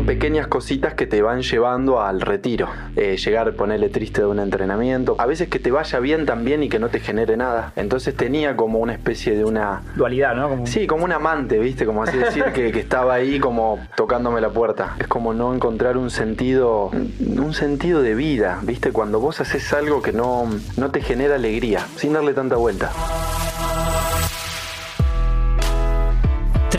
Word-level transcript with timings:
son 0.00 0.06
pequeñas 0.06 0.46
cositas 0.46 0.94
que 0.94 1.06
te 1.06 1.20
van 1.20 1.42
llevando 1.42 2.00
al 2.00 2.22
retiro. 2.22 2.68
Eh, 2.96 3.18
llegar, 3.18 3.52
ponerle 3.54 3.90
triste 3.90 4.22
de 4.22 4.28
un 4.28 4.38
entrenamiento. 4.38 5.14
A 5.18 5.26
veces 5.26 5.48
que 5.48 5.58
te 5.58 5.70
vaya 5.70 5.98
bien 5.98 6.24
también 6.24 6.62
y 6.62 6.70
que 6.70 6.78
no 6.78 6.88
te 6.88 7.00
genere 7.00 7.36
nada. 7.36 7.74
Entonces 7.76 8.16
tenía 8.16 8.56
como 8.56 8.78
una 8.78 8.94
especie 8.94 9.36
de 9.36 9.44
una... 9.44 9.82
Dualidad, 9.96 10.34
¿no? 10.36 10.48
Como... 10.48 10.66
Sí, 10.66 10.86
como 10.86 11.04
un 11.04 11.12
amante, 11.12 11.58
¿viste? 11.58 11.84
Como 11.84 12.02
así 12.02 12.16
decir, 12.16 12.44
que, 12.54 12.72
que 12.72 12.80
estaba 12.80 13.12
ahí 13.12 13.38
como 13.38 13.78
tocándome 13.94 14.40
la 14.40 14.48
puerta. 14.48 14.96
Es 14.98 15.06
como 15.06 15.34
no 15.34 15.54
encontrar 15.54 15.98
un 15.98 16.10
sentido, 16.10 16.90
un 16.90 17.52
sentido 17.52 18.00
de 18.00 18.14
vida, 18.14 18.58
¿viste? 18.62 18.92
Cuando 18.92 19.20
vos 19.20 19.42
haces 19.42 19.70
algo 19.74 20.00
que 20.00 20.12
no, 20.12 20.48
no 20.78 20.90
te 20.90 21.02
genera 21.02 21.34
alegría, 21.34 21.86
sin 21.96 22.14
darle 22.14 22.32
tanta 22.32 22.56
vuelta. 22.56 22.90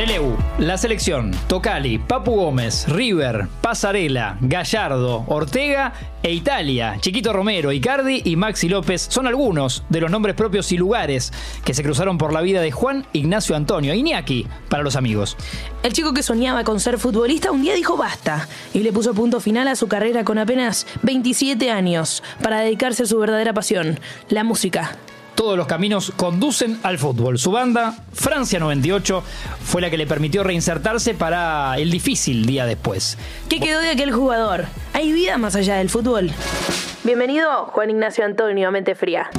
Treleu, 0.02 0.36
la 0.58 0.80
selección, 0.80 1.30
Tocali, 1.48 2.00
Papu 2.00 2.32
Gómez, 2.32 2.88
River, 2.88 3.48
Pasarela, 3.62 4.36
Gallardo, 4.42 5.26
Ortega 5.28 5.94
e 6.24 6.34
Italia, 6.34 6.98
Chiquito 7.00 7.32
Romero, 7.32 7.72
Icardi 7.72 8.24
y 8.26 8.36
Maxi 8.36 8.68
López 8.68 9.06
son 9.12 9.28
algunos 9.28 9.84
de 9.90 10.02
los 10.02 10.10
nombres 10.10 10.34
propios 10.34 10.72
y 10.72 10.78
lugares 10.78 11.32
que 11.64 11.76
se 11.76 11.84
cruzaron 11.84 12.18
por 12.18 12.34
la 12.34 12.42
vida 12.42 12.62
de 12.62 12.72
Juan 12.72 13.06
Ignacio 13.14 13.56
Antonio, 13.56 13.94
Iñaki, 13.94 14.48
para 14.70 14.82
los 14.82 14.96
amigos. 14.96 15.38
El 15.84 15.94
chico 15.94 16.16
que 16.16 16.24
soñaba 16.24 16.64
con 16.64 16.80
ser 16.80 16.98
futbolista 16.98 17.52
un 17.52 17.62
día 17.62 17.76
dijo 17.76 17.96
basta 17.96 18.50
y 18.74 18.80
le 18.80 18.92
puso 18.92 19.14
punto 19.14 19.40
final 19.40 19.68
a 19.68 19.76
su 19.76 19.88
carrera 19.88 20.24
con 20.24 20.40
apenas 20.40 20.88
27 21.04 21.70
años 21.70 22.24
para 22.42 22.62
dedicarse 22.62 23.04
a 23.04 23.06
su 23.06 23.20
verdadera 23.20 23.54
pasión, 23.54 24.00
la 24.30 24.44
música. 24.44 24.98
Todos 25.36 25.58
los 25.58 25.66
caminos 25.66 26.12
conducen 26.16 26.80
al 26.84 27.00
fútbol. 27.00 27.40
Su 27.40 27.52
banda, 27.52 27.96
Francia 28.14 28.60
98, 28.60 29.24
fue 29.64 29.82
la 29.82 29.90
que 29.90 29.98
le 29.98 30.06
permitió 30.06 30.44
reinsertarse 30.44 31.14
para 31.14 31.76
el 31.78 31.90
difícil 31.90 32.46
día 32.46 32.66
después. 32.66 33.18
¿Qué 33.50 33.60
quedó 33.60 33.80
de 33.80 33.90
aquel 33.90 34.12
jugador? 34.12 34.66
¿Hay 34.94 35.12
vida 35.12 35.38
más 35.38 35.56
allá 35.56 35.76
del 35.78 35.90
fútbol? 35.90 36.32
Bienvenido, 37.04 37.66
Juan 37.68 37.90
Ignacio 37.90 38.24
Antonio, 38.26 38.68
a 38.68 38.72
Mente 38.72 38.94
Fría. 38.94 39.30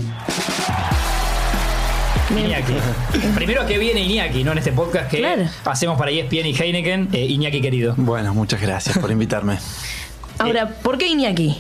Iñaki. 2.36 2.72
Primero 3.34 3.66
que 3.66 3.78
viene 3.78 4.00
Iñaki, 4.02 4.42
¿no? 4.42 4.52
En 4.52 4.58
este 4.58 4.72
podcast 4.72 5.10
que 5.10 5.18
Claro. 5.18 5.44
hacemos 5.66 5.98
para 5.98 6.10
ESPN 6.10 6.46
y 6.46 6.54
Heineken. 6.56 7.08
Eh, 7.12 7.26
Iñaki 7.26 7.60
querido. 7.60 7.94
Bueno, 7.98 8.32
muchas 8.34 8.60
gracias 8.60 8.98
por 8.98 9.10
invitarme. 9.10 9.58
Ahora, 10.38 10.66
¿por 10.82 10.96
qué 10.98 11.06
Iñaki? 11.08 11.58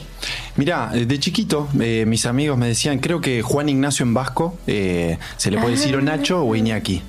Mirá, 0.56 0.90
eh, 0.94 1.06
de 1.06 1.18
chiquito 1.18 1.68
eh, 1.80 2.04
mis 2.06 2.26
amigos 2.26 2.58
me 2.58 2.68
decían, 2.68 2.98
creo 2.98 3.20
que 3.20 3.42
Juan 3.42 3.68
Ignacio 3.68 4.04
en 4.04 4.12
vasco 4.12 4.56
eh, 4.66 5.18
se 5.36 5.50
le 5.50 5.58
puede 5.58 5.76
decir 5.76 5.96
o 5.96 6.02
Nacho 6.02 6.44
o 6.44 6.54
Iñaki. 6.54 7.02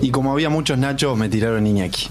Y 0.00 0.10
como 0.10 0.32
había 0.32 0.48
muchos 0.48 0.78
Nachos, 0.78 1.16
me 1.16 1.28
tiraron 1.28 1.66
Iñaki. 1.66 2.08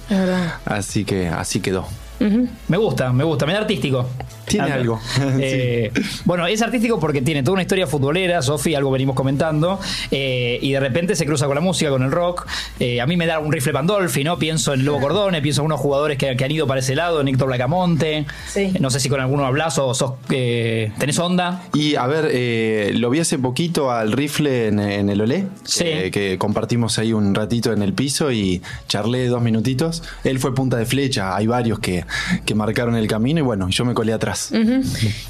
Así 0.65 1.05
que 1.05 1.27
así 1.27 1.59
quedó. 1.59 1.87
Me 2.19 2.77
gusta, 2.77 3.11
me 3.13 3.23
gusta, 3.23 3.45
me 3.45 3.53
da 3.53 3.59
artístico. 3.59 4.07
Tiene 4.45 4.71
algo. 4.71 4.99
eh, 5.39 5.91
Bueno, 6.23 6.45
es 6.45 6.61
artístico 6.61 6.99
porque 6.99 7.21
tiene 7.21 7.41
toda 7.41 7.53
una 7.53 7.63
historia 7.63 7.87
futbolera, 7.87 8.41
Sofi, 8.43 8.75
algo 8.75 8.91
venimos 8.91 9.15
comentando, 9.15 9.79
eh, 10.11 10.59
y 10.61 10.71
de 10.71 10.79
repente 10.79 11.15
se 11.15 11.25
cruza 11.25 11.47
con 11.47 11.55
la 11.55 11.61
música, 11.61 11.89
con 11.89 12.03
el 12.03 12.11
rock. 12.11 12.45
Eh, 12.79 13.01
a 13.01 13.07
mí 13.07 13.17
me 13.17 13.25
da 13.25 13.39
un 13.39 13.51
rifle 13.51 13.73
Pandolfi, 13.73 14.23
¿no? 14.23 14.37
Pienso 14.37 14.73
en 14.73 14.85
Lobo 14.85 15.01
Cordone, 15.01 15.41
pienso 15.41 15.61
en 15.61 15.65
unos 15.65 15.79
jugadores 15.79 16.17
que, 16.19 16.37
que 16.37 16.45
han 16.45 16.51
ido 16.51 16.67
para 16.67 16.79
ese 16.79 16.95
lado, 16.95 17.21
en 17.21 17.27
Héctor 17.27 17.47
Blacamonte. 17.47 18.25
Sí. 18.47 18.71
No 18.79 18.89
sé 18.91 18.99
si 18.99 19.09
con 19.09 19.19
alguno 19.19 19.45
hablas 19.45 19.77
o 19.79 19.93
sos, 19.95 20.13
eh, 20.29 20.91
tenés 20.99 21.17
onda. 21.17 21.63
Y 21.73 21.95
a 21.95 22.05
ver, 22.05 22.29
eh, 22.31 22.91
lo 22.95 23.09
vi 23.09 23.19
hace 23.19 23.39
poquito 23.39 23.91
al 23.91 24.11
rifle 24.11 24.67
en, 24.67 24.79
en 24.79 25.09
el 25.09 25.21
Olé, 25.21 25.47
Sí. 25.63 25.83
eh, 25.87 26.11
que 26.11 26.37
compartimos 26.37 26.99
ahí 26.99 27.13
un 27.13 27.33
ratito 27.33 27.73
en 27.73 27.81
el 27.81 27.93
piso 27.93 28.31
y 28.31 28.61
charlé 28.87 29.25
dos 29.27 29.41
minutitos. 29.41 30.03
Él 30.23 30.37
fue 30.39 30.53
punta 30.53 30.77
de 30.77 30.85
flecha, 30.85 31.35
hay 31.35 31.47
varios 31.47 31.79
que, 31.79 32.04
que 32.45 32.55
marcaron 32.55 32.95
el 32.95 33.07
camino 33.07 33.39
y 33.39 33.43
bueno, 33.43 33.67
yo 33.69 33.85
me 33.85 33.93
colé 33.93 34.13
atrás. 34.13 34.51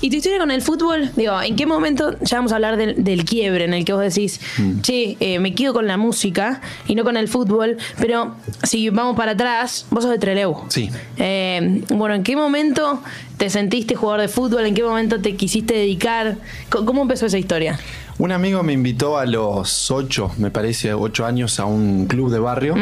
¿Y 0.01 0.09
tu 0.09 0.15
historia 0.15 0.39
con 0.39 0.51
el 0.51 0.61
fútbol? 0.61 1.11
Digo, 1.15 1.41
¿en 1.41 1.55
qué 1.55 1.65
momento 1.65 2.15
ya 2.21 2.37
vamos 2.37 2.51
a 2.51 2.55
hablar 2.55 2.77
del, 2.77 3.03
del 3.03 3.25
quiebre 3.25 3.65
en 3.65 3.73
el 3.73 3.85
que 3.85 3.93
vos 3.93 4.01
decís, 4.01 4.39
che, 4.81 5.17
eh, 5.19 5.39
me 5.39 5.53
quedo 5.53 5.73
con 5.73 5.87
la 5.87 5.97
música 5.97 6.61
y 6.87 6.95
no 6.95 7.03
con 7.03 7.17
el 7.17 7.27
fútbol? 7.27 7.77
Pero 7.99 8.35
si 8.63 8.89
vamos 8.89 9.15
para 9.15 9.31
atrás, 9.31 9.85
vos 9.89 10.03
sos 10.03 10.11
de 10.11 10.19
Treleu. 10.19 10.65
Sí. 10.69 10.89
Eh, 11.17 11.81
bueno, 11.89 12.15
¿en 12.15 12.23
qué 12.23 12.35
momento 12.35 13.01
te 13.37 13.49
sentiste 13.49 13.95
jugador 13.95 14.21
de 14.21 14.27
fútbol? 14.27 14.65
¿En 14.65 14.73
qué 14.73 14.83
momento 14.83 15.21
te 15.21 15.35
quisiste 15.35 15.73
dedicar? 15.73 16.37
¿Cómo 16.69 17.01
empezó 17.01 17.25
esa 17.25 17.37
historia? 17.37 17.79
Un 18.17 18.31
amigo 18.31 18.63
me 18.63 18.71
invitó 18.71 19.17
a 19.17 19.25
los 19.25 19.91
ocho, 19.91 20.31
me 20.37 20.49
parece, 20.49 20.93
ocho 20.93 21.25
años 21.25 21.59
a 21.59 21.65
un 21.65 22.05
club 22.07 22.31
de 22.31 22.39
barrio. 22.39 22.75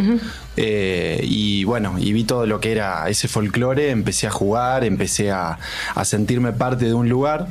Eh, 0.57 1.21
y 1.23 1.63
bueno, 1.63 1.95
y 1.97 2.13
vi 2.13 2.23
todo 2.23 2.45
lo 2.45 2.59
que 2.59 2.71
era 2.71 3.09
ese 3.09 3.27
folclore, 3.27 3.89
empecé 3.89 4.27
a 4.27 4.29
jugar, 4.29 4.83
empecé 4.83 5.31
a, 5.31 5.57
a 5.95 6.05
sentirme 6.05 6.51
parte 6.51 6.85
de 6.85 6.93
un 6.93 7.09
lugar. 7.09 7.47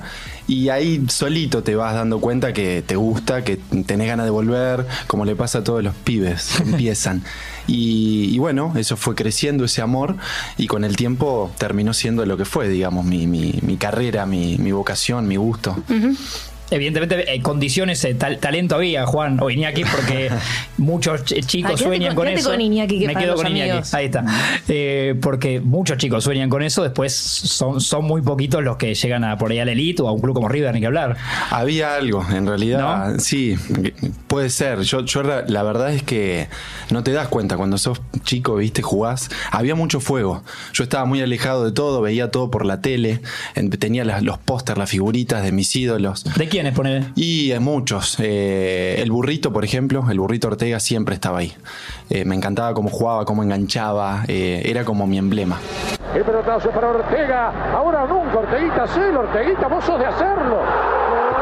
Y 0.48 0.68
ahí 0.70 1.04
solito 1.08 1.62
te 1.62 1.76
vas 1.76 1.94
dando 1.94 2.20
cuenta 2.20 2.52
que 2.52 2.82
te 2.84 2.96
gusta, 2.96 3.44
que 3.44 3.58
tenés 3.86 4.08
ganas 4.08 4.26
de 4.26 4.30
volver, 4.30 4.86
como 5.06 5.24
le 5.24 5.36
pasa 5.36 5.58
a 5.58 5.64
todos 5.64 5.82
los 5.84 5.94
pibes, 5.94 6.54
que 6.56 6.62
empiezan. 6.70 7.22
Y, 7.68 8.28
y 8.34 8.38
bueno, 8.38 8.72
eso 8.76 8.96
fue 8.96 9.14
creciendo, 9.14 9.64
ese 9.64 9.82
amor, 9.82 10.16
y 10.58 10.66
con 10.66 10.84
el 10.84 10.96
tiempo 10.96 11.52
terminó 11.58 11.94
siendo 11.94 12.26
lo 12.26 12.36
que 12.36 12.44
fue, 12.44 12.68
digamos, 12.68 13.04
mi, 13.04 13.26
mi- 13.28 13.60
mi 13.62 13.76
carrera, 13.76 14.26
mi, 14.26 14.58
mi 14.58 14.72
vocación, 14.72 15.28
mi 15.28 15.36
gusto. 15.36 15.76
Evidentemente, 16.72 17.34
eh, 17.34 17.40
condiciones, 17.42 18.04
eh, 18.04 18.14
tal- 18.14 18.38
talento 18.38 18.74
había, 18.76 19.06
Juan 19.06 19.38
o 19.40 19.50
Iñaki, 19.50 19.84
porque 19.84 20.30
muchos 20.78 21.24
ch- 21.24 21.44
chicos 21.46 21.72
Ah, 21.74 21.84
sueñan 21.84 22.14
con- 22.14 22.24
con 22.26 22.34
eso. 22.34 22.50
con 22.50 22.60
Iñaki, 22.60 22.98
que 23.00 23.06
Me 23.06 23.14
quedo 23.14 23.34
con 23.34 23.46
Iñaki. 23.46 23.70
amigos. 23.70 23.94
Ahí 23.94 24.06
está. 24.06 24.24
Eh, 24.68 25.14
porque 25.20 25.60
muchos 25.60 25.98
chicos 25.98 26.24
sueñan 26.24 26.48
con 26.50 26.62
eso, 26.62 26.82
después 26.82 27.14
son, 27.14 27.80
son 27.80 28.04
muy 28.04 28.22
poquitos 28.22 28.62
los 28.62 28.76
que 28.76 28.94
llegan 28.94 29.24
a 29.24 29.36
por 29.38 29.50
ahí 29.50 29.58
al 29.58 29.68
elite 29.68 30.02
o 30.02 30.08
a 30.08 30.12
un 30.12 30.20
club 30.20 30.34
como 30.34 30.48
River, 30.48 30.72
ni 30.74 30.80
que 30.80 30.86
hablar. 30.86 31.16
Había 31.50 31.94
algo, 31.96 32.24
en 32.32 32.46
realidad, 32.46 33.12
¿No? 33.12 33.20
sí, 33.20 33.56
puede 34.26 34.50
ser. 34.50 34.80
Yo, 34.80 35.04
yo 35.04 35.22
la, 35.22 35.44
la 35.46 35.62
verdad 35.62 35.92
es 35.92 36.02
que 36.02 36.48
no 36.90 37.02
te 37.02 37.12
das 37.12 37.28
cuenta 37.28 37.56
cuando 37.56 37.78
sos 37.78 38.00
chico, 38.24 38.56
viste, 38.56 38.82
jugás. 38.82 39.30
Había 39.50 39.74
mucho 39.74 40.00
fuego. 40.00 40.42
Yo 40.72 40.84
estaba 40.84 41.04
muy 41.04 41.20
alejado 41.22 41.64
de 41.64 41.72
todo, 41.72 42.00
veía 42.00 42.30
todo 42.30 42.50
por 42.50 42.64
la 42.64 42.80
tele, 42.80 43.20
en- 43.54 43.70
tenía 43.70 44.04
las- 44.04 44.22
los 44.22 44.38
pósters, 44.38 44.78
las 44.78 44.90
figuritas 44.90 45.42
de 45.42 45.52
mis 45.52 45.74
ídolos. 45.76 46.24
¿De 46.36 46.48
quiénes 46.62 46.76
poner? 46.76 47.02
Y 47.16 47.52
muchos. 47.58 48.16
Eh, 48.20 49.00
el 49.02 49.10
burrito, 49.10 49.52
por 49.52 49.64
ejemplo, 49.64 50.04
el 50.08 50.20
burrito 50.20 50.46
Ortega 50.46 50.78
siempre 50.78 51.14
estaba 51.16 51.38
ahí. 51.38 51.52
Eh, 52.08 52.24
me 52.24 52.36
encantaba 52.36 52.72
cómo 52.72 52.88
jugaba, 52.88 53.24
cómo 53.24 53.42
enganchaba, 53.42 54.22
eh, 54.28 54.62
era 54.64 54.84
como 54.84 55.06
mi 55.08 55.18
emblema. 55.18 55.58
El 56.14 56.22
pelotazo 56.22 56.70
para 56.70 56.88
Ortega. 56.88 57.72
Ahora 57.74 58.06
nunca, 58.06 58.38
Orteguita, 58.38 58.86
sí, 58.86 59.00
Orteguita, 59.00 59.66
vos 59.66 59.84
sos 59.84 59.98
de 59.98 60.06
hacerlo. 60.06 60.58
¡Gol! 60.62 61.32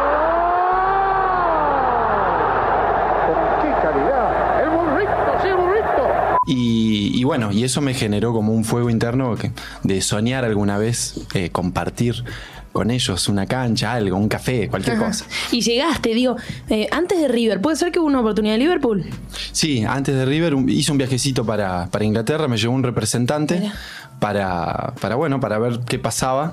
¡Con 3.27 3.63
qué 3.63 3.83
calidad! 3.83 4.63
El 4.63 4.71
burrito, 4.71 5.43
sí, 5.43 5.49
el 5.49 5.57
burrito. 5.57 6.09
Y, 6.47 7.21
y 7.21 7.25
bueno, 7.25 7.53
y 7.53 7.65
eso 7.65 7.83
me 7.83 7.93
generó 7.93 8.33
como 8.33 8.53
un 8.55 8.65
fuego 8.65 8.89
interno 8.89 9.37
que- 9.37 9.53
de 9.83 10.01
soñar 10.01 10.45
alguna 10.47 10.79
vez 10.79 11.27
eh, 11.35 11.51
compartir 11.51 12.25
con 12.73 12.91
ellos 12.91 13.29
una 13.29 13.47
cancha, 13.47 13.93
algo, 13.95 14.17
un 14.17 14.29
café, 14.29 14.69
cualquier 14.69 14.97
cosa. 14.99 15.25
Y 15.51 15.61
llegaste, 15.61 16.15
digo, 16.15 16.37
eh, 16.69 16.87
antes 16.93 17.19
de 17.21 17.29
River, 17.29 17.61
¿puede 17.61 17.77
ser 17.77 17.91
que 17.93 17.99
hubo 17.99 18.07
una 18.07 18.21
oportunidad 18.21 18.55
de 18.55 18.59
Liverpool? 18.59 19.05
Sí, 19.53 19.85
antes 19.85 20.15
de 20.15 20.25
River 20.25 20.55
un- 20.55 20.69
hice 20.69 20.93
un 20.93 20.99
viajecito 20.99 21.45
para, 21.45 21.89
para 21.91 22.05
Inglaterra, 22.05 22.47
me 22.49 22.57
llevó 22.57 22.75
un 22.75 22.83
representante 22.83 23.59
Mira. 23.61 23.75
Para, 24.21 24.93
para, 25.01 25.17
bueno, 25.17 25.41
para 25.41 25.59
ver 25.59 25.81
qué 25.87 25.99
pasaba. 25.99 26.53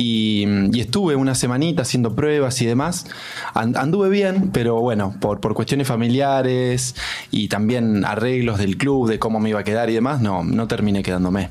Y, 0.00 0.46
y 0.72 0.80
estuve 0.80 1.16
una 1.16 1.34
semanita 1.34 1.82
haciendo 1.82 2.14
pruebas 2.14 2.62
y 2.62 2.66
demás. 2.66 3.06
An- 3.54 3.76
anduve 3.76 4.08
bien, 4.08 4.50
pero 4.52 4.80
bueno, 4.80 5.16
por, 5.20 5.40
por 5.40 5.54
cuestiones 5.54 5.88
familiares 5.88 6.94
y 7.32 7.48
también 7.48 8.04
arreglos 8.04 8.58
del 8.58 8.76
club, 8.76 9.08
de 9.08 9.18
cómo 9.18 9.40
me 9.40 9.48
iba 9.50 9.58
a 9.58 9.64
quedar 9.64 9.90
y 9.90 9.94
demás, 9.94 10.20
no, 10.20 10.44
no 10.44 10.68
terminé 10.68 11.02
quedándome. 11.02 11.48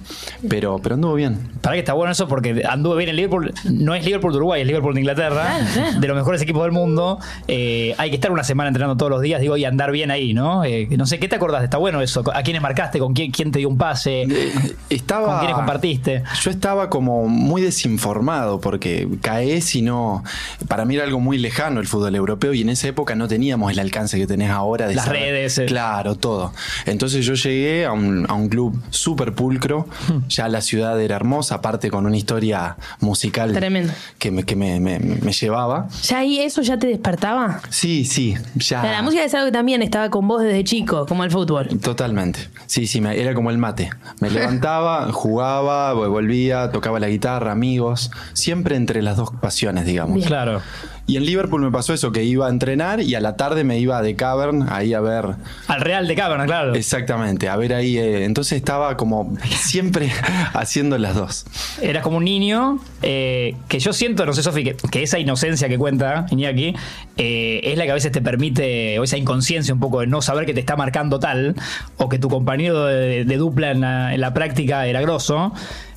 Pero, 0.47 0.79
pero 0.81 0.95
anduvo 0.95 1.15
bien. 1.15 1.39
Para 1.61 1.73
que 1.73 1.79
está 1.79 1.91
bueno 1.91 2.13
eso 2.13 2.29
porque 2.29 2.63
anduve 2.67 2.99
bien 2.99 3.09
en 3.09 3.17
Liverpool. 3.17 3.53
No 3.65 3.93
es 3.95 4.05
Liverpool 4.05 4.31
de 4.31 4.37
Uruguay, 4.37 4.61
es 4.61 4.67
Liverpool 4.67 4.93
de 4.93 5.01
Inglaterra. 5.01 5.57
Claro, 5.57 5.65
claro. 5.73 5.99
De 5.99 6.07
los 6.07 6.15
mejores 6.15 6.41
equipos 6.41 6.63
del 6.63 6.71
mundo. 6.71 7.19
Eh, 7.49 7.95
hay 7.97 8.09
que 8.11 8.15
estar 8.15 8.31
una 8.31 8.45
semana 8.45 8.69
entrenando 8.69 8.95
todos 8.95 9.09
los 9.11 9.21
días, 9.21 9.41
digo, 9.41 9.57
y 9.57 9.65
andar 9.65 9.91
bien 9.91 10.09
ahí, 10.09 10.33
¿no? 10.33 10.63
Eh, 10.63 10.87
no 10.97 11.05
sé, 11.05 11.19
¿qué 11.19 11.27
te 11.27 11.35
acordás? 11.35 11.65
Está 11.65 11.77
bueno 11.77 11.99
eso. 12.01 12.23
¿A 12.33 12.43
quiénes 12.43 12.61
marcaste? 12.61 12.97
¿Con 12.99 13.13
quién, 13.13 13.31
quién 13.31 13.51
te 13.51 13.59
dio 13.59 13.67
un 13.67 13.77
pase? 13.77 14.21
Eh, 14.21 14.53
estaba, 14.89 15.27
¿Con 15.27 15.39
quiénes 15.39 15.56
compartiste? 15.57 16.23
Yo 16.41 16.51
estaba 16.51 16.89
como 16.89 17.27
muy 17.27 17.61
desinformado 17.61 18.59
porque 18.61 19.07
caes 19.21 19.75
y 19.75 19.81
no. 19.81 20.23
Para 20.67 20.85
mí 20.85 20.95
era 20.95 21.03
algo 21.03 21.19
muy 21.19 21.37
lejano 21.37 21.79
el 21.79 21.87
fútbol 21.87 22.15
europeo 22.15 22.53
y 22.53 22.61
en 22.61 22.69
esa 22.69 22.87
época 22.87 23.15
no 23.15 23.27
teníamos 23.27 23.71
el 23.71 23.79
alcance 23.79 24.17
que 24.17 24.27
tenés 24.27 24.51
ahora 24.51 24.87
de 24.87 24.95
Las 24.95 25.07
redes, 25.07 25.57
eh. 25.57 25.65
Claro, 25.65 26.15
todo. 26.15 26.53
Entonces 26.85 27.25
yo 27.25 27.33
llegué 27.33 27.85
a 27.85 27.91
un, 27.91 28.25
a 28.29 28.33
un 28.33 28.49
club 28.49 28.81
súper 28.89 29.33
pulcro. 29.33 29.87
Hmm. 30.07 30.27
Ya 30.29 30.47
la 30.47 30.61
ciudad 30.61 30.99
era 31.01 31.15
hermosa, 31.15 31.55
aparte 31.55 31.89
con 31.89 32.05
una 32.05 32.17
historia 32.17 32.77
musical 32.99 33.53
Tremendo. 33.53 33.93
que, 34.19 34.31
me, 34.31 34.43
que 34.43 34.55
me, 34.55 34.79
me- 34.79 34.99
me 34.99 35.31
llevaba. 35.31 35.87
¿Ya 36.03 36.19
ahí 36.19 36.39
eso 36.39 36.61
ya 36.61 36.77
te 36.77 36.87
despertaba? 36.87 37.61
Sí, 37.69 38.05
sí, 38.05 38.35
ya. 38.55 38.81
Sea, 38.81 38.91
la 38.91 39.01
música 39.01 39.23
es 39.23 39.33
algo 39.33 39.47
que 39.47 39.51
también 39.51 39.81
estaba 39.81 40.09
con 40.09 40.27
vos 40.27 40.41
desde 40.41 40.63
chico, 40.63 41.05
como 41.05 41.23
el 41.23 41.31
fútbol. 41.31 41.67
Totalmente. 41.81 42.39
Sí, 42.65 42.87
sí, 42.87 43.01
me- 43.01 43.19
era 43.19 43.33
como 43.33 43.49
el 43.51 43.57
mate. 43.57 43.89
Me 44.19 44.29
levantaba, 44.29 45.07
jugaba, 45.11 45.46
vol- 45.55 46.09
volvía, 46.09 46.71
tocaba 46.71 46.99
la 46.99 47.07
guitarra, 47.07 47.51
amigos. 47.51 48.11
Siempre 48.33 48.75
entre 48.75 49.01
las 49.01 49.17
dos 49.17 49.31
pasiones, 49.41 49.85
digamos. 49.85 50.15
Bien. 50.15 50.27
Claro. 50.27 50.61
Y 51.07 51.15
en 51.15 51.25
Liverpool 51.25 51.61
me 51.61 51.71
pasó 51.71 51.93
eso, 51.93 52.11
que 52.11 52.25
iba 52.25 52.47
a 52.47 52.49
entrenar 52.49 52.99
y 52.99 53.15
a 53.15 53.21
la 53.21 53.37
tarde 53.37 53.63
me 53.63 53.79
iba 53.79 54.01
de 54.01 54.15
Cavern 54.17 54.67
ahí 54.69 54.93
a 54.93 54.99
ver. 54.99 55.25
Al 55.67 55.79
Real 55.79 56.05
de 56.05 56.15
Caberna, 56.15 56.45
claro. 56.45 56.75
Exactamente, 56.75 57.47
a 57.47 57.55
ver 57.55 57.73
ahí. 57.73 57.97
eh, 57.97 58.25
entonces 58.25 58.57
estaba 58.57 58.97
como 58.97 59.33
siempre 59.49 60.11
haciendo 60.53 60.97
las 60.97 61.15
dos. 61.15 61.45
Eras 61.81 62.03
como 62.03 62.17
un 62.17 62.25
niño 62.25 62.79
eh, 63.01 63.55
que 63.69 63.79
yo 63.79 63.93
siento, 63.93 64.25
no 64.25 64.33
sé, 64.33 64.43
Sofi, 64.43 64.65
que, 64.65 64.75
que 64.75 65.01
esa 65.01 65.17
inocencia 65.17 65.69
que 65.69 65.77
cuenta 65.77 66.25
Iñaki 66.29 66.75
eh, 67.15 67.61
es 67.63 67.77
la 67.77 67.85
que 67.85 67.91
a 67.91 67.93
veces 67.93 68.11
te 68.11 68.21
permite, 68.21 68.99
o 68.99 69.03
esa 69.05 69.17
inconsciencia 69.17 69.73
un 69.73 69.79
poco 69.79 70.01
de 70.01 70.07
no 70.07 70.21
saber 70.21 70.45
que 70.45 70.53
te 70.53 70.59
está 70.59 70.75
marcando 70.75 71.19
tal, 71.19 71.55
o 71.95 72.09
que 72.09 72.19
tu 72.19 72.27
compañero 72.29 72.83
de, 72.85 73.23
de 73.23 73.37
dupla 73.37 73.71
en 73.71 73.79
la, 73.79 74.13
en 74.13 74.19
la 74.19 74.33
práctica 74.33 74.85
era 74.85 74.99
grosso. 74.99 75.53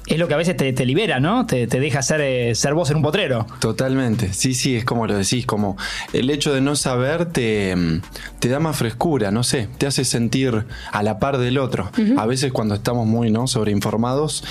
Es 0.06 0.19
lo 0.19 0.26
que 0.26 0.35
a 0.35 0.37
veces 0.37 0.56
te, 0.56 0.73
te 0.73 0.85
libera, 0.87 1.20
¿no? 1.20 1.47
Te, 1.47 1.67
te 1.69 1.79
deja 1.79 2.02
ser, 2.02 2.20
eh, 2.20 2.55
ser 2.56 2.75
vos 2.75 2.91
en 2.91 2.97
un 2.97 3.02
potrero. 3.02 3.47
Totalmente, 3.61 4.32
sí, 4.32 4.55
sí, 4.55 4.75
es 4.76 4.85
como 4.85 5.06
lo 5.06 5.17
decís, 5.17 5.47
como 5.47 5.76
el 6.12 6.31
hecho 6.31 6.52
de 6.52 6.61
no 6.61 6.75
saber 6.75 7.26
te, 7.26 7.76
mm, 7.76 8.00
te 8.41 8.49
da 8.49 8.58
más 8.58 8.76
frescura, 8.76 9.31
no 9.31 9.44
sé, 9.44 9.69
te 9.79 9.87
hace 9.87 10.05
sentir 10.05 10.64
a 10.91 11.02
la 11.05 11.19
par 11.20 11.38
del 11.38 11.58
otro. 11.58 11.91
A 12.17 12.26
veces 12.26 12.50
cuando 12.52 12.75
estamos 12.75 13.06
muy 13.06 13.31
¿no? 13.31 13.47
sobreinformados, 13.47 14.43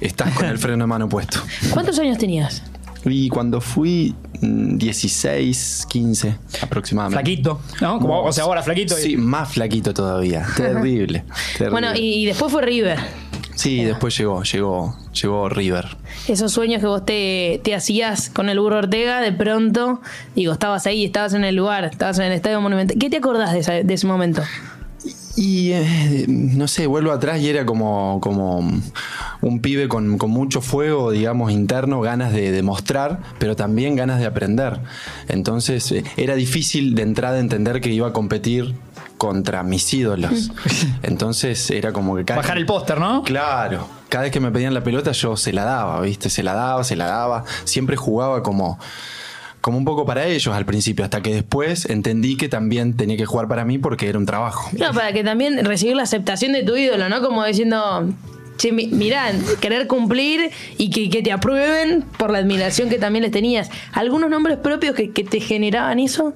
estás 0.00 0.32
con 0.34 0.46
el 0.46 0.58
freno 0.58 0.84
de 0.84 0.88
mano 0.88 1.08
puesto. 1.08 1.40
¿Cuántos 1.72 1.98
años 1.98 2.16
tenías? 2.18 2.62
Y 3.04 3.28
cuando 3.28 3.60
fui 3.60 4.14
mm, 4.40 4.76
16, 4.78 5.86
15 5.88 6.36
aproximadamente. 6.62 7.22
Flaquito, 7.24 7.60
¿no? 7.80 7.98
Como, 7.98 8.22
o 8.22 8.32
sea, 8.32 8.44
ahora 8.44 8.62
flaquito. 8.62 8.96
y- 8.98 9.02
Sí, 9.02 9.16
más 9.16 9.52
flaquito 9.52 9.92
todavía. 9.94 10.46
Terrible. 10.56 11.24
terrible. 11.58 11.70
Bueno, 11.70 11.88
y, 11.96 12.22
y 12.22 12.26
después 12.26 12.52
fue 12.52 12.62
River. 12.62 12.98
Sí, 13.58 13.82
después 13.84 14.16
llegó, 14.16 14.44
llegó, 14.44 14.96
llegó 15.20 15.48
River. 15.48 15.96
Esos 16.28 16.52
sueños 16.52 16.80
que 16.80 16.86
vos 16.86 17.04
te, 17.04 17.60
te 17.64 17.74
hacías 17.74 18.30
con 18.30 18.48
el 18.48 18.60
burro 18.60 18.78
Ortega, 18.78 19.20
de 19.20 19.32
pronto, 19.32 20.00
digo, 20.36 20.52
estabas 20.52 20.86
ahí, 20.86 21.04
estabas 21.04 21.34
en 21.34 21.42
el 21.42 21.56
lugar, 21.56 21.84
estabas 21.84 22.18
en 22.20 22.26
el 22.26 22.32
Estadio 22.34 22.60
Monumental. 22.60 22.96
¿Qué 22.98 23.10
te 23.10 23.16
acordás 23.16 23.52
de, 23.52 23.58
esa- 23.58 23.72
de 23.82 23.94
ese 23.94 24.06
momento? 24.06 24.42
Y 25.36 25.70
eh, 25.72 26.24
no 26.28 26.66
sé, 26.68 26.86
vuelvo 26.88 27.12
atrás 27.12 27.40
y 27.40 27.48
era 27.48 27.64
como, 27.64 28.18
como 28.20 28.58
un 29.40 29.60
pibe 29.60 29.86
con, 29.88 30.18
con 30.18 30.30
mucho 30.30 30.60
fuego, 30.60 31.12
digamos, 31.12 31.52
interno, 31.52 32.00
ganas 32.00 32.32
de 32.32 32.50
demostrar, 32.50 33.20
pero 33.38 33.54
también 33.54 33.94
ganas 33.94 34.18
de 34.18 34.26
aprender. 34.26 34.80
Entonces 35.28 35.90
eh, 35.92 36.02
era 36.16 36.34
difícil 36.34 36.94
de 36.96 37.02
entrada 37.02 37.38
entender 37.38 37.80
que 37.80 37.90
iba 37.92 38.08
a 38.08 38.12
competir 38.12 38.74
contra 39.18 39.62
mis 39.62 39.92
ídolos. 39.92 40.50
Entonces 41.02 41.70
era 41.70 41.92
como 41.92 42.16
que 42.16 42.24
cada- 42.24 42.40
Bajar 42.40 42.56
el 42.56 42.64
póster, 42.66 42.98
¿no? 42.98 43.22
Claro. 43.22 43.86
Cada 44.08 44.22
vez 44.24 44.32
que 44.32 44.40
me 44.40 44.50
pedían 44.50 44.72
la 44.72 44.82
pelota 44.82 45.12
yo 45.12 45.36
se 45.36 45.52
la 45.52 45.64
daba, 45.64 46.00
¿viste? 46.00 46.30
Se 46.30 46.42
la 46.42 46.54
daba, 46.54 46.82
se 46.84 46.96
la 46.96 47.06
daba. 47.06 47.44
Siempre 47.64 47.96
jugaba 47.96 48.42
como, 48.42 48.78
como 49.60 49.76
un 49.76 49.84
poco 49.84 50.06
para 50.06 50.24
ellos 50.24 50.54
al 50.54 50.64
principio, 50.64 51.04
hasta 51.04 51.20
que 51.20 51.34
después 51.34 51.84
entendí 51.90 52.36
que 52.36 52.48
también 52.48 52.96
tenía 52.96 53.16
que 53.18 53.26
jugar 53.26 53.48
para 53.48 53.64
mí 53.66 53.76
porque 53.76 54.08
era 54.08 54.16
un 54.18 54.24
trabajo. 54.24 54.70
Claro, 54.74 54.94
para 54.94 55.12
que 55.12 55.22
también 55.24 55.62
recibir 55.64 55.94
la 55.96 56.04
aceptación 56.04 56.52
de 56.52 56.62
tu 56.62 56.74
ídolo, 56.76 57.08
¿no? 57.10 57.20
Como 57.20 57.44
diciendo, 57.44 58.08
che, 58.58 58.72
mi- 58.72 58.88
mirá, 58.88 59.32
querer 59.60 59.86
cumplir 59.86 60.50
y 60.76 60.90
que, 60.90 61.08
que 61.08 61.22
te 61.22 61.32
aprueben 61.32 62.04
por 62.18 62.30
la 62.30 62.38
admiración 62.38 62.90
que 62.90 62.98
también 62.98 63.22
les 63.22 63.32
tenías. 63.32 63.70
¿Algunos 63.92 64.28
nombres 64.28 64.58
propios 64.58 64.94
que, 64.94 65.10
que 65.12 65.24
te 65.24 65.40
generaban 65.40 65.98
eso? 65.98 66.34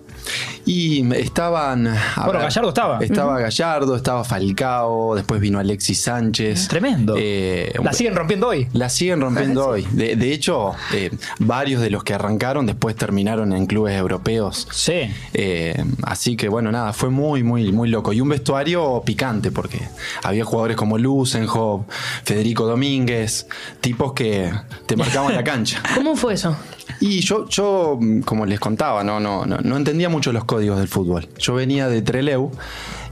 Y 0.64 1.12
estaban. 1.16 1.88
a 1.88 2.24
Bueno, 2.24 2.40
Gallardo 2.40 2.68
estaba. 2.68 2.98
Estaba 3.00 3.40
Gallardo, 3.40 3.96
estaba 3.96 4.22
Falcao, 4.24 5.16
después 5.16 5.40
vino 5.40 5.58
Alexis 5.58 6.00
Sánchez. 6.00 6.68
Tremendo. 6.68 7.16
Eh, 7.18 7.72
La 7.82 7.92
siguen 7.92 8.14
rompiendo 8.14 8.48
hoy. 8.48 8.68
La 8.72 8.88
siguen 8.88 9.20
rompiendo 9.20 9.66
hoy. 9.66 9.86
De, 9.90 10.14
de 10.14 10.32
hecho, 10.32 10.72
eh, 10.94 11.10
varios 11.40 11.82
de 11.82 11.90
los 11.90 12.04
que 12.04 12.14
arrancaron 12.14 12.64
después 12.66 12.94
terminaron 12.94 13.52
en 13.52 13.66
clubes 13.66 13.96
europeos. 13.98 14.68
Sí. 14.70 15.10
Eh, 15.34 15.84
así 16.04 16.36
que 16.36 16.48
bueno, 16.48 16.70
nada, 16.70 16.92
fue 16.92 17.10
muy, 17.10 17.42
muy, 17.42 17.72
muy 17.72 17.88
loco. 17.88 18.12
Y 18.12 18.20
un 18.20 18.28
vestuario 18.28 19.02
picante, 19.04 19.50
porque 19.50 19.80
había 20.22 20.44
jugadores 20.44 20.76
como 20.76 20.96
Lusenhoff, 20.96 21.82
Federico 22.24 22.66
Domínguez, 22.66 23.46
tipos 23.80 24.12
que 24.12 24.52
te 24.86 24.96
marcaban 24.96 25.34
la 25.34 25.44
cancha. 25.52 25.82
¿Cómo 25.94 26.16
fue 26.16 26.34
eso? 26.34 26.56
Y 27.00 27.20
yo, 27.20 27.48
yo, 27.48 27.98
mm, 28.00 28.20
como 28.20 28.46
les 28.46 28.60
contaba, 28.60 29.02
no, 29.02 29.18
no, 29.20 29.46
no, 29.46 29.58
no 29.58 29.76
entendía 29.76 30.08
mucho 30.08 30.32
los 30.32 30.44
códigos 30.44 30.78
del 30.78 30.88
fútbol. 30.88 31.28
Yo 31.38 31.54
venía 31.54 31.88
de 31.88 32.02
Treleu 32.02 32.50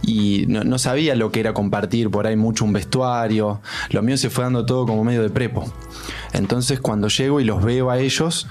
y 0.03 0.45
no, 0.49 0.65
no 0.65 0.79
sabía 0.79 1.15
lo 1.15 1.31
que 1.31 1.41
era 1.41 1.53
compartir 1.55 2.11
por 2.11 2.27
ahí 2.27 2.37
mucho 2.37 2.65
un 2.65 2.73
vestuario. 2.73 3.61
Lo 3.91 4.03
mío 4.03 4.17
se 4.17 4.31
fue 4.31 4.45
dando 4.45 4.67
todo 4.67 4.87
como 4.87 5.05
medio 5.05 5.23
de 5.23 5.31
prepo. 5.31 5.71
Entonces 6.33 6.81
cuando 6.81 7.09
llego 7.09 7.41
y 7.41 7.45
los 7.45 7.63
veo 7.63 7.91
a 7.91 7.99
ellos, 7.99 8.47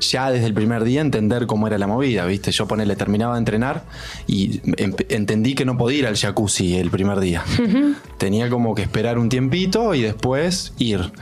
ya 0.00 0.30
desde 0.30 0.46
el 0.46 0.54
primer 0.54 0.84
día 0.84 1.00
entender 1.00 1.46
cómo 1.46 1.66
era 1.66 1.78
la 1.78 1.86
movida, 1.86 2.24
¿viste? 2.26 2.52
Yo 2.52 2.66
ponele, 2.66 2.96
terminaba 2.96 3.34
de 3.34 3.38
entrenar 3.38 3.84
y 4.26 4.60
entendí 5.08 5.54
que 5.54 5.64
no 5.64 5.76
podía 5.76 5.98
ir 6.00 6.06
al 6.06 6.16
jacuzzi 6.16 6.76
el 6.76 6.90
primer 6.90 7.20
día. 7.20 7.44
Tenía 8.18 8.48
como 8.48 8.74
que 8.74 8.82
esperar 8.82 9.18
un 9.18 9.28
tiempito 9.28 9.94
y 9.94 10.02
después 10.02 10.72
ir, 10.78 11.12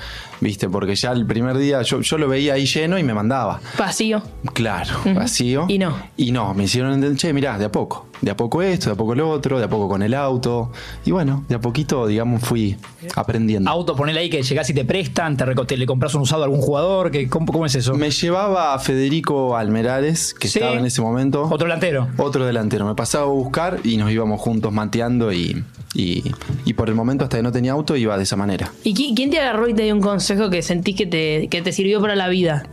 ¿viste? 0.43 0.69
Porque 0.69 0.95
ya 0.97 1.13
el 1.13 1.25
primer 1.25 1.57
día 1.57 1.81
yo, 1.83 2.01
yo 2.03 2.19
lo 2.19 2.29
veía 2.29 2.55
ahí 2.55 2.67
lleno 2.67 2.99
y 2.99 3.03
me 3.05 3.15
mandaba. 3.15 3.61
Vacío. 3.79 4.23
Claro, 4.53 4.91
vacío. 5.15 5.65
Y 5.69 5.79
no. 5.79 5.97
Y 6.17 6.33
no, 6.33 6.53
me 6.53 6.65
hicieron 6.65 6.93
entender, 6.93 7.17
che, 7.17 7.33
mirá, 7.33 7.57
de 7.57 7.65
a 7.67 7.73
poco. 7.73 8.09
De 8.21 8.31
a 8.31 8.37
poco 8.37 8.63
esto, 8.63 8.87
de 8.91 8.93
a 8.93 8.97
poco 8.97 9.15
lo 9.17 9.29
otro, 9.31 9.59
de 9.59 9.65
a 9.65 9.69
poco 9.69 9.89
con 9.89 10.03
el 10.03 10.15
auto. 10.15 10.71
Y 11.05 11.11
bueno, 11.11 11.45
de 11.49 11.55
a 11.57 11.61
poquito, 11.61 12.07
digamos, 12.07 12.43
fui 12.43 12.77
aprendiendo. 13.17 13.69
Auto, 13.71 13.97
ponele 13.97 14.21
ahí 14.21 14.31
que 14.31 14.43
llegás 14.43 14.69
y 14.71 14.75
te 14.75 14.85
prestan, 14.85 15.37
te, 15.37 15.45
te- 15.67 15.77
le 15.77 15.87
compras 15.87 16.15
un 16.15 16.23
usado 16.23 16.43
a 16.43 16.45
algún 16.45 16.61
jugador. 16.61 17.11
Que, 17.11 17.29
¿cómo, 17.29 17.47
cómo 17.53 17.67
es 17.67 17.75
eso? 17.75 17.95
Me 17.95 18.11
llevaba 18.11 18.75
a 18.75 18.79
Federico 18.79 19.57
Almerales, 19.57 20.35
que 20.35 20.49
Sí. 20.49 20.59
estaba 20.59 20.79
en 20.79 20.87
ese 20.87 21.01
momento. 21.03 21.43
Otro 21.45 21.67
delantero. 21.67 22.09
Otro 22.17 22.45
delantero. 22.47 22.87
Me 22.87 22.95
pasaba 22.95 23.25
a 23.25 23.29
buscar 23.29 23.81
y 23.85 23.97
nos 23.97 24.11
íbamos 24.13 24.41
juntos 24.41 24.73
mateando 24.73 25.33
y, 25.33 25.65
y, 25.95 26.23
y 26.65 26.73
por 26.75 26.89
el 26.89 26.95
momento 26.95 27.25
hasta 27.25 27.37
que 27.37 27.43
no 27.43 27.53
tenía 27.53 27.73
auto 27.73 27.97
iba 27.97 28.17
de 28.17 28.23
esa 28.23 28.37
manera. 28.37 28.73
¿Y 28.85 28.95
qui- 28.95 29.15
quién 29.15 29.31
te 29.31 29.39
agarró 29.41 29.69
y 29.69 29.75
te 29.75 29.83
dio 29.83 29.95
un 29.95 30.01
consejo 30.01 30.49
que 30.51 30.63
sentís 30.63 30.97
que 30.97 31.07
te, 31.07 31.49
que 31.49 31.63
te 31.63 31.73
sirvió 31.73 32.01
para 32.01 32.17
la 32.17 32.29
vida? 32.29 32.65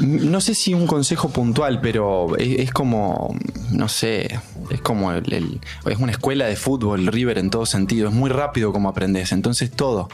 No 0.00 0.40
sé 0.40 0.54
si 0.54 0.74
un 0.74 0.86
consejo 0.86 1.30
puntual, 1.30 1.80
pero 1.80 2.36
es, 2.38 2.60
es 2.60 2.70
como, 2.70 3.36
no 3.72 3.88
sé, 3.88 4.38
es 4.70 4.80
como 4.80 5.10
el, 5.12 5.30
el- 5.32 5.60
es 5.90 5.98
una 5.98 6.12
escuela 6.12 6.46
de 6.46 6.54
fútbol, 6.54 7.04
River 7.08 7.36
en 7.38 7.50
todo 7.50 7.66
sentido. 7.66 8.08
Es 8.08 8.14
muy 8.14 8.30
rápido 8.30 8.72
como 8.72 8.88
aprendes. 8.88 9.32
Entonces 9.32 9.72
todo. 9.72 10.08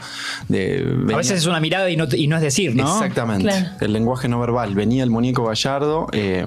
De, 0.47 0.83
A 1.13 1.17
veces 1.17 1.37
es 1.41 1.45
una 1.45 1.59
mirada 1.59 1.89
y 1.91 1.95
no, 1.97 2.07
y 2.11 2.25
no 2.27 2.35
es 2.35 2.41
decir, 2.41 2.75
¿no? 2.75 2.91
Exactamente. 2.91 3.43
Claro. 3.47 3.67
El 3.79 3.93
lenguaje 3.93 4.27
no 4.27 4.39
verbal. 4.39 4.73
Venía 4.73 5.03
el 5.03 5.11
muñeco 5.11 5.45
Gallardo, 5.45 6.07
eh, 6.13 6.45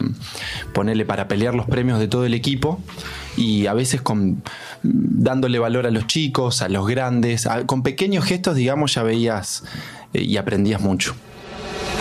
ponele 0.75 1.05
para 1.07 1.29
pelear 1.29 1.55
los 1.55 1.67
premios 1.67 2.01
de 2.01 2.09
todo 2.09 2.27
el 2.27 2.35
equipo 2.35 2.81
y 3.37 3.67
a 3.67 3.73
veces 3.75 4.03
con 4.03 4.43
dándole 4.83 5.59
valor 5.59 5.87
a 5.87 5.91
los 5.91 6.07
chicos, 6.07 6.63
a 6.63 6.69
los 6.69 6.87
grandes, 6.87 7.47
a- 7.47 7.65
con 7.67 7.83
pequeños 7.83 8.25
gestos, 8.25 8.57
digamos, 8.57 8.95
ya 8.95 9.03
veías 9.03 9.65
eh, 10.13 10.23
y 10.23 10.37
aprendías 10.37 10.81
mucho. 10.81 11.15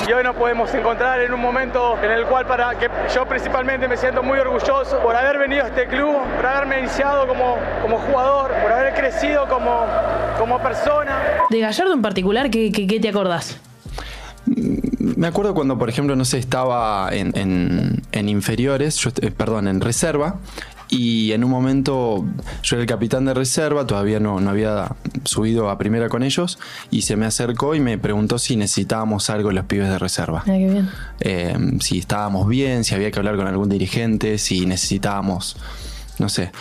Y 0.08 0.12
hoy 0.14 0.24
nos 0.24 0.36
podemos 0.36 0.74
encontrar 0.74 1.22
en 1.22 1.32
un 1.32 1.40
momento 1.40 1.96
en 2.04 2.12
el 2.12 2.26
cual 2.26 2.46
para 2.48 2.78
que 2.78 2.88
yo 3.14 3.26
principalmente 3.28 3.88
me 3.88 3.96
siento 3.98 4.24
muy 4.24 4.40
orgulloso 4.40 5.00
por 5.02 5.16
haber 5.16 5.38
venido 5.38 5.64
a 5.64 5.68
este 5.68 5.86
club, 5.88 6.16
por 6.36 6.46
haberme 6.46 6.80
iniciado 6.80 7.28
como, 7.28 7.58
como 7.84 8.00
jugador, 8.00 8.52
por 8.64 8.72
haber 8.72 8.94
crecido 8.96 9.48
como, 9.48 9.86
como 10.40 10.60
persona. 10.62 11.18
De 11.50 11.60
Gallardo 11.60 11.94
en 11.94 12.02
particular, 12.02 12.50
¿qué, 12.50 12.72
qué- 12.72 12.88
qué 12.88 13.00
te 13.00 13.10
acordás? 13.10 13.58
Me 14.46 15.28
acuerdo 15.28 15.54
cuando, 15.54 15.78
por 15.78 15.88
ejemplo, 15.90 16.16
no 16.16 16.26
sé, 16.26 16.40
estaba 16.40 17.10
en, 17.12 17.32
en- 17.38 18.02
en 18.12 18.30
inferiores, 18.30 18.96
yo, 18.98 19.12
eh, 19.22 19.30
perdón, 19.32 19.68
en 19.68 19.82
reserva, 19.82 20.38
y 20.92 21.32
en 21.32 21.46
un 21.46 21.50
momento 21.50 22.26
yo 22.64 22.76
era 22.76 22.82
el 22.82 22.88
capitán 22.88 23.24
de 23.24 23.34
reserva, 23.34 23.88
todavía 23.88 24.20
no, 24.20 24.42
no 24.42 24.50
había 24.50 24.92
subido 25.24 25.70
a 25.70 25.78
primera 25.78 26.10
con 26.10 26.22
ellos, 26.22 26.60
y 26.92 27.04
se 27.04 27.16
me 27.16 27.26
acercó 27.26 27.74
y 27.76 27.80
me 27.80 27.98
preguntó 27.98 28.38
si 28.38 28.58
necesitábamos 28.58 29.30
algo 29.30 29.52
los 29.52 29.66
pibes 29.66 29.88
de 29.88 29.98
reserva. 29.98 30.44
Ah, 30.46 30.52
qué 30.52 30.68
bien. 30.70 30.90
Eh, 31.22 31.58
si 31.80 31.98
estábamos 31.98 32.48
bien, 32.48 32.84
si 32.84 32.94
había 32.94 33.10
que 33.10 33.20
hablar 33.20 33.38
con 33.38 33.48
algún 33.48 33.70
dirigente, 33.70 34.38
si 34.38 34.66
necesitábamos, 34.66 35.56
no 36.20 36.28
sé, 36.28 36.52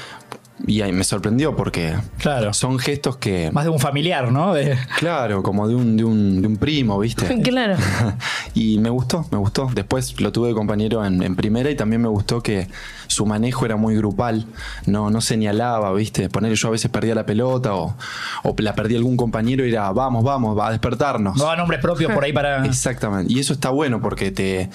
y 0.66 0.82
ahí 0.82 0.92
me 0.92 1.04
sorprendió 1.04 1.56
porque 1.56 1.94
Claro. 2.18 2.52
son 2.52 2.78
gestos 2.78 3.16
que, 3.16 3.50
Más 3.52 3.64
de 3.64 3.70
un 3.70 3.78
familiar, 3.78 4.30
¿no? 4.30 4.52
De- 4.54 4.76
claro, 4.98 5.42
como 5.42 5.66
de 5.68 5.74
un, 5.74 5.96
de 5.96 6.04
un, 6.04 6.42
de 6.42 6.48
un 6.48 6.56
primo, 6.56 6.98
¿viste? 6.98 7.40
Claro. 7.42 7.76
y 8.54 8.78
me 8.78 8.90
gustó, 8.90 9.26
me 9.30 9.38
gustó. 9.38 9.68
Después 9.74 10.20
lo 10.20 10.30
tuve 10.32 10.48
de 10.48 10.54
compañero 10.54 11.04
en, 11.04 11.22
en 11.22 11.34
primera 11.36 11.70
y 11.70 11.74
también 11.76 12.02
me 12.02 12.08
gustó 12.08 12.42
que 12.42 12.68
su 13.06 13.26
manejo 13.26 13.64
era 13.66 13.74
muy 13.76 13.96
grupal, 13.96 14.46
no, 14.86 15.10
no 15.10 15.20
señalaba, 15.20 15.92
¿viste? 15.94 16.28
Poner 16.28 16.52
yo 16.54 16.68
a 16.68 16.70
veces 16.70 16.90
perdía 16.90 17.14
la 17.14 17.26
pelota 17.26 17.74
o, 17.74 17.96
o 18.44 18.54
la 18.58 18.74
perdía 18.74 18.98
algún 18.98 19.16
compañero 19.16 19.66
y 19.66 19.70
era, 19.72 19.90
vamos, 19.90 20.22
vamos, 20.22 20.56
va 20.56 20.68
a 20.68 20.70
despertarnos. 20.70 21.36
no 21.36 21.44
da 21.44 21.56
nombres 21.56 21.80
propios 21.80 22.12
por 22.12 22.22
ahí 22.22 22.32
para. 22.32 22.64
Exactamente. 22.66 23.32
Y 23.32 23.40
eso 23.40 23.52
está 23.52 23.70
bueno 23.70 24.00
porque 24.00 24.30
te 24.30 24.70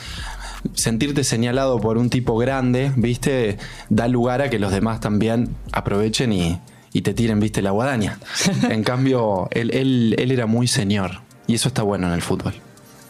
sentirte 0.73 1.23
señalado 1.23 1.79
por 1.79 1.97
un 1.97 2.09
tipo 2.09 2.37
grande, 2.37 2.91
¿viste? 2.95 3.57
Da 3.89 4.07
lugar 4.07 4.41
a 4.41 4.49
que 4.49 4.59
los 4.59 4.71
demás 4.71 4.99
también 4.99 5.55
aprovechen 5.71 6.33
y, 6.33 6.59
y 6.93 7.01
te 7.01 7.13
tiren, 7.13 7.39
¿viste? 7.39 7.61
La 7.61 7.71
guadaña. 7.71 8.19
En 8.69 8.83
cambio, 8.83 9.47
él, 9.51 9.71
él, 9.71 10.15
él 10.17 10.31
era 10.31 10.45
muy 10.45 10.67
señor. 10.67 11.21
Y 11.47 11.55
eso 11.55 11.67
está 11.67 11.83
bueno 11.83 12.07
en 12.07 12.13
el 12.13 12.21
fútbol. 12.21 12.53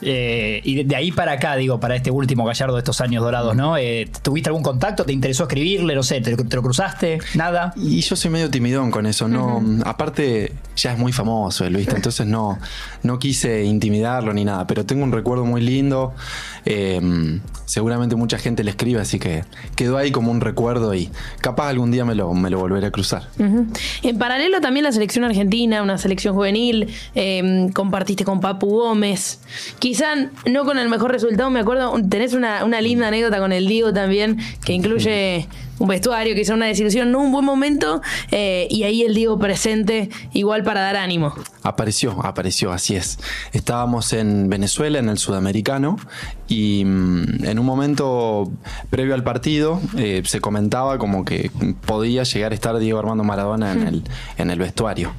Eh, 0.07 0.61
y 0.63 0.83
de- 0.83 0.95
ahí 0.95 1.11
para 1.11 1.33
acá, 1.33 1.55
digo, 1.55 1.79
para 1.79 1.95
este 1.95 2.11
último 2.11 2.45
gallardo 2.45 2.75
de 2.75 2.79
estos 2.79 3.01
años 3.01 3.23
dorados, 3.23 3.55
¿no? 3.55 3.75
Eh, 3.77 4.07
¿Tuviste 4.21 4.49
algún 4.49 4.61
contacto? 4.63 5.03
¿Te 5.03 5.11
interesó 5.13 5.43
escribirle? 5.43 5.95
No 5.95 6.03
sé, 6.03 6.21
¿te, 6.21 6.35
te 6.35 6.55
lo 6.55 6.61
cruzaste? 6.61 7.17
¿Nada? 7.33 7.73
Y 7.75 8.01
yo 8.01 8.15
soy 8.15 8.29
medio 8.31 8.49
timidón 8.49 8.91
con 8.91 9.05
eso, 9.07 9.27
no, 9.27 9.63
aparte 9.83 10.53
ya 10.75 10.93
es 10.93 10.99
muy 10.99 11.11
famoso 11.11 11.65
él, 11.65 11.75
¿viste? 11.75 11.95
Entonces 11.95 12.27
no, 12.27 12.59
no 13.03 13.17
quise 13.17 13.63
intimidarlo 13.63 14.31
ni 14.33 14.45
nada, 14.45 14.67
pero 14.67 14.85
tengo 14.85 15.03
un 15.03 15.11
recuerdo 15.11 15.43
muy 15.45 15.61
lindo. 15.61 16.13
eh, 16.65 17.39
seguramente 17.65 18.15
mucha 18.15 18.37
gente 18.37 18.63
le 18.63 18.69
escribe, 18.71 19.01
así 19.01 19.17
que 19.19 19.43
quedó 19.75 19.97
ahí 19.97 20.11
como 20.11 20.29
un 20.31 20.39
recuerdo 20.41 20.93
y 20.93 21.09
capaz 21.41 21.69
algún 21.69 21.89
día 21.91 22.05
me 22.05 22.13
lo, 22.15 22.31
me 22.33 22.49
lo 22.51 22.59
volveré 22.59 22.87
a 22.87 22.91
cruzar. 22.91 23.27
En 23.39 24.17
paralelo 24.19 24.61
también 24.61 24.83
la 24.83 24.91
selección 24.91 25.25
argentina, 25.25 25.81
una 25.81 25.97
selección 25.97 26.35
juvenil, 26.35 26.87
eh, 27.15 27.69
compartiste 27.73 28.23
con 28.23 28.39
Papu 28.39 28.67
Gómez. 28.69 29.39
Quizá 29.95 30.13
no 30.45 30.65
con 30.65 30.77
el 30.77 30.89
mejor 30.89 31.09
resultado, 31.09 31.49
me 31.49 31.61
acuerdo, 31.61 31.95
tenés 32.09 32.33
una, 32.33 32.65
una 32.65 32.81
linda 32.81 33.07
anécdota 33.07 33.39
con 33.39 33.53
el 33.53 33.65
Diego 33.65 33.93
también, 33.93 34.37
que 34.65 34.73
incluye 34.73 35.47
un 35.79 35.87
vestuario, 35.87 36.35
quizá 36.35 36.53
una 36.53 36.65
desilusión, 36.65 37.13
no 37.13 37.21
un 37.21 37.31
buen 37.31 37.45
momento, 37.45 38.01
eh, 38.29 38.67
y 38.69 38.83
ahí 38.83 39.03
el 39.03 39.15
Diego 39.15 39.39
presente, 39.39 40.09
igual 40.33 40.63
para 40.63 40.81
dar 40.81 40.97
ánimo. 40.97 41.33
Apareció, 41.63 42.19
apareció, 42.25 42.73
así 42.73 42.97
es. 42.97 43.19
Estábamos 43.53 44.11
en 44.11 44.49
Venezuela, 44.49 44.99
en 44.99 45.07
el 45.07 45.17
sudamericano, 45.17 45.97
y 46.49 46.83
mm, 46.83 47.45
en 47.45 47.57
un 47.57 47.65
momento 47.65 48.51
previo 48.89 49.13
al 49.13 49.23
partido 49.23 49.79
eh, 49.97 50.23
se 50.25 50.41
comentaba 50.41 50.97
como 50.97 51.23
que 51.23 51.51
podía 51.85 52.23
llegar 52.23 52.51
a 52.51 52.55
estar 52.55 52.77
Diego 52.79 52.99
Armando 52.99 53.23
Maradona 53.23 53.71
en 53.71 53.87
el, 53.87 54.03
en 54.37 54.51
el 54.51 54.59
vestuario. 54.59 55.13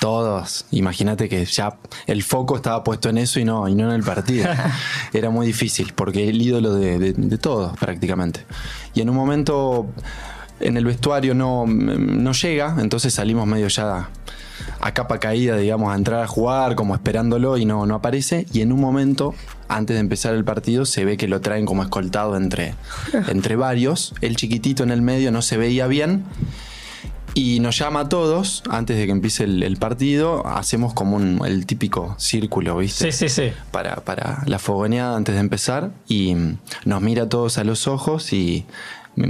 Todos, 0.00 0.64
imagínate 0.70 1.28
que 1.28 1.44
ya 1.44 1.76
el 2.06 2.22
foco 2.22 2.54
estaba 2.56 2.84
puesto 2.84 3.08
en 3.08 3.18
eso 3.18 3.40
y 3.40 3.44
no, 3.44 3.68
y 3.68 3.74
no 3.74 3.88
en 3.88 3.96
el 3.96 4.02
partido. 4.04 4.46
Era 5.12 5.30
muy 5.30 5.46
difícil, 5.46 5.92
porque 5.94 6.28
el 6.28 6.40
ídolo 6.40 6.74
de, 6.74 6.98
de- 6.98 7.12
de 7.14 7.38
todos 7.38 7.76
prácticamente. 7.78 8.44
Y 8.94 9.00
en 9.00 9.10
un 9.10 9.16
momento 9.16 9.86
en 10.60 10.76
el 10.76 10.84
vestuario 10.84 11.34
no, 11.34 11.66
no 11.66 12.32
llega, 12.32 12.76
entonces 12.78 13.12
salimos 13.14 13.46
medio 13.46 13.68
ya 13.68 14.08
a 14.80 14.92
capa 14.94 15.18
caída, 15.18 15.56
digamos, 15.56 15.92
a 15.92 15.96
entrar 15.96 16.22
a 16.22 16.26
jugar, 16.28 16.74
como 16.76 16.94
esperándolo 16.94 17.56
y 17.58 17.64
no, 17.64 17.84
no 17.86 17.96
aparece. 17.96 18.46
Y 18.52 18.60
en 18.60 18.70
un 18.72 18.80
momento, 18.80 19.34
antes 19.68 19.94
de 19.94 20.00
empezar 20.00 20.34
el 20.34 20.44
partido, 20.44 20.84
se 20.84 21.04
ve 21.04 21.16
que 21.16 21.26
lo 21.26 21.40
traen 21.40 21.64
como 21.66 21.82
escoltado 21.82 22.36
entre, 22.36 22.74
entre 23.28 23.56
varios. 23.56 24.14
El 24.20 24.36
chiquitito 24.36 24.82
en 24.84 24.90
el 24.92 25.02
medio 25.02 25.32
no 25.32 25.42
se 25.42 25.56
veía 25.56 25.86
bien. 25.88 26.24
Y 27.40 27.60
nos 27.60 27.78
llama 27.78 28.00
a 28.00 28.08
todos, 28.08 28.64
antes 28.68 28.96
de 28.96 29.06
que 29.06 29.12
empiece 29.12 29.44
el, 29.44 29.62
el 29.62 29.76
partido, 29.76 30.44
hacemos 30.44 30.92
como 30.92 31.14
un, 31.14 31.40
el 31.46 31.66
típico 31.66 32.16
círculo, 32.18 32.76
¿viste? 32.78 33.12
Sí, 33.12 33.28
sí, 33.28 33.28
sí. 33.28 33.52
Para, 33.70 33.96
para 33.96 34.42
la 34.46 34.58
fogoneada 34.58 35.16
antes 35.16 35.34
de 35.36 35.40
empezar. 35.40 35.90
Y 36.08 36.34
nos 36.84 37.00
mira 37.00 37.24
a 37.24 37.28
todos 37.28 37.58
a 37.58 37.62
los 37.64 37.86
ojos 37.86 38.32
y, 38.32 38.66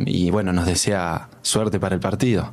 y 0.06 0.30
bueno, 0.30 0.54
nos 0.54 0.64
desea 0.64 1.28
suerte 1.42 1.78
para 1.78 1.96
el 1.96 2.00
partido. 2.00 2.50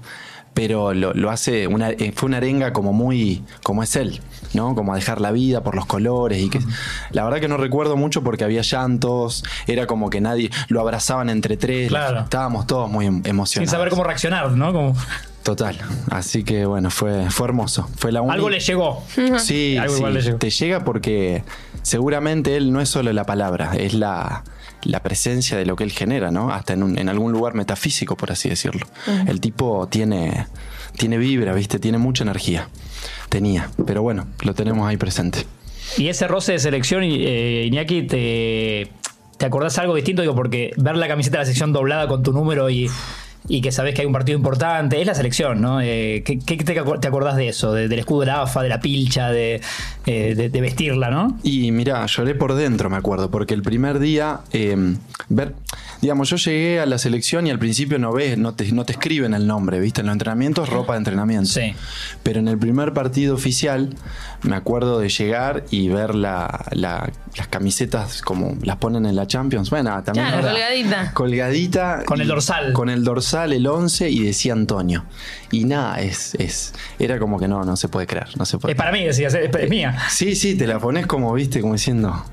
Pero 0.53 0.93
lo, 0.93 1.13
lo 1.13 1.31
hace, 1.31 1.67
una, 1.67 1.89
eh, 1.91 2.11
fue 2.15 2.27
una 2.27 2.37
arenga 2.37 2.73
como 2.73 2.91
muy, 2.93 3.43
como 3.63 3.81
es 3.83 3.95
él, 3.97 4.21
¿no? 4.53 4.73
Como 4.75 4.91
a 4.93 4.95
dejar 4.97 5.19
la 5.21 5.31
vida 5.31 5.63
por 5.63 5.75
los 5.75 5.85
colores 5.85 6.41
y 6.41 6.49
que... 6.49 6.59
La 7.11 7.23
verdad 7.25 7.39
que 7.39 7.47
no 7.49 7.55
recuerdo 7.57 7.95
mucho 7.97 8.23
porque 8.23 8.43
había 8.45 8.61
llantos, 8.61 9.43
era 9.67 9.85
como 9.87 10.09
que 10.09 10.19
nadie, 10.21 10.49
lo 10.69 10.79
abrazaban 10.81 11.29
entre 11.29 11.55
tres, 11.57 11.89
Claro. 11.89 12.21
estábamos 12.21 12.67
todos 12.67 12.89
muy 12.89 13.05
em- 13.05 13.21
emocionados. 13.25 13.69
Sin 13.69 13.77
saber 13.77 13.89
cómo 13.89 14.03
reaccionar, 14.05 14.51
¿no? 14.51 14.71
Como... 14.73 14.95
Total. 15.45 15.77
Así 16.09 16.43
que 16.43 16.65
bueno, 16.65 16.89
fue, 16.89 17.29
fue 17.29 17.45
hermoso. 17.47 17.87
Fue 17.97 18.11
la 18.11 18.21
única- 18.21 18.33
Algo 18.33 18.49
le 18.49 18.59
llegó. 18.59 19.03
Sí, 19.37 19.77
Algo 19.77 19.93
sí, 19.93 19.97
igual 19.99 20.13
le 20.15 20.21
llegó. 20.23 20.37
te 20.39 20.49
llega 20.49 20.83
porque 20.83 21.43
seguramente 21.83 22.57
él 22.57 22.71
no 22.73 22.81
es 22.81 22.89
solo 22.89 23.13
la 23.13 23.25
palabra, 23.25 23.73
es 23.77 23.93
la, 23.93 24.43
la 24.83 25.03
presencia 25.03 25.55
de 25.55 25.67
lo 25.67 25.75
que 25.75 25.83
él 25.83 25.91
genera, 25.91 26.31
¿no? 26.31 26.51
Hasta 26.51 26.73
en, 26.73 26.81
un- 26.81 26.97
en 26.97 27.09
algún 27.09 27.31
lugar 27.31 27.53
metafísico, 27.53 28.17
por 28.17 28.31
así 28.31 28.49
decirlo. 28.49 28.87
El 29.27 29.39
tipo 29.39 29.87
tiene, 29.87 30.47
tiene 30.97 31.19
vibra, 31.19 31.53
¿viste? 31.53 31.77
Tiene 31.77 31.99
mucha 31.99 32.23
energía. 32.23 32.67
Tenía, 33.29 33.69
pero 33.85 34.01
bueno, 34.01 34.25
lo 34.41 34.55
tenemos 34.55 34.87
ahí 34.89 34.97
presente. 34.97 35.45
Y 35.95 36.07
ese 36.07 36.27
roce 36.27 36.53
de 36.53 36.59
selección, 36.59 37.03
eh, 37.03 37.65
Iñaki, 37.67 38.01
te, 38.07 38.91
¿te 39.37 39.45
acordás 39.45 39.77
algo 39.77 39.93
distinto? 39.93 40.23
Digo, 40.23 40.33
porque 40.33 40.71
ver 40.77 40.97
la 40.97 41.07
camiseta 41.07 41.37
de 41.37 41.43
la 41.43 41.45
sección 41.45 41.71
doblada 41.71 42.07
con 42.07 42.23
tu 42.23 42.33
número 42.33 42.67
y, 42.71 42.89
y 43.47 43.61
que 43.61 43.71
sabes 43.71 43.93
que 43.93 44.01
hay 44.01 44.07
un 44.07 44.13
partido 44.13 44.37
importante, 44.37 44.99
es 44.99 45.07
la 45.07 45.13
selección, 45.15 45.61
¿no? 45.61 45.79
Eh, 45.81 46.23
¿Qué, 46.25 46.39
qué 46.39 46.57
te, 46.57 46.73
te 46.73 47.07
acordás 47.07 47.35
de 47.35 47.47
eso? 47.49 47.73
De- 47.73 47.87
del 47.87 47.99
escudo 47.99 48.21
de 48.21 48.25
la 48.27 48.41
AFA, 48.41 48.63
de 48.63 48.69
la 48.69 48.79
pilcha, 48.79 49.29
de, 49.29 49.61
eh, 50.05 50.33
de- 50.35 50.49
de 50.49 50.61
vestirla, 50.61 51.09
¿no? 51.09 51.37
Y 51.43 51.71
mira, 51.71 52.05
lloré 52.07 52.35
por 52.35 52.55
dentro, 52.55 52.89
me 52.89 52.97
acuerdo, 52.97 53.29
porque 53.29 53.53
el 53.53 53.61
primer 53.61 53.99
día, 53.99 54.39
eh, 54.51 54.75
ver, 55.29 55.53
digamos, 56.01 56.29
yo 56.29 56.37
llegué 56.37 56.79
a 56.79 56.85
la 56.85 56.97
selección 56.97 57.45
y 57.47 57.51
al 57.51 57.59
principio 57.59 57.99
no 57.99 58.11
ves, 58.13 58.37
no 58.37 58.53
te, 58.55 58.71
no 58.71 58.83
te 58.85 58.93
escriben 58.93 59.33
el 59.33 59.45
nombre, 59.47 59.79
¿viste? 59.79 60.01
En 60.01 60.07
los 60.07 60.13
entrenamientos, 60.13 60.69
ropa 60.69 60.93
de 60.93 60.97
entrenamiento. 60.99 61.49
Sí. 61.49 61.73
Pero 62.23 62.39
en 62.39 62.47
el 62.47 62.57
primer 62.57 62.93
partido 62.93 63.35
oficial, 63.35 63.95
me 64.41 64.55
acuerdo 64.55 64.99
de 64.99 65.09
llegar 65.09 65.63
y 65.71 65.87
ver 65.89 66.15
la, 66.15 66.65
la- 66.71 67.11
las 67.37 67.47
camisetas 67.47 68.21
como 68.21 68.55
las 68.63 68.77
ponen 68.77 69.05
en 69.05 69.15
la 69.15 69.27
Champions. 69.27 69.69
Bueno, 69.69 70.01
también. 70.03 70.27
Claro, 70.27 70.47
colgadita. 70.47 71.11
Colgadita. 71.13 72.03
Con 72.05 72.21
el 72.21 72.27
dorsal. 72.27 72.71
Con 72.73 72.89
el 72.89 73.03
dorsal, 73.03 73.34
el 73.43 73.67
11 73.67 74.09
y 74.09 74.23
decía 74.23 74.53
Antonio. 74.53 75.03
Y 75.51 75.65
nada, 75.65 75.99
es, 75.99 76.35
es, 76.35 76.73
era 76.99 77.19
como 77.19 77.37
que 77.39 77.47
no, 77.47 77.63
no 77.63 77.75
se 77.75 77.89
puede 77.89 78.07
creer, 78.07 78.29
no 78.37 78.45
se 78.45 78.57
puede 78.57 78.73
Es 78.73 78.77
para 78.77 78.91
mí, 78.91 79.03
decías, 79.03 79.33
es, 79.33 79.53
es 79.53 79.69
mía. 79.69 79.97
Sí, 80.09 80.35
sí, 80.35 80.55
te 80.55 80.67
la 80.67 80.79
pones 80.79 81.05
como, 81.05 81.33
viste, 81.33 81.61
como 81.61 81.73
diciendo. 81.73 82.25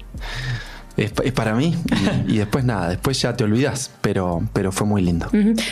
Es, 0.97 1.12
es 1.25 1.32
para 1.32 1.54
mí. 1.54 1.75
Y, 2.28 2.35
y 2.35 2.38
después 2.38 2.64
nada, 2.64 2.88
después 2.90 3.21
ya 3.21 3.35
te 3.37 3.44
olvidas. 3.44 3.90
Pero, 4.00 4.42
pero 4.52 4.73
fue 4.73 4.87
muy 4.87 5.02
lindo. 5.02 5.28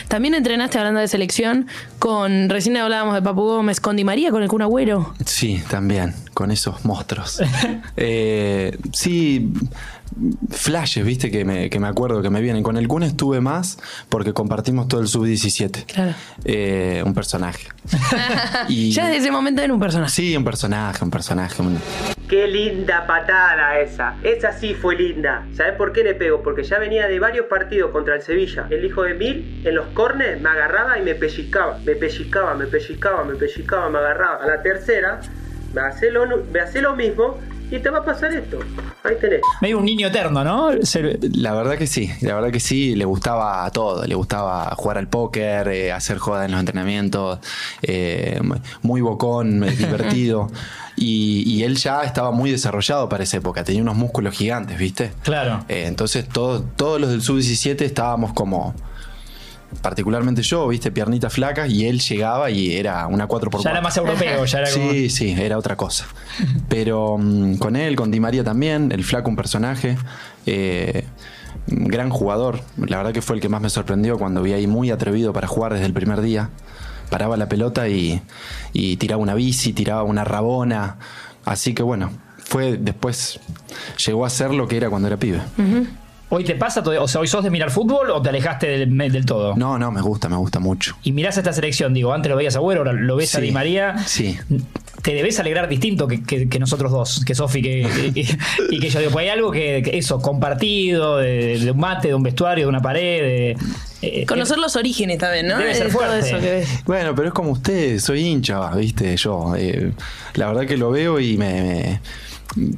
También 0.07 0.33
entrenaste 0.33 0.77
hablando 0.77 0.99
de 0.99 1.07
selección 1.07 1.67
con, 1.99 2.49
recién 2.49 2.77
hablábamos 2.77 3.13
de 3.13 3.21
Papu 3.21 3.43
Gómez, 3.43 3.79
con 3.79 3.95
Di 3.95 4.03
María, 4.03 4.31
con 4.31 4.43
el 4.43 4.49
Kun 4.49 4.61
Agüero. 4.61 5.13
Sí, 5.25 5.63
también, 5.69 6.13
con 6.33 6.51
esos 6.51 6.83
monstruos. 6.85 7.41
Eh, 7.97 8.77
sí, 8.93 9.51
flashes, 10.49 11.05
viste, 11.05 11.29
que 11.31 11.45
me, 11.45 11.69
que 11.69 11.79
me 11.79 11.87
acuerdo 11.87 12.21
que 12.21 12.29
me 12.29 12.41
vienen. 12.41 12.63
Con 12.63 12.77
el 12.77 12.87
Kun 12.87 13.03
estuve 13.03 13.41
más 13.41 13.77
porque 14.09 14.33
compartimos 14.33 14.87
todo 14.87 15.01
el 15.01 15.07
sub-17. 15.07 15.85
Claro. 15.85 16.13
Eh, 16.45 17.03
un 17.05 17.13
personaje. 17.13 17.67
Y- 18.69 18.91
Ya 18.91 19.05
desde 19.05 19.17
ese 19.19 19.31
momento 19.31 19.61
era 19.61 19.73
un 19.73 19.79
personaje. 19.79 20.11
Sí, 20.11 20.35
un 20.37 20.43
personaje, 20.43 21.03
un 21.03 21.11
personaje. 21.11 21.61
un- 21.61 21.79
Qué 22.27 22.47
linda 22.47 23.05
patada 23.05 23.79
esa. 23.79 24.15
Esa 24.23 24.53
sí 24.57 24.73
fue 24.73 24.95
linda. 24.95 25.45
¿Sabes 25.55 25.73
por 25.75 25.91
qué 25.91 26.03
le 26.03 26.15
pego? 26.15 26.41
Porque 26.41 26.63
ya 26.63 26.79
venía 26.79 27.07
de 27.07 27.19
varios 27.19 27.47
partidos 27.47 27.91
contra 27.91 28.15
el 28.15 28.21
Sevilla. 28.21 28.67
El 28.69 28.85
hijo 28.85 29.03
de 29.03 29.13
Mil, 29.15 29.61
en 29.65 29.75
los 29.75 29.87
cornes, 29.87 30.39
me 30.41 30.49
agarraba 30.49 30.97
y 30.97 31.03
me 31.03 31.13
pellizcaba. 31.15 31.77
Me 31.85 31.95
pellizcaba, 31.95 32.53
me 32.55 32.67
pellizcaba, 32.67 33.23
me 33.25 33.35
pellizcaba, 33.35 33.89
me 33.89 33.97
agarraba. 33.99 34.43
A 34.43 34.47
la 34.47 34.61
tercera, 34.61 35.19
hace 35.79 36.11
lo, 36.11 36.25
me 36.51 36.59
hace 36.59 36.81
lo 36.81 36.95
mismo 36.95 37.37
y 37.71 37.79
te 37.79 37.89
va 37.89 37.99
a 37.99 38.05
pasar 38.05 38.33
esto. 38.33 38.59
Ahí 39.03 39.15
tenés. 39.19 39.41
Medio 39.61 39.77
un 39.77 39.85
niño 39.85 40.07
eterno, 40.07 40.43
¿no? 40.43 40.71
La 41.35 41.53
verdad 41.53 41.77
que 41.77 41.87
sí, 41.87 42.11
la 42.21 42.35
verdad 42.35 42.51
que 42.51 42.59
sí, 42.59 42.95
le 42.95 43.05
gustaba 43.05 43.69
todo, 43.71 44.05
le 44.05 44.13
gustaba 44.13 44.75
jugar 44.75 44.97
al 44.97 45.07
póker, 45.07 45.69
eh, 45.69 45.91
hacer 45.91 46.17
jodas 46.17 46.45
en 46.45 46.51
los 46.51 46.59
entrenamientos, 46.59 47.39
eh, 47.81 48.39
muy 48.81 48.99
bocón, 48.99 49.61
divertido. 49.77 50.51
Y, 50.97 51.43
y 51.47 51.63
él 51.63 51.77
ya 51.77 52.03
estaba 52.03 52.31
muy 52.31 52.51
desarrollado 52.51 53.07
para 53.07 53.23
esa 53.23 53.37
época, 53.37 53.63
tenía 53.63 53.81
unos 53.81 53.95
músculos 53.95 54.35
gigantes, 54.35 54.77
¿viste? 54.77 55.13
Claro. 55.23 55.63
Eh, 55.69 55.85
entonces 55.87 56.27
todos 56.27 56.63
todos 56.75 56.99
los 56.99 57.09
del 57.09 57.21
sub-17 57.21 57.81
estábamos 57.81 58.33
como, 58.33 58.75
particularmente 59.81 60.41
yo, 60.41 60.67
¿viste? 60.67 60.91
Piernitas 60.91 61.33
flacas 61.33 61.69
y 61.69 61.87
él 61.87 61.99
llegaba 61.99 62.51
y 62.51 62.75
era 62.75 63.07
una 63.07 63.27
4x4. 63.27 63.63
Ya 63.63 63.71
era 63.71 63.81
más 63.81 63.97
europeo, 63.97 64.45
ya 64.45 64.59
era 64.59 64.71
como... 64.73 64.91
Sí, 64.91 65.09
sí, 65.09 65.35
era 65.37 65.57
otra 65.57 65.75
cosa. 65.75 66.05
Pero 66.69 67.17
mm, 67.17 67.55
con 67.55 67.75
él, 67.75 67.95
con 67.95 68.11
Di 68.11 68.19
María 68.19 68.43
también, 68.43 68.91
el 68.91 69.03
flaco 69.03 69.29
un 69.29 69.35
personaje, 69.35 69.97
eh, 70.45 71.05
gran 71.67 72.09
jugador. 72.09 72.61
La 72.77 72.97
verdad 72.97 73.13
que 73.13 73.21
fue 73.21 73.35
el 73.35 73.41
que 73.41 73.49
más 73.49 73.61
me 73.61 73.69
sorprendió 73.69 74.17
cuando 74.17 74.41
vi 74.41 74.53
ahí 74.53 74.67
muy 74.67 74.91
atrevido 74.91 75.33
para 75.33 75.47
jugar 75.47 75.73
desde 75.73 75.85
el 75.85 75.93
primer 75.93 76.21
día. 76.21 76.49
paraba 77.09 77.37
la 77.37 77.49
pelota 77.49 77.87
y, 77.89 78.21
y 78.73 78.97
tiraba 78.97 79.21
una 79.21 79.33
bici, 79.33 79.73
tiraba 79.73 80.03
una 80.03 80.23
rabona. 80.23 80.97
Así 81.45 81.73
que 81.73 81.83
bueno, 81.83 82.11
fue 82.37 82.77
después, 82.77 83.39
llegó 84.05 84.25
a 84.25 84.29
ser 84.29 84.53
lo 84.53 84.67
que 84.67 84.77
era 84.77 84.89
cuando 84.89 85.07
era 85.07 85.17
pibe. 85.17 85.41
¿Hoy 86.33 86.43
te 86.45 86.55
pasa? 86.55 86.81
O 86.81 87.07
sea, 87.07 87.19
¿hoy 87.21 87.27
sos 87.27 87.43
de 87.43 87.49
mirar 87.49 87.69
fútbol 87.71 88.09
o 88.09 88.21
te 88.21 88.29
alejaste 88.29 88.67
del, 88.67 88.97
del 89.11 89.25
todo? 89.25 89.53
No, 89.57 89.77
no, 89.77 89.91
me 89.91 90.01
gusta, 90.01 90.29
me 90.29 90.37
gusta 90.37 90.59
mucho. 90.59 90.95
Y 91.03 91.11
mirás 91.11 91.37
esta 91.37 91.51
selección, 91.51 91.93
digo, 91.93 92.13
antes 92.13 92.29
lo 92.29 92.37
veías 92.37 92.55
a 92.55 92.59
Agüero, 92.59 92.79
ahora 92.81 92.93
lo 92.93 93.15
ves 93.17 93.35
a 93.35 93.41
Di 93.41 93.51
María. 93.51 93.97
sí. 94.07 94.37
Te 95.01 95.15
debes 95.15 95.39
alegrar 95.39 95.67
distinto 95.67 96.07
que, 96.07 96.21
que- 96.23 96.47
que 96.47 96.59
nosotros 96.59 96.91
dos, 96.91 97.25
que 97.25 97.33
Sofi 97.33 97.63
que, 97.63 97.81
y, 98.13 98.23
y 98.75 98.79
que 98.79 98.89
yo. 98.89 98.99
Digo, 98.99 99.11
pues 99.11 99.23
hay 99.23 99.29
algo 99.29 99.51
que, 99.51 99.81
que 99.83 99.97
eso, 99.97 100.21
compartido, 100.21 101.17
de, 101.17 101.57
de 101.57 101.71
un 101.71 101.79
mate, 101.79 102.09
de 102.09 102.13
un 102.13 102.21
vestuario, 102.21 102.65
de 102.65 102.69
una 102.69 102.83
pared. 102.83 103.21
De, 103.21 103.57
eh, 104.03 104.25
Conocer 104.27 104.59
los 104.59 104.75
orígenes 104.75 105.17
también, 105.17 105.47
¿no? 105.47 105.57
Debe 105.57 105.73
ser 105.73 105.87
De 105.87 105.91
todo 105.93 106.03
fuerte. 106.05 106.27
eso 106.29 106.39
que 106.39 106.51
ves. 106.51 106.69
Bueno, 106.85 107.15
pero 107.15 107.29
es 107.29 107.33
como 107.33 107.49
usted, 107.49 107.97
soy 107.97 108.19
hincha, 108.21 108.69
viste, 108.75 109.17
yo. 109.17 109.55
eh, 109.57 109.91
la 110.35 110.47
verdad 110.47 110.67
que 110.67 110.77
lo 110.77 110.91
veo 110.91 111.19
y 111.19 111.35
me, 111.35 111.51
me- 111.63 112.01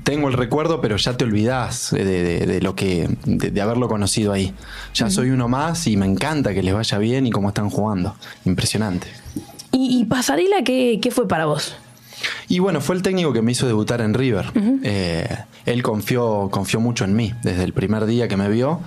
tengo 0.04 0.28
el 0.28 0.34
recuerdo, 0.36 0.82
pero 0.82 0.98
ya 0.98 1.18
te 1.18 1.24
olvidás 1.26 1.90
de, 1.92 2.04
de- 2.06 2.46
de 2.46 2.62
lo 2.62 2.76
que, 2.76 3.10
de, 3.26 3.52
de 3.52 3.62
haberlo 3.62 3.88
conocido 3.88 4.32
ahí. 4.34 4.54
Ya 4.94 5.10
soy 5.10 5.30
uno 5.32 5.48
más 5.48 5.88
y 5.88 5.98
me 5.98 6.06
encanta 6.06 6.54
que 6.54 6.62
les 6.64 6.74
vaya 6.74 6.98
bien 7.00 7.26
y 7.28 7.32
cómo 7.32 7.50
están 7.50 7.70
jugando. 7.70 8.16
Impresionante. 8.46 9.08
¿Y, 9.72 10.00
y 10.00 10.06
Pasarela 10.06 10.64
qué, 10.64 11.00
qué 11.02 11.10
fue 11.12 11.28
para 11.28 11.46
vos? 11.46 11.76
Y 12.48 12.60
bueno, 12.60 12.80
fue 12.80 12.96
el 12.96 13.02
técnico 13.02 13.34
que 13.34 13.42
me 13.42 13.52
hizo 13.52 13.68
debutar 13.68 14.00
en 14.02 14.14
River. 14.14 14.46
Eh, 14.84 15.28
él 15.66 15.82
confió, 15.84 16.50
confió 16.52 16.80
mucho 16.80 17.04
en 17.06 17.16
mí 17.16 17.34
desde 17.44 17.64
el 17.64 17.74
primer 17.74 18.06
día 18.06 18.28
que 18.28 18.38
me 18.38 18.48
vio. 18.50 18.80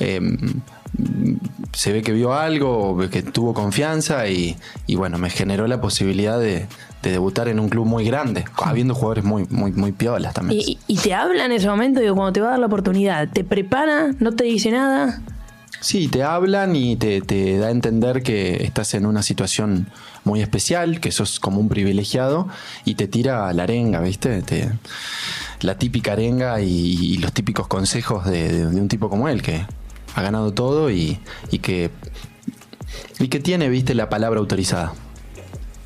eh, 0.00 0.20
se 1.72 1.92
ve 1.92 2.02
que 2.02 2.12
vio 2.12 2.34
algo, 2.34 2.98
que 3.10 3.22
tuvo 3.22 3.54
confianza 3.54 4.28
y, 4.28 4.56
y 4.86 4.96
bueno, 4.96 5.18
me 5.18 5.30
generó 5.30 5.66
la 5.66 5.80
posibilidad 5.80 6.38
de, 6.38 6.66
de 7.02 7.10
debutar 7.10 7.48
en 7.48 7.60
un 7.60 7.68
club 7.68 7.86
muy 7.86 8.04
grande, 8.04 8.44
habiendo 8.62 8.94
jugadores 8.94 9.24
muy, 9.24 9.46
muy, 9.50 9.72
muy 9.72 9.92
piolas 9.92 10.34
también. 10.34 10.60
¿Y, 10.60 10.78
y 10.86 10.96
te 10.98 11.14
habla 11.14 11.44
en 11.44 11.52
ese 11.52 11.68
momento, 11.68 12.00
digo, 12.00 12.14
cuando 12.16 12.32
te 12.32 12.40
va 12.40 12.48
a 12.48 12.50
dar 12.52 12.60
la 12.60 12.66
oportunidad? 12.66 13.28
¿Te 13.28 13.44
prepara? 13.44 14.10
¿No 14.18 14.32
te 14.32 14.44
dice 14.44 14.70
nada? 14.70 15.22
Sí, 15.80 16.08
te 16.08 16.22
hablan 16.22 16.76
y 16.76 16.96
te, 16.96 17.22
te 17.22 17.56
da 17.56 17.68
a 17.68 17.70
entender 17.70 18.22
que 18.22 18.64
estás 18.64 18.92
en 18.92 19.06
una 19.06 19.22
situación 19.22 19.86
muy 20.24 20.42
especial, 20.42 21.00
que 21.00 21.10
sos 21.10 21.40
como 21.40 21.58
un 21.58 21.70
privilegiado 21.70 22.48
y 22.84 22.96
te 22.96 23.08
tira 23.08 23.50
la 23.54 23.62
arenga, 23.62 24.00
¿viste? 24.00 24.42
Te- 24.42 24.70
la 25.62 25.76
típica 25.78 26.12
arenga 26.12 26.60
y, 26.60 26.68
y 26.68 27.16
los 27.18 27.32
típicos 27.32 27.66
consejos 27.68 28.26
de, 28.26 28.48
de- 28.52 28.66
de 28.66 28.80
un 28.80 28.88
tipo 28.88 29.08
como 29.08 29.28
él, 29.28 29.40
que 29.40 29.64
ha 30.14 30.22
ganado 30.22 30.52
todo 30.52 30.90
y, 30.90 31.18
y 31.50 31.58
que, 31.58 31.90
y 33.18 33.28
que 33.28 33.40
tiene, 33.40 33.68
¿viste? 33.68 33.94
La 33.94 34.08
palabra 34.08 34.40
autorizada. 34.40 34.92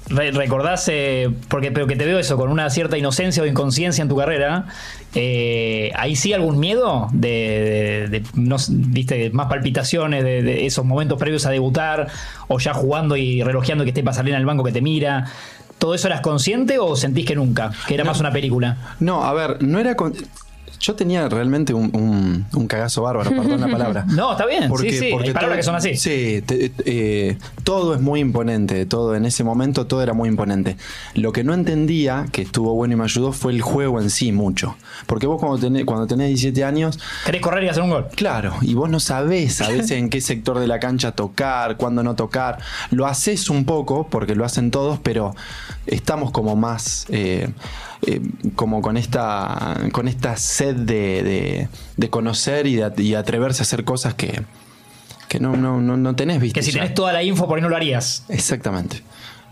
Re- 0.07 0.33
recordás, 0.33 0.87
eh, 0.93 1.31
porque 1.49 1.73
pero 1.73 1.87
que 1.87 1.97
te 1.97 2.05
veo 2.05 2.19
eso, 2.19 2.37
con 2.37 2.51
una 2.51 2.69
cierta 2.69 2.99
inocencia 2.99 3.43
o 3.43 3.47
inconsciencia 3.47 4.03
en 4.03 4.09
tu 4.09 4.17
carrera, 4.17 4.67
eh, 5.15 5.93
¿ahí 5.97 6.15
sí 6.15 6.35
algún 6.35 6.59
miedo 6.61 7.09
de, 7.13 8.09
de- 8.11 8.21
de- 8.21 8.27
no 8.35 8.57
viste, 8.69 9.31
más 9.31 9.47
palpitaciones 9.47 10.23
de, 10.23 10.43
de 10.43 10.67
esos 10.67 10.85
momentos 10.85 11.19
previos 11.19 11.47
a 11.47 11.51
debutar, 11.51 12.09
o 12.49 12.59
ya 12.59 12.75
jugando 12.75 13.17
y 13.17 13.43
relojeando 13.43 13.85
que 13.85 13.91
esté 13.91 14.03
Pasarela 14.03 14.37
en 14.37 14.41
el 14.41 14.47
banco 14.47 14.63
que 14.63 14.73
te 14.73 14.83
mira? 14.83 15.25
¿Todo 15.79 15.95
eso 15.95 16.07
eras 16.09 16.21
consciente 16.21 16.79
o 16.79 16.97
sentís 16.97 17.25
que 17.27 17.35
nunca? 17.35 17.73
Que 17.89 17.95
era 17.95 18.05
más 18.05 18.21
una 18.21 18.31
película. 18.31 18.77
No, 19.01 19.25
a 19.25 19.33
ver, 19.33 19.63
no 19.63 19.79
era... 19.79 19.97
con- 19.97 20.15
Yo 20.87 20.95
tenía 20.95 21.27
realmente 21.31 21.73
un, 21.73 21.85
un- 21.97 22.45
un 22.53 22.67
cagazo 22.67 23.01
bárbaro, 23.03 23.31
perdón 23.31 23.59
la 23.61 23.69
palabra. 23.69 24.05
No, 24.15 24.33
está 24.33 24.45
bien, 24.45 24.71
sí, 24.79 24.91
sí, 24.91 25.05
hay 25.07 25.13
palabras 25.33 25.35
todo- 25.45 25.57
que 25.57 25.63
son 25.63 25.75
así. 25.77 25.97
Sí, 25.97 26.43
te- 26.45 26.73
eh, 26.85 27.39
todo 27.63 27.95
es 27.95 28.03
muy 28.03 28.21
imponente, 28.21 28.85
todo 28.85 29.15
en 29.15 29.25
ese 29.25 29.45
momento 29.45 29.87
todo 29.87 30.03
era 30.03 30.13
muy 30.13 30.29
imponente. 30.29 30.77
Lo 31.15 31.33
que 31.33 31.43
no 31.43 31.55
entendía, 31.55 32.27
que 32.33 32.43
estuvo 32.43 32.75
bueno 32.75 32.93
y 32.95 32.97
me 32.99 33.05
ayudó, 33.05 33.33
fue 33.33 33.53
el 33.53 33.63
juego 33.63 33.99
en 34.01 34.11
sí 34.11 34.31
mucho. 34.31 34.77
Porque 35.07 35.27
vos 35.27 35.41
cuando 35.41 35.59
tenés, 35.59 35.87
cuando 35.87 36.07
tenés 36.07 36.29
17 36.29 36.63
años, 36.65 36.99
¿Querés 37.25 37.41
correr 37.41 37.65
y 37.65 37.69
hacer 37.71 37.83
un 37.83 37.91
gol? 37.91 38.07
Claro, 38.15 38.53
y 38.61 38.75
vos 38.75 38.91
no 38.91 39.01
sabés 39.01 39.63
a 39.63 39.69
veces 39.71 39.93
en 39.93 40.11
qué 40.11 40.21
sector 40.21 40.59
de 40.59 40.67
la 40.67 40.81
cancha 40.81 41.13
tocar, 41.13 41.79
cuándo 41.79 42.03
no 42.03 42.15
tocar. 42.15 42.59
Lo 42.91 43.07
haces 43.07 43.49
un 43.49 43.65
poco, 43.65 44.07
porque 44.11 44.35
lo 44.35 44.45
hacen 44.45 44.71
todos, 44.71 44.99
pero 45.03 45.35
estamos 45.87 46.31
como 46.31 46.57
más, 46.57 47.07
eh, 47.09 47.49
eh, 48.07 48.21
como 48.57 48.83
con 48.83 48.97
esta, 48.97 49.77
con 49.93 50.09
esta 50.09 50.37
sed 50.37 50.75
de, 50.77 51.23
de- 51.23 51.69
de 51.97 52.11
conocer 52.11 52.67
y 52.67 52.77
de, 52.77 52.93
y 53.03 53.15
atreverse 53.15 53.63
a 53.63 53.65
hacer 53.65 53.85
cosas 53.85 54.15
que, 54.15 54.43
que 55.29 55.41
no, 55.41 55.57
no, 55.57 55.81
no, 55.81 55.97
no 55.97 56.17
tenés, 56.17 56.41
viste. 56.41 56.61
Que 56.61 56.65
si 56.65 56.73
ya. 56.73 56.81
tenés 56.81 56.95
toda 56.95 57.13
la 57.13 57.23
info, 57.23 57.47
por 57.47 57.57
ahí 57.59 57.63
no 57.63 57.69
lo 57.69 57.77
harías. 57.77 58.25
Exactamente. 58.29 59.03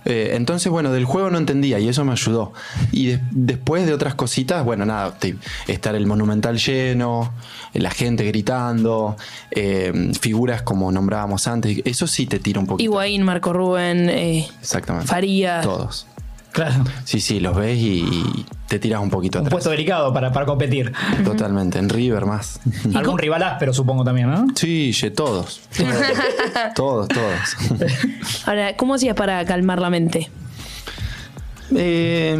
Eh, 0.04 0.32
entonces, 0.34 0.70
bueno, 0.72 0.90
del 0.90 1.04
juego 1.04 1.30
no 1.30 1.38
entendía 1.38 1.78
y 1.78 1.86
eso 1.88 2.04
me 2.04 2.10
ayudó. 2.10 2.52
Y 2.90 3.06
de- 3.06 3.20
después 3.30 3.86
de 3.86 3.94
otras 3.94 4.16
cositas, 4.16 4.64
bueno, 4.64 4.84
nada, 4.84 5.16
te- 5.16 5.36
estar 5.68 5.94
el 5.94 6.06
monumental 6.08 6.58
lleno, 6.58 7.32
la 7.72 7.90
gente 7.92 8.24
gritando, 8.24 9.16
eh, 9.52 10.10
figuras 10.20 10.62
como 10.62 10.90
nombrábamos 10.90 11.46
antes, 11.46 11.82
eso 11.84 12.08
sí 12.08 12.26
te 12.26 12.40
tira 12.40 12.58
un 12.58 12.66
poquito. 12.66 12.84
Higuaín, 12.84 13.22
Marco 13.22 13.52
Rubén, 13.52 14.08
eh, 14.10 14.48
Exactamente. 14.60 15.06
Farías. 15.06 15.62
Todos. 15.64 16.06
Claro. 16.52 16.84
Sí, 17.04 17.20
sí, 17.20 17.40
los 17.40 17.56
ves 17.56 17.78
y, 17.78 18.00
y 18.04 18.46
te 18.68 18.78
tiras 18.78 19.00
un 19.00 19.08
poquito 19.10 19.38
Un 19.38 19.46
atrás. 19.46 19.54
puesto 19.54 19.70
delicado 19.70 20.12
para, 20.12 20.32
para 20.32 20.44
competir. 20.46 20.92
Totalmente. 21.24 21.78
En 21.78 21.88
River 21.88 22.26
más. 22.26 22.60
Algún 22.94 23.18
rival 23.18 23.42
áspero, 23.42 23.72
supongo 23.72 24.04
también, 24.04 24.30
¿no? 24.30 24.46
Sí, 24.54 24.92
ye, 24.92 25.10
todos. 25.10 25.62
todos, 26.74 27.08
todos. 27.08 27.88
Ahora, 28.46 28.76
¿cómo 28.76 28.94
hacías 28.94 29.16
para 29.16 29.44
calmar 29.46 29.80
la 29.80 29.88
mente? 29.90 30.30
Eh, 31.74 32.36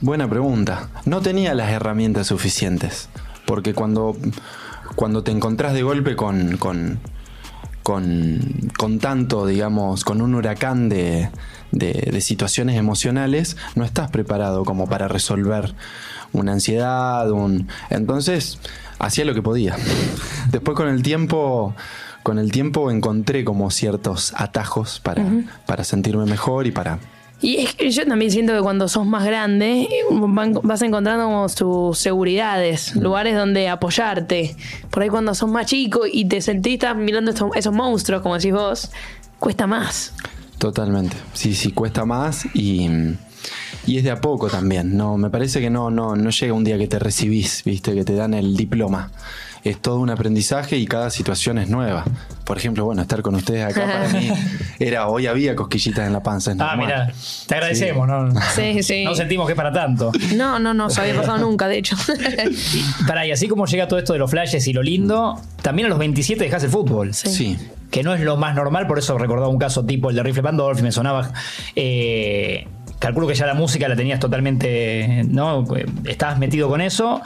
buena 0.00 0.28
pregunta. 0.28 0.88
No 1.04 1.20
tenía 1.20 1.54
las 1.54 1.70
herramientas 1.70 2.28
suficientes. 2.28 3.08
Porque 3.44 3.74
cuando, 3.74 4.16
cuando 4.96 5.22
te 5.22 5.30
encontrás 5.30 5.72
de 5.74 5.82
golpe 5.82 6.16
con, 6.16 6.56
con, 6.56 6.98
con, 7.82 8.40
con 8.76 8.98
tanto, 8.98 9.46
digamos, 9.46 10.04
con 10.04 10.20
un 10.20 10.34
huracán 10.34 10.88
de, 10.88 11.30
de- 11.72 12.08
de 12.12 12.20
situaciones 12.20 12.76
emocionales, 12.76 13.56
no 13.74 13.84
estás 13.84 14.10
preparado 14.10 14.64
como 14.64 14.88
para 14.88 15.08
resolver 15.08 15.74
una 16.32 16.52
ansiedad, 16.52 17.30
un... 17.30 17.68
Entonces, 17.90 18.58
hacía 18.98 19.24
lo 19.24 19.34
que 19.34 19.42
podía. 19.42 19.76
Después 20.50 20.76
con 20.76 20.88
el 20.88 21.02
tiempo... 21.02 21.74
Con 22.22 22.40
el 22.40 22.50
tiempo 22.50 22.90
encontré 22.90 23.44
como 23.44 23.70
ciertos 23.70 24.32
atajos 24.36 24.98
para, 24.98 25.24
para 25.64 25.84
sentirme 25.84 26.24
mejor 26.24 26.66
y 26.66 26.72
para, 26.72 26.98
Y 27.40 27.58
es 27.58 27.74
que 27.76 27.88
yo 27.92 28.04
también 28.04 28.32
siento 28.32 28.52
que 28.52 28.58
cuando 28.62 28.88
sos 28.88 29.06
más 29.06 29.24
grande 29.24 29.88
vas 30.64 30.82
encontrando 30.82 31.26
como 31.26 31.46
tus 31.48 31.96
seguridades, 31.98 32.96
lugares 32.96 33.36
donde 33.36 33.68
apoyarte. 33.68 34.56
Por 34.90 35.04
ahí 35.04 35.08
cuando 35.08 35.36
sos 35.36 35.48
más 35.48 35.66
chico 35.66 36.00
y 36.12 36.26
te 36.26 36.40
sentís 36.40 36.74
estás 36.74 36.96
mirando 36.96 37.30
estos- 37.30 37.54
esos 37.54 37.72
monstruos, 37.72 38.22
como 38.22 38.34
decís 38.34 38.52
vos, 38.52 38.90
cuesta 39.38 39.68
más. 39.68 40.12
Totalmente. 40.58 41.16
Sí, 41.34 41.54
sí, 41.54 41.72
cuesta 41.72 42.04
más 42.04 42.46
y, 42.54 42.88
y 43.86 43.98
es 43.98 44.04
de 44.04 44.10
a 44.10 44.20
poco 44.20 44.48
también. 44.48 44.96
No, 44.96 45.18
me 45.18 45.28
parece 45.30 45.60
que 45.60 45.70
no, 45.70 45.90
no, 45.90 46.16
no 46.16 46.30
llega 46.30 46.52
un 46.54 46.64
día 46.64 46.78
que 46.78 46.88
te 46.88 46.98
recibís, 46.98 47.62
viste, 47.64 47.94
que 47.94 48.04
te 48.04 48.14
dan 48.14 48.34
el 48.34 48.56
diploma. 48.56 49.10
Es 49.66 49.82
todo 49.82 49.98
un 49.98 50.10
aprendizaje 50.10 50.76
y 50.76 50.86
cada 50.86 51.10
situación 51.10 51.58
es 51.58 51.68
nueva. 51.68 52.04
Por 52.44 52.56
ejemplo, 52.56 52.84
bueno, 52.84 53.02
estar 53.02 53.20
con 53.22 53.34
ustedes 53.34 53.64
acá 53.64 53.84
para 53.84 54.08
mí 54.10 54.30
era 54.78 55.08
hoy 55.08 55.26
había 55.26 55.56
cosquillitas 55.56 56.06
en 56.06 56.12
la 56.12 56.22
panza. 56.22 56.52
es 56.52 56.58
Ah, 56.60 56.76
mira, 56.76 57.12
te 57.48 57.54
agradecemos, 57.56 58.06
¿no? 58.06 58.40
Sí, 58.54 58.80
sí. 58.84 59.02
No 59.04 59.16
sentimos 59.16 59.44
que 59.46 59.54
es 59.54 59.56
para 59.56 59.72
tanto. 59.72 60.12
No, 60.36 60.60
no, 60.60 60.72
no, 60.72 60.88
se 60.88 61.00
había 61.00 61.16
pasado 61.20 61.38
nunca, 61.38 61.66
de 61.66 61.78
hecho. 61.78 61.96
Pará, 63.08 63.26
y 63.26 63.32
así 63.32 63.48
como 63.48 63.66
llega 63.66 63.88
todo 63.88 63.98
esto 63.98 64.12
de 64.12 64.20
los 64.20 64.30
flashes 64.30 64.64
y 64.68 64.72
lo 64.72 64.84
lindo, 64.84 65.40
también 65.62 65.86
a 65.86 65.88
los 65.88 65.98
27 65.98 66.44
dejás 66.44 66.62
el 66.62 66.70
fútbol. 66.70 67.12
Sí. 67.12 67.58
Que 67.90 68.04
no 68.04 68.14
es 68.14 68.20
lo 68.20 68.36
más 68.36 68.54
normal, 68.54 68.86
por 68.86 69.00
eso 69.00 69.18
recordaba 69.18 69.48
un 69.48 69.58
caso 69.58 69.84
tipo 69.84 70.10
el 70.10 70.16
de 70.16 70.22
Rifle 70.22 70.44
Pandolfi, 70.44 70.82
me 70.82 70.92
sonaba. 70.92 71.32
eh, 71.74 72.68
calculo 73.00 73.26
que 73.26 73.34
ya 73.34 73.46
la 73.46 73.54
música 73.54 73.88
la 73.88 73.96
tenías 73.96 74.20
totalmente. 74.20 75.24
¿No? 75.28 75.64
Estabas 76.04 76.38
metido 76.38 76.68
con 76.68 76.80
eso, 76.80 77.20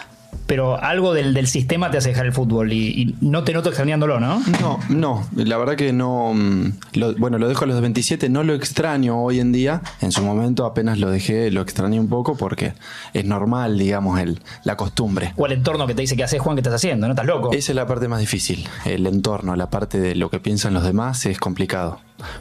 pero 0.47 0.83
algo 0.83 1.15
del, 1.15 1.33
del 1.35 1.47
sistema 1.47 1.91
te 1.91 1.99
hace 1.99 2.09
dejar 2.09 2.27
el 2.27 2.33
fútbol 2.33 2.73
y, 2.73 2.89
y 2.89 3.15
no 3.21 3.45
te 3.45 3.53
noto 3.53 3.69
extrañándolo, 3.69 4.19
¿no? 4.19 4.43
No, 4.61 4.79
no, 4.89 5.27
la 5.37 5.57
verdad 5.59 5.77
que 5.77 5.93
no. 5.93 6.33
mm, 6.35 6.73
lo- 6.95 7.15
bueno, 7.15 7.39
lo 7.39 7.49
dejo 7.49 7.65
a 7.65 7.69
los 7.69 7.81
27, 7.81 8.29
no 8.29 8.43
lo 8.43 8.55
extraño 8.55 9.23
hoy 9.23 9.39
en 9.41 9.53
día. 9.53 9.83
En 10.01 10.11
su 10.13 10.23
momento 10.23 10.67
apenas 10.67 10.99
lo 10.99 11.11
dejé, 11.11 11.51
lo 11.51 11.61
extrañé 11.61 12.01
un 12.01 12.09
poco 12.09 12.37
porque 12.37 12.73
es 13.15 13.25
normal, 13.25 13.79
digamos, 13.79 14.19
el, 14.21 14.41
la 14.65 14.77
costumbre. 14.77 15.33
O 15.37 15.47
el 15.47 15.53
entorno 15.53 15.87
que 15.87 15.95
te 15.95 16.03
dice 16.03 16.17
que 16.17 16.25
haces, 16.25 16.41
Juan, 16.41 16.57
que 16.57 16.61
estás 16.61 16.75
haciendo, 16.75 17.07
¿no? 17.07 17.13
Estás 17.13 17.27
loco. 17.27 17.51
Esa 17.53 17.73
es 17.73 17.77
la 17.77 17.87
parte 17.87 18.09
más 18.09 18.19
difícil. 18.21 18.69
El 18.85 19.07
entorno, 19.07 19.55
la 19.57 19.71
parte 19.71 20.01
de 20.01 20.15
lo 20.17 20.31
que 20.31 20.41
piensan 20.41 20.75
los 20.75 20.83
demás 20.83 21.25
es 21.27 21.39
complicado. 21.39 22.01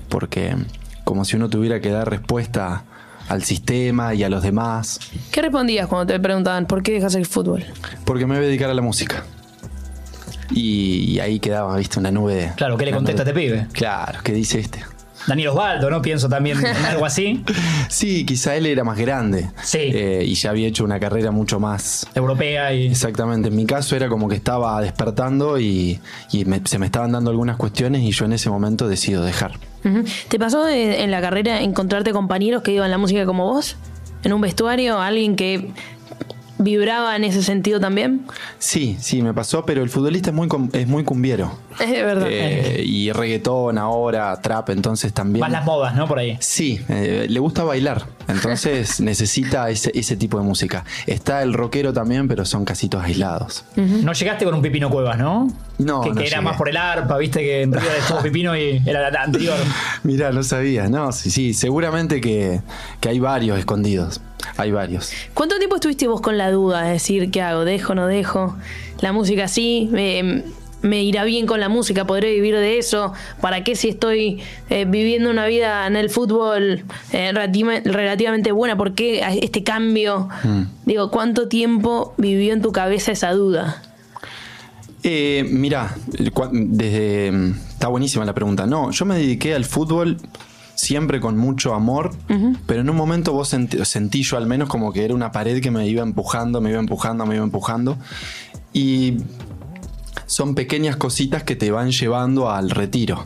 Porque 0.09 0.55
como 1.03 1.25
si 1.25 1.35
uno 1.35 1.49
tuviera 1.49 1.79
que 1.79 1.89
dar 1.89 2.09
respuesta 2.09 2.83
al 3.29 3.43
sistema 3.43 4.13
y 4.13 4.23
a 4.23 4.29
los 4.29 4.43
demás. 4.43 4.99
¿Qué 5.31 5.41
respondías 5.41 5.87
cuando 5.87 6.11
te 6.11 6.19
preguntaban 6.19 6.65
por 6.65 6.83
qué 6.83 6.93
dejas 6.93 7.15
el 7.15 7.25
fútbol? 7.25 7.63
Porque 8.03 8.25
me 8.25 8.35
voy 8.35 8.43
a 8.43 8.47
dedicar 8.47 8.69
a 8.69 8.73
la 8.73 8.81
música. 8.81 9.23
Y, 10.51 11.05
y 11.11 11.19
ahí 11.19 11.39
quedaba, 11.39 11.77
viste, 11.77 11.99
una 11.99 12.11
nube 12.11 12.33
de... 12.33 12.51
Claro, 12.55 12.75
¿qué 12.75 12.85
le 12.85 12.91
contesta 12.91 13.21
a 13.21 13.25
este 13.25 13.39
pibe? 13.39 13.67
Claro, 13.71 14.19
¿qué 14.23 14.33
dice 14.33 14.59
este? 14.59 14.83
Daniel 15.29 15.49
Osvaldo, 15.49 15.89
¿no? 15.89 16.01
Pienso 16.01 16.27
también 16.27 16.57
en 16.59 16.75
algo 16.85 17.05
así. 17.05 17.43
Sí, 17.87 18.25
quizá 18.25 18.55
él 18.55 18.65
era 18.65 18.83
más 18.83 18.97
grande. 18.97 19.49
Sí. 19.63 19.77
Eh, 19.81 20.23
y 20.25 20.33
ya 20.33 20.49
había 20.49 20.67
hecho 20.67 20.83
una 20.83 20.99
carrera 20.99 21.31
mucho 21.31 21.59
más. 21.59 22.05
Europea 22.15 22.73
y. 22.73 22.87
Exactamente. 22.87 23.47
En 23.49 23.55
mi 23.55 23.65
caso 23.65 23.95
era 23.95 24.09
como 24.09 24.27
que 24.27 24.35
estaba 24.35 24.81
despertando 24.81 25.59
y, 25.59 25.99
y 26.31 26.45
me- 26.45 26.61
se 26.65 26.79
me 26.79 26.87
estaban 26.87 27.11
dando 27.11 27.29
algunas 27.31 27.55
cuestiones 27.57 28.01
y 28.01 28.11
yo 28.11 28.25
en 28.25 28.33
ese 28.33 28.49
momento 28.49 28.87
decido 28.87 29.23
dejar. 29.23 29.53
¿Te 30.27 30.37
pasó 30.39 30.65
de- 30.65 31.03
en 31.03 31.11
la 31.11 31.21
carrera 31.21 31.61
encontrarte 31.61 32.11
compañeros 32.11 32.63
que 32.63 32.73
iban 32.73 32.91
la 32.91 32.97
música 32.97 33.25
como 33.25 33.45
vos? 33.45 33.77
¿En 34.23 34.33
un 34.33 34.41
vestuario? 34.41 34.99
¿Alguien 34.99 35.37
que 35.37 35.71
vibraba 36.59 37.15
en 37.15 37.23
ese 37.23 37.41
sentido 37.41 37.79
también? 37.79 38.25
Sí, 38.59 38.97
sí, 38.99 39.21
me 39.23 39.33
pasó, 39.33 39.65
pero 39.65 39.81
el 39.81 39.89
futbolista 39.89 40.29
es 40.29 40.35
muy, 40.35 40.47
es 40.73 40.87
muy 40.87 41.03
cumbiero. 41.03 41.57
Es 41.79 41.89
verdad. 41.89 42.27
Eh, 42.29 42.83
y 42.85 43.11
reggaetón 43.11 43.77
ahora, 43.77 44.39
trap, 44.41 44.69
entonces 44.69 45.13
también. 45.13 45.39
Más 45.41 45.51
las 45.51 45.65
modas, 45.65 45.95
¿no? 45.95 46.07
Por 46.07 46.19
ahí. 46.19 46.37
Sí, 46.41 46.79
eh, 46.89 47.25
le 47.29 47.39
gusta 47.39 47.63
bailar, 47.63 48.05
entonces 48.27 48.99
necesita 48.99 49.69
ese, 49.69 49.91
ese 49.97 50.15
tipo 50.17 50.37
de 50.37 50.43
música. 50.43 50.83
Está 51.07 51.41
el 51.41 51.53
rockero 51.53 51.93
también, 51.93 52.27
pero 52.27 52.45
son 52.45 52.65
casitos 52.65 53.03
aislados. 53.03 53.63
No 53.75 54.13
llegaste 54.13 54.45
con 54.45 54.53
un 54.53 54.61
Pipino 54.61 54.89
Cuevas, 54.89 55.17
¿no? 55.17 55.47
No, 55.77 56.01
Que, 56.01 56.09
no 56.09 56.15
que 56.15 56.21
era 56.27 56.37
llegué. 56.37 56.41
más 56.41 56.57
por 56.57 56.67
el 56.69 56.75
arpa, 56.75 57.17
viste 57.17 57.39
que 57.39 57.61
en 57.61 57.71
River 57.73 57.95
estuvo 57.99 58.21
Pipino 58.21 58.57
y 58.57 58.81
era 58.85 59.09
la 59.09 59.23
anterior. 59.23 59.55
Mirá, 60.03 60.31
no 60.31 60.43
sabía, 60.43 60.89
no, 60.89 61.13
sí, 61.13 61.31
sí, 61.31 61.53
seguramente 61.53 62.19
que, 62.19 62.59
que 62.99 63.09
hay 63.09 63.19
varios 63.19 63.57
escondidos, 63.57 64.19
hay 64.59 64.71
varios. 64.71 65.11
¿Cuánto 65.33 65.57
tiempo 65.57 65.75
estuviste 65.75 66.07
vos 66.07 66.21
con 66.21 66.37
la 66.37 66.51
duda? 66.51 66.87
Es 66.87 67.01
decir, 67.01 67.31
¿qué 67.31 67.41
hago? 67.41 67.65
¿Dejo? 67.65 67.95
¿No 67.95 68.07
dejo? 68.07 68.55
La 69.01 69.11
música 69.13 69.47
sí, 69.47 69.87
me, 69.91 70.43
me 70.81 71.03
irá 71.03 71.23
bien 71.23 71.45
con 71.45 71.59
la 71.59 71.69
música, 71.69 72.05
podré 72.05 72.31
vivir 72.33 72.55
de 72.55 72.77
eso. 72.77 73.13
¿Para 73.41 73.63
qué 73.63 73.75
si 73.75 73.89
estoy 73.89 74.41
eh, 74.69 74.85
viviendo 74.87 75.29
una 75.29 75.45
vida 75.47 75.87
en 75.87 75.95
el 75.95 76.09
fútbol 76.09 76.83
eh, 77.13 77.31
relativa- 77.33 77.79
relativamente 77.83 78.51
buena? 78.51 78.75
¿Por 78.77 78.93
qué 78.95 79.21
este 79.41 79.63
cambio? 79.63 80.27
Digo, 80.85 81.09
¿cuánto 81.11 81.47
tiempo 81.47 82.13
vivió 82.17 82.53
en 82.53 82.61
tu 82.61 82.71
cabeza 82.71 83.11
esa 83.13 83.31
duda? 83.31 83.81
Eh, 85.03 85.45
mirá, 85.49 85.95
desde, 86.51 87.29
está 87.69 87.87
buenísima 87.87 88.25
la 88.25 88.33
pregunta. 88.33 88.65
No, 88.67 88.91
yo 88.91 89.05
me 89.05 89.15
dediqué 89.15 89.55
al 89.55 89.63
fútbol 89.63 90.17
siempre 90.79 91.19
con 91.19 91.37
mucho 91.37 91.73
amor, 91.75 92.11
pero 92.65 92.81
en 92.81 92.89
un 92.89 92.95
momento 92.95 93.33
vos 93.33 93.49
sentí, 93.49 93.83
sentí 93.83 94.23
yo 94.23 94.37
al 94.37 94.47
menos 94.47 94.69
como 94.69 94.93
que 94.93 95.03
era 95.03 95.13
una 95.13 95.31
pared 95.31 95.61
que 95.61 95.71
me 95.71 95.85
iba 95.87 96.01
empujando, 96.03 96.61
me 96.61 96.69
iba 96.69 96.79
empujando, 96.79 97.25
me 97.25 97.35
iba 97.35 97.43
empujando. 97.43 97.97
Y 98.71 99.17
son 100.25 100.55
pequeñas 100.55 100.95
cositas 100.95 101.43
que 101.43 101.55
te 101.55 101.71
van 101.71 101.91
llevando 101.91 102.49
al 102.49 102.69
retiro. 102.69 103.23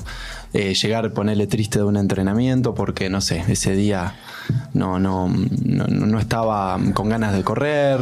Eh, 0.54 0.74
llegar, 0.76 1.13
ponerle 1.13 1.48
triste 1.48 1.80
de 1.80 1.86
un 1.86 1.98
entrenamiento 1.98 2.76
porque, 2.76 3.10
no 3.10 3.22
sé, 3.22 3.44
ese 3.48 3.76
día 3.76 4.16
no, 4.74 5.00
no, 5.00 5.28
no, 5.28 5.88
no 5.88 6.20
estaba 6.20 6.80
con 6.94 7.10
ganas 7.10 7.34
de 7.34 7.44
correr. 7.44 8.00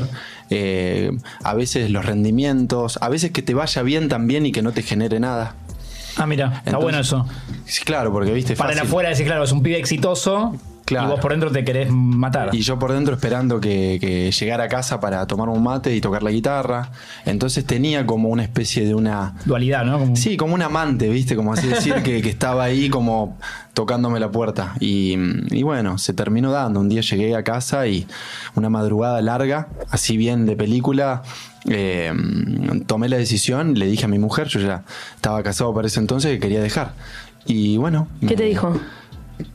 eh, 0.49 1.11
a 1.43 1.53
veces 1.53 1.89
los 1.91 2.05
rendimientos, 2.05 2.99
a 3.01 3.09
veces 3.09 3.31
que 3.31 3.41
te 3.41 3.53
vaya 3.53 3.81
bien 3.83 4.09
también 4.09 4.45
y 4.45 4.51
que 4.51 4.61
no 4.61 4.71
te 4.71 4.81
genere 4.81 5.19
nada. 5.19 5.55
Ah, 6.17 6.25
mira, 6.25 6.45
está 6.47 6.57
Entonces, 6.71 6.81
bueno 6.83 6.99
eso. 6.99 7.25
Sí, 7.65 7.83
claro, 7.83 8.11
porque 8.11 8.31
viste, 8.33 8.55
Para 8.55 8.71
el 8.71 8.77
fácil. 8.77 8.89
afuera 8.89 9.09
decir, 9.09 9.25
claro, 9.25 9.43
es 9.43 9.51
un 9.51 9.63
pibe 9.63 9.77
exitoso 9.79 10.55
Claro. 10.91 11.07
y 11.07 11.11
vos 11.11 11.19
por 11.21 11.31
dentro 11.31 11.51
te 11.51 11.63
querés 11.63 11.89
matar. 11.91 12.49
Y 12.53 12.61
yo 12.61 12.77
por 12.77 12.91
dentro 12.91 13.13
esperando 13.15 13.59
que, 13.59 13.97
que 14.01 14.29
llegara 14.31 14.65
a 14.65 14.67
casa 14.67 14.99
para 14.99 15.25
tomar 15.25 15.47
un 15.49 15.63
mate 15.63 15.95
y 15.95 16.01
tocar 16.01 16.21
la 16.21 16.31
guitarra. 16.31 16.91
Entonces 17.25 17.65
tenía 17.65 18.05
como 18.05 18.29
una 18.29 18.43
especie 18.43 18.85
de 18.85 18.93
una 18.93 19.35
Dualidad, 19.45 19.85
¿no? 19.85 19.99
Como- 19.99 20.15
Sí, 20.15 20.35
como 20.37 20.53
un 20.53 20.61
amante, 20.61 21.07
¿viste? 21.09 21.35
Como 21.35 21.53
así 21.53 21.67
decir, 21.67 21.93
que, 22.03 22.21
que 22.21 22.29
estaba 22.29 22.63
ahí 22.65 22.89
como 22.89 23.37
tocándome 23.73 24.19
la 24.19 24.29
puerta. 24.31 24.75
Y, 24.81 25.15
y 25.49 25.63
bueno, 25.63 25.97
se 25.97 26.13
terminó 26.13 26.51
dando. 26.51 26.79
Un 26.81 26.89
día 26.89 27.01
llegué 27.01 27.35
a 27.35 27.43
casa 27.43 27.87
y 27.87 28.05
una 28.55 28.69
madrugada 28.69 29.21
larga, 29.21 29.69
así 29.91 30.17
bien 30.17 30.45
de 30.45 30.55
película, 30.57 31.23
eh, 31.69 32.11
tomé 32.85 33.07
la 33.07 33.17
decisión, 33.17 33.75
le 33.79 33.85
dije 33.87 34.05
a 34.05 34.07
mi 34.07 34.19
mujer, 34.19 34.47
yo 34.47 34.59
ya 34.59 34.83
estaba 35.15 35.41
casado 35.43 35.73
para 35.73 35.87
ese 35.87 35.99
entonces, 36.01 36.31
que 36.33 36.39
quería 36.39 36.61
dejar. 36.61 36.93
Y 37.45 37.77
bueno. 37.77 38.07
¿Qué 38.19 38.25
me- 38.27 38.35
te 38.35 38.43
dijo? 38.43 38.77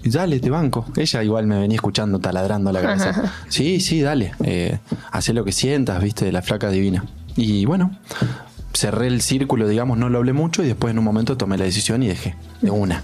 Dale, 0.05 0.41
te 0.41 0.51
banco. 0.51 0.87
Ella 0.97 1.23
igual 1.23 1.47
me 1.47 1.59
venía 1.59 1.77
escuchando 1.77 2.19
taladrando 2.19 2.73
la 2.73 2.81
cabeza. 2.83 3.33
Sí, 3.49 3.81
sí, 3.81 4.01
dale. 4.01 4.33
Eh, 4.45 4.79
hacé 5.13 5.33
lo 5.33 5.45
que 5.45 5.53
sientas, 5.53 6.03
viste, 6.03 6.31
la 6.33 6.43
flaca 6.43 6.71
divina. 6.71 7.05
Y 7.37 7.65
bueno, 7.65 7.91
cerré 8.73 9.07
el 9.07 9.21
círculo, 9.23 9.69
digamos, 9.69 9.99
no 9.99 10.09
lo 10.09 10.19
hablé 10.19 10.33
mucho 10.33 10.63
y 10.63 10.67
después 10.67 10.91
en 10.93 10.99
un 10.99 11.05
momento 11.05 11.37
tomé 11.37 11.57
la 11.59 11.65
decisión 11.65 12.03
y 12.03 12.09
dejé. 12.09 12.35
De 12.61 12.71
una. 12.71 13.03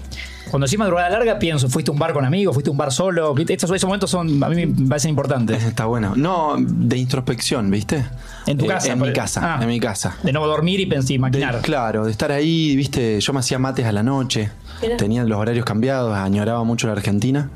Cuando 0.51 0.65
decís 0.67 0.77
madrugada 0.77 1.09
larga, 1.09 1.39
pienso, 1.39 1.67
¿fuiste 1.69 1.89
a 1.89 1.93
un 1.93 1.99
bar 1.99 2.13
con 2.13 2.25
amigos? 2.25 2.53
¿Fuiste 2.53 2.69
a 2.69 2.71
un 2.73 2.77
bar 2.77 2.91
solo? 2.91 3.33
Estos, 3.37 3.71
esos 3.71 3.85
momentos 3.87 4.09
son, 4.11 4.43
a 4.43 4.49
mí 4.49 4.65
me 4.67 4.87
parecen 4.87 5.09
importantes. 5.09 5.63
Está 5.63 5.85
bueno. 5.85 6.13
No, 6.15 6.55
de 6.59 6.97
introspección, 6.97 7.71
¿viste? 7.71 8.03
En 8.45 8.57
tu 8.57 8.65
Eh, 8.65 8.67
casa. 8.67 8.91
En 8.91 8.99
mi 9.01 9.13
casa, 9.13 9.55
Ah. 9.55 9.59
en 9.63 9.67
mi 9.67 9.79
casa. 9.79 10.15
De 10.21 10.31
no 10.31 10.45
dormir 10.45 10.79
y 10.79 10.85
pensar 10.85 11.07
De- 11.07 11.19
maquinar. 11.19 11.61
claro, 11.61 12.05
de 12.05 12.11
estar 12.11 12.31
ahí, 12.31 12.75
viste, 12.75 13.19
yo 13.19 13.33
me 13.33 13.39
hacía 13.39 13.57
mates 13.57 13.85
a 13.85 13.91
la 13.91 14.03
noche. 14.03 14.51
Tenía 14.97 15.23
los 15.23 15.37
horarios 15.37 15.65
cambiados, 15.65 16.15
añoraba 16.15 16.63
mucho 16.63 16.87
la 16.87 16.93
Argentina 16.93 17.49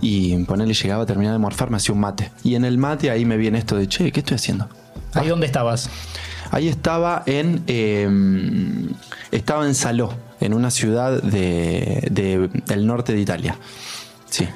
y 0.00 0.36
ponerle 0.44 0.74
llegaba 0.74 1.02
a 1.02 1.06
terminar 1.06 1.32
de 1.32 1.38
morfar, 1.38 1.70
me 1.70 1.76
hacía 1.76 1.94
un 1.94 2.00
mate. 2.00 2.30
Y 2.44 2.54
en 2.54 2.64
el 2.64 2.78
mate 2.78 3.10
ahí 3.10 3.24
me 3.24 3.36
viene 3.36 3.58
esto 3.58 3.76
de, 3.76 3.88
che, 3.88 4.10
¿qué 4.12 4.20
estoy 4.20 4.36
haciendo? 4.36 4.68
¿Ahí 5.14 5.28
dónde 5.28 5.46
estabas? 5.46 5.88
Ahí 6.50 6.68
estaba 6.68 7.22
en. 7.26 7.62
eh, 7.66 8.08
estaba 9.30 9.66
en 9.66 9.74
Saló, 9.74 10.12
en 10.40 10.54
una 10.54 10.70
ciudad 10.70 11.22
de, 11.22 12.06
de- 12.10 12.50
del 12.66 12.86
norte 12.86 13.12
de 13.14 13.20
Italia. 13.20 13.56
Sí. 14.28 14.46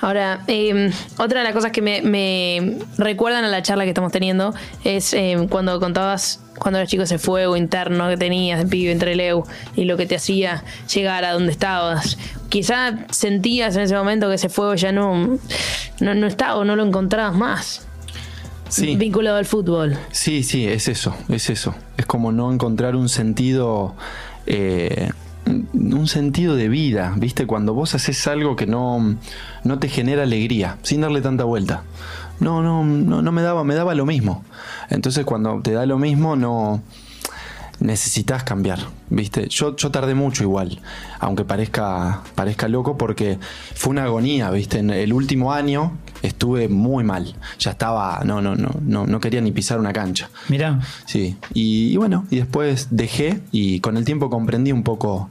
Ahora, 0.00 0.42
eh, 0.46 0.90
otra 1.18 1.40
de 1.40 1.44
las 1.44 1.52
cosas 1.52 1.72
que 1.72 1.82
me, 1.82 2.02
me 2.02 2.78
recuerdan 2.98 3.44
a 3.44 3.48
la 3.48 3.62
charla 3.62 3.84
que 3.84 3.90
estamos 3.90 4.12
teniendo 4.12 4.54
es 4.84 5.12
eh, 5.14 5.36
cuando 5.50 5.78
contabas 5.80 6.40
cuando 6.58 6.78
eras 6.80 6.90
chico 6.90 7.04
ese 7.04 7.18
fuego 7.18 7.56
interno 7.56 8.08
que 8.08 8.16
tenías 8.16 8.58
de 8.58 8.66
pibe 8.66 8.90
entre 8.90 9.14
Leu 9.14 9.44
y 9.76 9.84
lo 9.84 9.96
que 9.96 10.06
te 10.06 10.16
hacía 10.16 10.64
llegar 10.92 11.24
a 11.24 11.32
donde 11.32 11.52
estabas. 11.52 12.18
Quizá 12.48 12.98
sentías 13.10 13.76
en 13.76 13.82
ese 13.82 13.94
momento 13.94 14.28
que 14.28 14.34
ese 14.34 14.48
fuego 14.48 14.74
ya 14.74 14.90
no, 14.90 15.38
no, 16.00 16.14
no 16.14 16.26
estaba 16.26 16.56
o 16.56 16.64
no 16.64 16.74
lo 16.74 16.84
encontrabas 16.84 17.34
más 17.36 17.84
Sí. 18.70 18.96
vinculado 18.96 19.36
al 19.38 19.46
fútbol. 19.46 19.96
Sí, 20.10 20.42
sí, 20.42 20.66
es 20.66 20.88
eso, 20.88 21.16
es 21.30 21.48
eso. 21.48 21.74
Es 21.96 22.04
como 22.04 22.32
no 22.32 22.52
encontrar 22.52 22.96
un 22.96 23.08
sentido. 23.08 23.94
eh, 24.46 25.10
un 25.72 26.08
sentido 26.08 26.56
de 26.56 26.68
vida, 26.68 27.14
¿viste? 27.16 27.46
Cuando 27.46 27.74
vos 27.74 27.94
haces 27.94 28.26
algo 28.26 28.56
que 28.56 28.66
no, 28.66 29.16
no 29.64 29.78
te 29.78 29.88
genera 29.88 30.22
alegría, 30.22 30.78
sin 30.82 31.00
darle 31.00 31.20
tanta 31.20 31.44
vuelta. 31.44 31.82
No, 32.40 32.62
no, 32.62 32.84
no, 32.84 33.22
no 33.22 33.32
me 33.32 33.42
daba, 33.42 33.64
me 33.64 33.74
daba 33.74 33.94
lo 33.94 34.06
mismo. 34.06 34.44
Entonces 34.90 35.24
cuando 35.24 35.60
te 35.60 35.72
da 35.72 35.86
lo 35.86 35.98
mismo, 35.98 36.36
no 36.36 36.82
necesitas 37.80 38.42
cambiar, 38.44 38.80
¿viste? 39.08 39.48
Yo, 39.48 39.76
yo 39.76 39.90
tardé 39.90 40.14
mucho 40.14 40.42
igual, 40.42 40.80
aunque 41.20 41.44
parezca, 41.44 42.22
parezca 42.34 42.68
loco, 42.68 42.96
porque 42.96 43.38
fue 43.74 43.90
una 43.90 44.04
agonía, 44.04 44.50
¿viste? 44.50 44.78
En 44.78 44.90
el 44.90 45.12
último 45.12 45.52
año 45.52 45.92
estuve 46.22 46.68
muy 46.68 47.04
mal. 47.04 47.34
Ya 47.58 47.72
estaba, 47.72 48.22
no, 48.24 48.40
no, 48.40 48.54
no, 48.56 48.70
no, 48.80 49.06
no 49.06 49.20
quería 49.20 49.40
ni 49.40 49.52
pisar 49.52 49.78
una 49.78 49.92
cancha. 49.92 50.30
Mirá. 50.48 50.80
Sí, 51.06 51.36
y, 51.54 51.92
y 51.92 51.96
bueno, 51.96 52.26
y 52.30 52.36
después 52.36 52.88
dejé 52.90 53.40
y 53.52 53.80
con 53.80 53.96
el 53.96 54.04
tiempo 54.04 54.30
comprendí 54.30 54.72
un 54.72 54.82
poco 54.82 55.30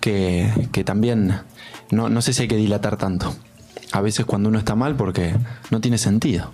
que, 0.00 0.68
que 0.72 0.84
también 0.84 1.40
no, 1.90 2.08
no 2.08 2.22
sé 2.22 2.32
si 2.32 2.42
hay 2.42 2.48
que 2.48 2.56
dilatar 2.56 2.96
tanto. 2.96 3.34
A 3.92 4.00
veces 4.00 4.26
cuando 4.26 4.48
uno 4.48 4.58
está 4.58 4.74
mal 4.74 4.96
porque 4.96 5.34
no 5.70 5.80
tiene 5.80 5.98
sentido. 5.98 6.52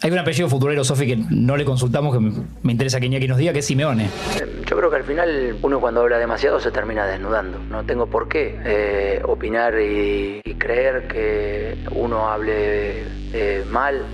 Hay 0.00 0.12
un 0.12 0.18
apellido 0.18 0.48
futbolero, 0.48 0.84
Sofi, 0.84 1.06
que 1.06 1.16
no 1.16 1.56
le 1.56 1.64
consultamos, 1.64 2.14
que 2.14 2.20
me 2.62 2.72
interesa 2.72 3.00
que 3.00 3.06
Iñaki 3.06 3.26
nos 3.26 3.38
diga, 3.38 3.52
que 3.52 3.58
es 3.58 3.66
Simeone. 3.66 4.08
Yo 4.64 4.76
creo 4.76 4.90
que 4.90 4.96
al 4.96 5.04
final 5.04 5.56
uno 5.60 5.80
cuando 5.80 6.02
habla 6.02 6.18
demasiado 6.18 6.60
se 6.60 6.70
termina 6.70 7.04
desnudando. 7.06 7.58
No 7.68 7.84
tengo 7.84 8.06
por 8.06 8.28
qué 8.28 8.56
eh, 8.64 9.22
opinar 9.24 9.74
y, 9.80 10.40
y 10.44 10.54
creer 10.54 11.08
que 11.08 11.84
uno 11.90 12.28
hable 12.28 13.02
eh, 13.32 13.64
mal. 13.68 14.04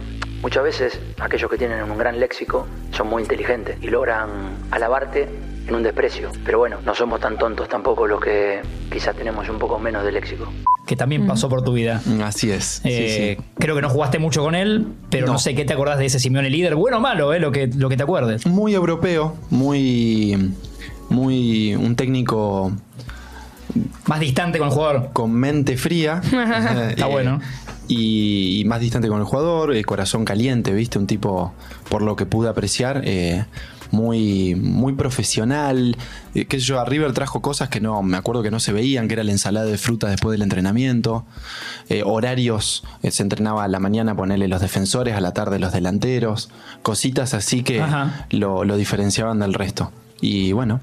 Muchas 0.40 0.64
veces 0.64 1.00
aquellos 1.20 1.50
que 1.50 1.58
tienen 1.58 1.82
un 1.90 1.98
gran 1.98 2.18
léxico 2.18 2.66
son 2.90 3.08
muy 3.08 3.22
inteligentes 3.22 3.76
y 3.82 3.88
logran 3.88 4.56
alabarte 4.70 5.28
en 5.66 5.74
un 5.74 5.83
desprecio. 5.83 6.31
Pero 6.44 6.59
bueno, 6.59 6.79
no 6.85 6.94
somos 6.94 7.20
tan 7.20 7.38
tontos 7.38 7.68
tampoco 7.68 8.07
los 8.07 8.20
que 8.20 8.61
quizás 8.92 9.14
tenemos 9.16 9.48
un 9.48 9.59
poco 9.59 9.79
menos 9.79 10.05
de 10.05 10.12
léxico. 10.12 10.46
que 10.87 10.96
también 10.96 11.27
pasó 11.27 11.48
por 11.48 11.62
tu 11.62 11.72
vida. 11.72 12.03
Así 12.22 12.50
es. 12.50 12.81
Eh, 12.85 13.37
sí. 13.38 13.44
Creo 13.59 13.74
que 13.74 13.81
no 13.83 13.88
jugaste 13.88 14.18
mucho 14.18 14.42
con 14.42 14.55
él, 14.55 14.87
pero 15.11 15.27
no. 15.27 15.33
No. 15.35 15.38
sé 15.38 15.55
qué 15.55 15.64
te 15.64 15.72
acordás 15.72 15.98
de 15.98 16.07
ese 16.07 16.18
Simeone 16.20 16.50
líder, 16.50 16.74
bueno 16.74 16.98
o 16.98 17.00
malo, 17.00 17.33
eh, 17.33 17.40
lo, 17.40 17.50
que, 17.53 17.68
lo 17.68 17.88
que 17.88 17.96
te 17.96 18.03
acuerdes. 18.03 18.46
Muy 18.46 18.74
europeo, 18.74 19.35
muy, 19.50 20.53
muy 21.09 21.74
un 21.74 21.96
técnico 21.96 22.70
Más 24.07 24.20
distante 24.20 24.59
con 24.59 24.68
el 24.68 24.74
jugador. 24.74 25.11
con 25.12 25.33
mente 25.33 25.77
fría. 25.79 26.20
Eh, 26.33 26.88
Está 26.90 27.07
bueno. 27.07 27.40
Y, 27.88 28.61
y 28.61 28.64
más 28.64 28.81
distante 28.81 29.09
con 29.09 29.18
el 29.18 29.24
jugador, 29.24 29.74
eh, 29.74 29.85
corazón 29.85 30.24
caliente, 30.24 30.72
¿viste? 30.72 30.98
Un 30.98 31.07
tipo, 31.07 31.53
por 31.90 32.00
lo 32.03 32.16
que 32.16 32.24
pude 32.24 32.48
apreciar, 32.48 33.03
eh, 33.05 33.44
muy, 33.94 34.54
muy 34.54 34.92
profesional. 34.92 35.96
Eh, 36.35 36.44
qué 36.46 36.59
sé 36.59 36.66
yo, 36.66 36.80
a 36.80 36.85
River 36.85 37.12
trajo 37.12 37.40
cosas 37.40 37.68
que 37.68 37.80
no, 37.80 38.02
me 38.02 38.16
acuerdo 38.16 38.42
que 38.42 38.50
no 38.50 38.61
se 38.61 38.72
veían, 38.72 39.09
que 39.09 39.14
era 39.14 39.24
la 39.24 39.33
ensalada 39.33 39.66
de 39.66 39.78
fruta 39.78 40.09
después 40.09 40.33
del 40.33 40.42
entrenamiento. 40.42 41.24
Eh, 41.88 42.02
horarios, 42.04 42.85
eh, 43.02 43.11
se 43.11 43.22
entrenaba 43.22 43.64
a 43.64 43.68
la 43.68 43.78
mañana 43.78 44.14
ponerle 44.16 44.48
los 44.48 44.61
defensores, 44.61 45.14
a 45.14 45.20
la 45.20 45.33
tarde 45.33 45.59
los 45.59 45.72
delanteros. 45.72 46.50
Cositas 46.83 47.35
así 47.35 47.62
que 47.62 47.83
lo, 48.30 48.64
lo 48.64 48.76
diferenciaban 48.76 49.38
del 49.38 49.54
resto. 49.54 49.92
Y 50.20 50.52
bueno, 50.52 50.80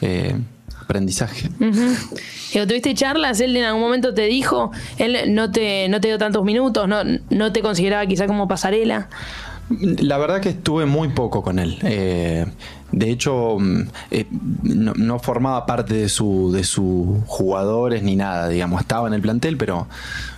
eh, 0.00 0.36
aprendizaje. 0.80 1.48
¿Tuviste 1.58 2.94
charlas? 2.94 3.40
Él 3.40 3.56
en 3.56 3.64
algún 3.64 3.82
momento 3.82 4.12
te 4.12 4.22
dijo, 4.22 4.72
él 4.98 5.34
no 5.34 5.50
te, 5.50 5.88
no 5.88 6.00
te 6.00 6.08
dio 6.08 6.18
tantos 6.18 6.44
minutos, 6.44 6.88
no, 6.88 7.02
no 7.30 7.52
te 7.52 7.62
consideraba 7.62 8.04
quizá 8.06 8.26
como 8.26 8.48
pasarela. 8.48 9.08
La 9.80 10.18
verdad 10.18 10.40
que 10.40 10.50
estuve 10.50 10.86
muy 10.86 11.08
poco 11.08 11.42
con 11.42 11.58
él. 11.58 11.78
Eh, 11.82 12.46
de 12.90 13.10
hecho, 13.10 13.56
mm, 13.58 13.80
eh, 14.10 14.26
no, 14.62 14.92
no 14.94 15.18
formaba 15.18 15.66
parte 15.66 15.94
de 15.94 16.08
su 16.08 16.52
de 16.52 16.64
sus 16.64 17.18
jugadores 17.26 18.02
ni 18.02 18.16
nada, 18.16 18.48
digamos. 18.48 18.80
Estaba 18.80 19.08
en 19.08 19.14
el 19.14 19.20
plantel, 19.20 19.56
pero 19.56 19.86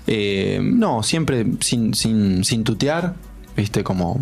eh, 0.06 0.60
no, 0.62 1.02
siempre 1.02 1.46
sin, 1.60 1.94
sin, 1.94 2.44
sin 2.44 2.64
tutear. 2.64 3.14
Viste, 3.56 3.84
como, 3.84 4.18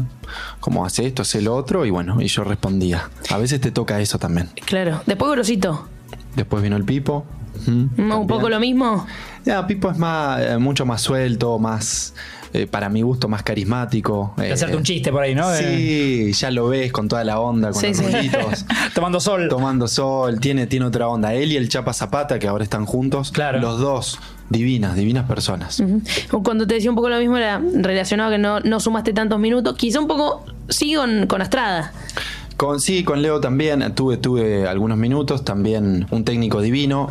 como 0.61 0.85
hace 0.85 1.07
esto, 1.07 1.22
hace 1.22 1.40
lo 1.40 1.57
otro, 1.57 1.87
y 1.87 1.90
bueno, 1.90 2.20
y 2.20 2.27
yo 2.27 2.44
respondía. 2.44 3.09
A 3.31 3.38
veces 3.38 3.62
te 3.62 3.70
toca 3.70 3.98
eso 3.98 4.18
también. 4.18 4.51
Claro. 4.66 5.01
Después 5.07 5.33
Grosito. 5.33 5.88
Después 6.37 6.62
vino 6.62 6.77
el 6.77 6.85
Pipo. 6.85 7.25
Un 7.66 8.27
poco 8.27 8.51
lo 8.51 8.61
mismo. 8.61 9.07
Ya, 9.44 9.66
Pipo 9.66 9.90
es 9.90 9.96
más, 9.96 10.59
mucho 10.61 10.85
más 10.85 11.01
suelto, 11.01 11.59
más, 11.59 12.14
eh, 12.52 12.66
para 12.66 12.88
mi 12.88 13.02
gusto, 13.02 13.28
más 13.28 13.42
carismático. 13.42 14.34
Eh, 14.38 14.52
hacerte 14.52 14.76
un 14.76 14.82
chiste 14.82 15.10
por 15.10 15.22
ahí, 15.22 15.34
¿no? 15.34 15.52
Eh, 15.54 15.58
Sí, 15.62 16.32
ya 16.34 16.50
lo 16.50 16.68
ves 16.68 16.92
con 16.92 17.08
toda 17.08 17.24
la 17.24 17.40
onda, 17.40 17.70
con 17.72 17.80
Sí, 17.80 17.88
los 17.88 17.96
sí. 17.98 18.30
tomando 18.94 19.20
sol. 19.20 19.48
tomando 19.48 19.88
sol, 19.88 20.38
tiene, 20.40 20.66
tiene 20.66 20.86
otra 20.86 21.08
onda. 21.08 21.34
Él 21.34 21.52
y 21.52 21.56
el 21.56 21.68
Chapa 21.68 21.92
Zapata, 21.92 22.38
que 22.38 22.48
ahora 22.48 22.64
están 22.64 22.84
juntos, 22.86 23.30
Claro. 23.32 23.58
los 23.60 23.78
dos, 23.80 24.18
divinas, 24.50 24.94
divinas 24.96 25.26
personas. 25.26 25.82
Cuando 26.42 26.66
te 26.66 26.74
decía 26.74 26.90
un 26.90 26.96
poco 26.96 27.08
lo 27.08 27.18
mismo 27.18 27.36
era 27.38 27.60
relacionado 27.74 28.28
a 28.30 28.32
que 28.32 28.38
no, 28.38 28.60
no 28.60 28.80
sumaste 28.80 29.12
tantos 29.12 29.38
minutos. 29.38 29.76
Quizá 29.76 29.98
un 30.00 30.06
poco 30.08 30.44
sí 30.68 30.94
con, 30.94 31.26
con 31.26 31.40
Astrada. 31.40 31.92
Con, 32.56 32.80
sí, 32.80 33.04
con 33.04 33.22
Leo 33.22 33.40
también 33.40 33.94
tuve, 33.94 34.16
tuve 34.16 34.66
algunos 34.66 34.98
minutos, 34.98 35.44
también 35.44 36.06
un 36.10 36.24
técnico 36.24 36.60
divino, 36.60 37.10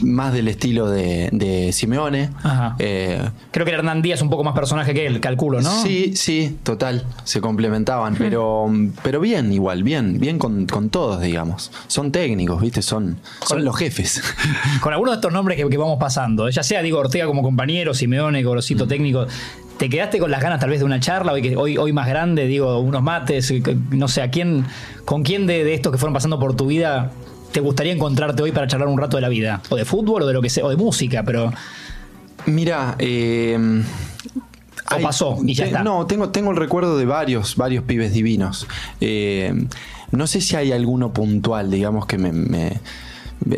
más 0.00 0.32
del 0.32 0.48
estilo 0.48 0.88
de, 0.88 1.28
de 1.32 1.72
Simeone. 1.72 2.30
Ajá. 2.42 2.76
Eh, 2.78 3.22
Creo 3.50 3.66
que 3.66 3.72
Hernán 3.72 4.02
Díaz 4.02 4.18
es 4.18 4.22
un 4.22 4.30
poco 4.30 4.44
más 4.44 4.54
personaje 4.54 4.94
que 4.94 5.06
él, 5.06 5.20
calculo, 5.20 5.60
¿no? 5.60 5.70
Sí, 5.82 6.12
sí, 6.16 6.58
total, 6.62 7.04
se 7.24 7.40
complementaban, 7.40 8.14
pero, 8.16 8.70
pero 9.02 9.20
bien 9.20 9.52
igual, 9.52 9.82
bien, 9.82 10.18
bien 10.18 10.38
con, 10.38 10.66
con 10.66 10.90
todos, 10.90 11.20
digamos. 11.20 11.70
Son 11.86 12.12
técnicos, 12.12 12.60
¿viste? 12.60 12.82
Son, 12.82 13.18
son 13.46 13.64
los 13.64 13.76
jefes. 13.76 14.22
Con 14.80 14.92
algunos 14.92 15.14
de 15.14 15.16
estos 15.16 15.32
nombres 15.32 15.56
que, 15.56 15.68
que 15.68 15.76
vamos 15.76 15.98
pasando, 15.98 16.48
ya 16.48 16.62
sea 16.62 16.82
Diego 16.82 16.98
Ortega 16.98 17.26
como 17.26 17.42
compañero, 17.42 17.94
Simeone, 17.94 18.42
Gorosito 18.42 18.86
técnico, 18.86 19.26
¿te 19.82 19.88
quedaste 19.88 20.20
con 20.20 20.30
las 20.30 20.40
ganas 20.40 20.60
tal 20.60 20.70
vez 20.70 20.78
de 20.78 20.84
una 20.84 21.00
charla 21.00 21.32
hoy, 21.32 21.56
hoy, 21.56 21.76
hoy 21.76 21.92
más 21.92 22.06
grande, 22.06 22.46
digo, 22.46 22.78
unos 22.78 23.02
mates, 23.02 23.52
no 23.90 24.06
sé, 24.06 24.22
¿a 24.22 24.30
quién, 24.30 24.64
con 25.04 25.24
quién 25.24 25.48
de, 25.48 25.64
de 25.64 25.74
estos 25.74 25.90
que 25.90 25.98
fueron 25.98 26.14
pasando 26.14 26.38
por 26.38 26.54
tu 26.54 26.66
vida 26.66 27.10
te 27.50 27.58
gustaría 27.58 27.92
encontrarte 27.92 28.44
hoy 28.44 28.52
para 28.52 28.68
charlar 28.68 28.86
un 28.86 28.96
rato 28.96 29.16
de 29.16 29.22
la 29.22 29.28
vida? 29.28 29.60
O 29.70 29.74
de 29.74 29.84
fútbol 29.84 30.22
o 30.22 30.26
de 30.28 30.34
lo 30.34 30.40
que 30.40 30.50
sea, 30.50 30.64
o 30.66 30.70
de 30.70 30.76
música, 30.76 31.24
pero 31.24 31.52
Mira, 32.46 32.94
eh, 33.00 33.58
O 34.96 35.00
pasó 35.02 35.38
y 35.44 35.52
ya 35.54 35.64
te- 35.64 35.70
está. 35.70 35.82
No, 35.82 36.06
tengo, 36.06 36.28
tengo 36.30 36.52
el 36.52 36.56
recuerdo 36.58 36.96
de 36.96 37.04
varios, 37.04 37.56
varios 37.56 37.82
pibes 37.82 38.12
divinos. 38.12 38.68
Eh, 39.00 39.52
no 40.12 40.28
sé 40.28 40.40
si 40.40 40.54
hay 40.54 40.70
alguno 40.70 41.12
puntual, 41.12 41.72
digamos, 41.72 42.06
que 42.06 42.18
me. 42.18 42.30
me- 42.30 42.80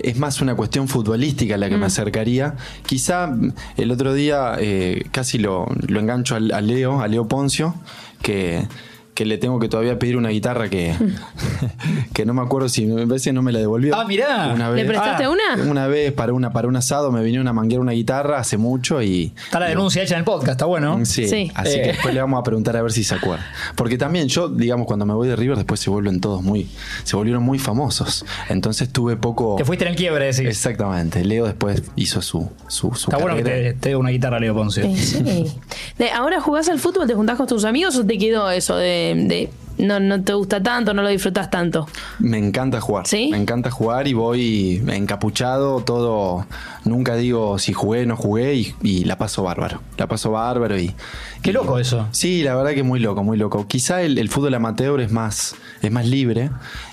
es 0.02 0.18
más 0.18 0.40
una 0.40 0.54
cuestión 0.54 0.88
futbolística 0.88 1.56
la 1.56 1.68
que 1.68 1.76
Mm. 1.76 1.80
me 1.80 1.86
acercaría. 1.86 2.54
Quizá 2.86 3.26
mm, 3.26 3.52
el 3.76 3.90
otro 3.90 4.14
día 4.14 4.56
eh, 4.58 5.04
casi 5.10 5.38
lo, 5.38 5.66
lo 5.86 6.00
engancho 6.00 6.36
al- 6.36 6.52
a, 6.52 6.60
Leo, 6.60 7.00
a 7.00 7.08
Leo 7.08 7.26
Poncio, 7.28 7.74
que, 8.22 8.66
que 9.14 9.24
le 9.24 9.38
tengo 9.38 9.58
que 9.60 9.68
todavía 9.68 9.98
pedir 9.98 10.16
una 10.16 10.30
guitarra 10.30 10.68
que, 10.68 10.94
que 12.12 12.24
no 12.26 12.34
me 12.34 12.42
acuerdo 12.42 12.68
si 12.68 12.86
me 12.86 13.06
parece 13.06 13.32
no 13.32 13.42
me 13.42 13.52
la 13.52 13.58
devolvió. 13.60 13.94
Ah, 13.94 14.04
mirá. 14.06 14.52
Una 14.54 14.68
¿Le 14.70 14.74
vez. 14.82 14.86
prestaste 14.86 15.24
Ah, 15.24 15.30
una? 15.30 15.62
Una 15.70 15.86
vez 15.86 16.12
para 16.12 16.32
una 16.32 16.52
para 16.52 16.68
un 16.68 16.76
asado 16.76 17.10
me 17.12 17.22
vinieron 17.22 17.46
a 17.48 17.52
manguear 17.52 17.80
una 17.80 17.92
guitarra 17.92 18.38
hace 18.38 18.56
mucho 18.56 19.02
y 19.02 19.32
está 19.44 19.60
la 19.60 19.66
denuncia 19.66 20.02
hecha 20.02 20.14
en 20.14 20.20
el 20.20 20.24
podcast, 20.24 20.52
está 20.52 20.64
bueno. 20.66 21.04
Sí, 21.04 21.28
Sí. 21.28 21.50
así 21.54 21.76
Eh. 21.78 21.82
que 21.82 21.88
después 21.92 22.14
le 22.14 22.20
vamos 22.20 22.40
a 22.40 22.42
preguntar 22.42 22.76
a 22.76 22.82
ver 22.82 22.92
si 22.92 23.04
se 23.04 23.14
acuerda. 23.14 23.44
Porque 23.76 23.96
también 23.98 24.28
yo, 24.28 24.48
digamos, 24.48 24.86
cuando 24.86 25.06
me 25.06 25.14
voy 25.14 25.28
de 25.28 25.36
River, 25.36 25.56
después 25.56 25.80
se 25.80 25.90
vuelven 25.90 26.20
todos 26.20 26.42
muy, 26.42 26.68
se 27.04 27.16
volvieron 27.16 27.42
muy 27.42 27.58
famosos. 27.58 28.24
Entonces 28.48 28.90
tuve 28.90 29.16
poco. 29.16 29.56
Te 29.56 29.64
fuiste 29.64 29.84
en 29.84 29.90
el 29.92 29.96
quiebre, 29.96 30.26
decís. 30.26 30.40
Exactamente. 30.40 31.24
Leo 31.24 31.44
después 31.46 31.82
hizo 31.96 32.20
su, 32.22 32.50
su, 32.68 32.94
su 32.94 33.10
Está 33.10 33.18
bueno 33.18 33.36
que 33.36 33.42
te, 33.44 33.72
te 33.74 33.88
dé 33.90 33.96
una 33.96 34.10
guitarra, 34.10 34.38
Leo 34.40 34.54
Ponce. 34.54 34.82
Sí, 34.82 34.96
sí. 35.24 35.52
De- 35.98 36.10
¿Ahora 36.10 36.40
jugás 36.40 36.68
al 36.68 36.78
fútbol? 36.78 37.06
¿Te 37.06 37.14
juntás 37.14 37.36
con 37.36 37.46
tus 37.46 37.64
amigos 37.64 37.96
o 37.96 38.04
te 38.04 38.18
quedó 38.18 38.50
eso 38.50 38.76
de, 38.76 39.03
de 39.14 39.50
no, 39.78 39.98
no 39.98 40.22
te 40.22 40.32
gusta 40.34 40.62
tanto, 40.62 40.94
no 40.94 41.02
lo 41.02 41.08
disfrutas 41.08 41.50
tanto? 41.50 41.88
Me 42.20 42.38
encanta 42.38 42.80
jugar. 42.80 43.06
¿Sí? 43.06 43.28
Me 43.30 43.38
encanta 43.38 43.70
jugar 43.70 44.06
y 44.06 44.14
voy 44.14 44.82
encapuchado, 44.88 45.80
todo. 45.80 46.46
Nunca 46.84 47.16
digo 47.16 47.58
si 47.58 47.72
jugué 47.72 48.02
o 48.02 48.06
no 48.06 48.16
jugué 48.16 48.54
y, 48.54 48.74
y 48.82 49.04
la 49.04 49.16
paso 49.18 49.42
bárbaro. 49.42 49.80
La 49.96 50.06
paso 50.06 50.30
bárbaro 50.32 50.78
y. 50.78 50.94
Qué 51.42 51.50
y- 51.50 51.52
loco 51.52 51.78
eso. 51.78 52.06
Sí, 52.10 52.42
la 52.42 52.54
verdad 52.56 52.72
que 52.72 52.82
muy 52.82 53.00
loco, 53.00 53.22
muy 53.24 53.36
loco. 53.38 53.66
Quizá 53.66 54.02
el, 54.02 54.18
el 54.18 54.28
fútbol 54.28 54.54
amateur 54.54 55.00
es 55.00 55.10
más, 55.12 55.54
es 55.82 55.90
más 55.90 56.06
libre 56.06 56.50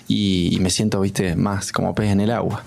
y, 0.08 0.56
y 0.56 0.60
me 0.60 0.70
siento, 0.70 1.00
viste, 1.02 1.36
más 1.36 1.72
como 1.72 1.94
pez 1.96 2.12
en 2.12 2.20
el 2.22 2.32
agua. 2.32 2.64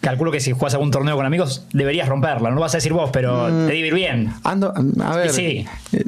Calculo 0.00 0.30
que 0.32 0.40
si 0.40 0.52
jugás 0.52 0.74
algún 0.74 0.90
torneo 0.90 1.16
con 1.16 1.26
amigos, 1.26 1.64
deberías 1.72 2.08
romperla. 2.08 2.48
No 2.50 2.54
lo 2.56 2.60
vas 2.62 2.74
a 2.74 2.78
decir 2.78 2.92
vos, 2.92 3.10
pero 3.12 3.46
te 3.48 3.52
debe 3.74 3.78
ir 3.88 3.94
bien. 3.94 4.32
Ando, 4.44 4.72
a 5.02 5.16
ver, 5.16 5.30
Sí. 5.30 5.66
eh, 5.92 6.04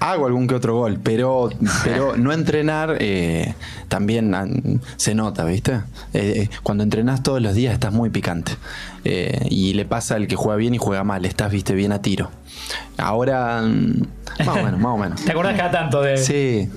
hago 0.00 0.26
algún 0.26 0.46
que 0.46 0.54
otro 0.54 0.74
gol, 0.76 0.98
pero, 1.02 1.50
pero 1.84 2.16
no 2.16 2.32
entrenar 2.32 2.96
eh, 3.00 3.54
también 3.88 4.80
se 4.96 5.14
nota, 5.14 5.44
¿viste? 5.44 5.72
Eh, 6.12 6.42
eh, 6.44 6.50
cuando 6.62 6.82
entrenás 6.84 7.22
todos 7.22 7.40
los 7.42 7.54
días 7.54 7.72
estás 7.74 7.92
muy 7.92 8.10
picante. 8.10 8.52
Eh, 9.08 9.46
y 9.50 9.72
le 9.74 9.84
pasa 9.84 10.16
al 10.16 10.26
que 10.26 10.34
juega 10.34 10.56
bien 10.56 10.74
y 10.74 10.78
juega 10.78 11.04
mal, 11.04 11.24
estás, 11.24 11.52
viste, 11.52 11.74
bien 11.74 11.92
a 11.92 12.02
tiro. 12.02 12.28
Ahora, 12.98 13.62
mm, 13.62 14.02
más 14.44 14.48
o 14.48 14.62
menos, 14.64 14.80
más 14.80 14.92
o 14.92 14.96
menos. 14.96 15.20
¿Te 15.24 15.30
acordás 15.30 15.56
cada 15.56 15.70
tanto 15.70 16.02
de 16.02 16.16
Sí. 16.16 16.68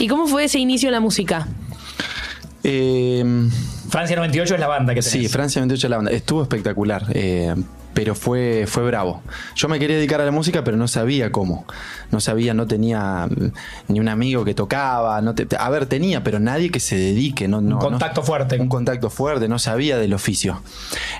¿Y 0.00 0.08
cómo 0.08 0.26
fue 0.26 0.44
ese 0.44 0.58
inicio 0.58 0.88
de 0.88 0.92
la 0.92 1.00
música? 1.00 1.46
Eh, 2.64 3.24
Francia 3.88 4.16
98 4.16 4.54
es 4.54 4.60
la 4.60 4.66
banda 4.66 4.94
que 4.94 5.00
tenés? 5.00 5.12
Sí, 5.12 5.28
Francia 5.28 5.60
28 5.60 5.88
la 5.88 5.96
banda. 5.98 6.10
Estuvo 6.10 6.42
espectacular. 6.42 7.04
eh, 7.14 7.54
pero 7.96 8.14
fue, 8.14 8.66
fue 8.68 8.84
bravo. 8.84 9.22
Yo 9.54 9.68
me 9.68 9.78
quería 9.78 9.96
dedicar 9.96 10.20
a 10.20 10.26
la 10.26 10.30
música, 10.30 10.62
pero 10.62 10.76
no 10.76 10.86
sabía 10.86 11.32
cómo. 11.32 11.64
No 12.10 12.20
sabía, 12.20 12.52
no 12.52 12.66
tenía 12.66 13.26
mm, 13.26 13.52
ni 13.92 14.00
un 14.00 14.08
amigo 14.10 14.44
que 14.44 14.52
tocaba. 14.52 15.18
No 15.22 15.34
te- 15.34 15.48
a 15.58 15.70
ver, 15.70 15.86
tenía, 15.86 16.22
pero 16.22 16.38
nadie 16.38 16.70
que 16.70 16.78
se 16.78 16.94
dedique. 16.98 17.48
No, 17.48 17.62
no- 17.62 17.76
Un 17.76 17.80
contacto 17.80 18.20
no- 18.20 18.26
fuerte. 18.26 18.60
Un 18.60 18.68
contacto 18.68 19.08
fuerte, 19.08 19.48
no 19.48 19.58
sabía 19.58 19.96
del 19.96 20.12
oficio. 20.12 20.60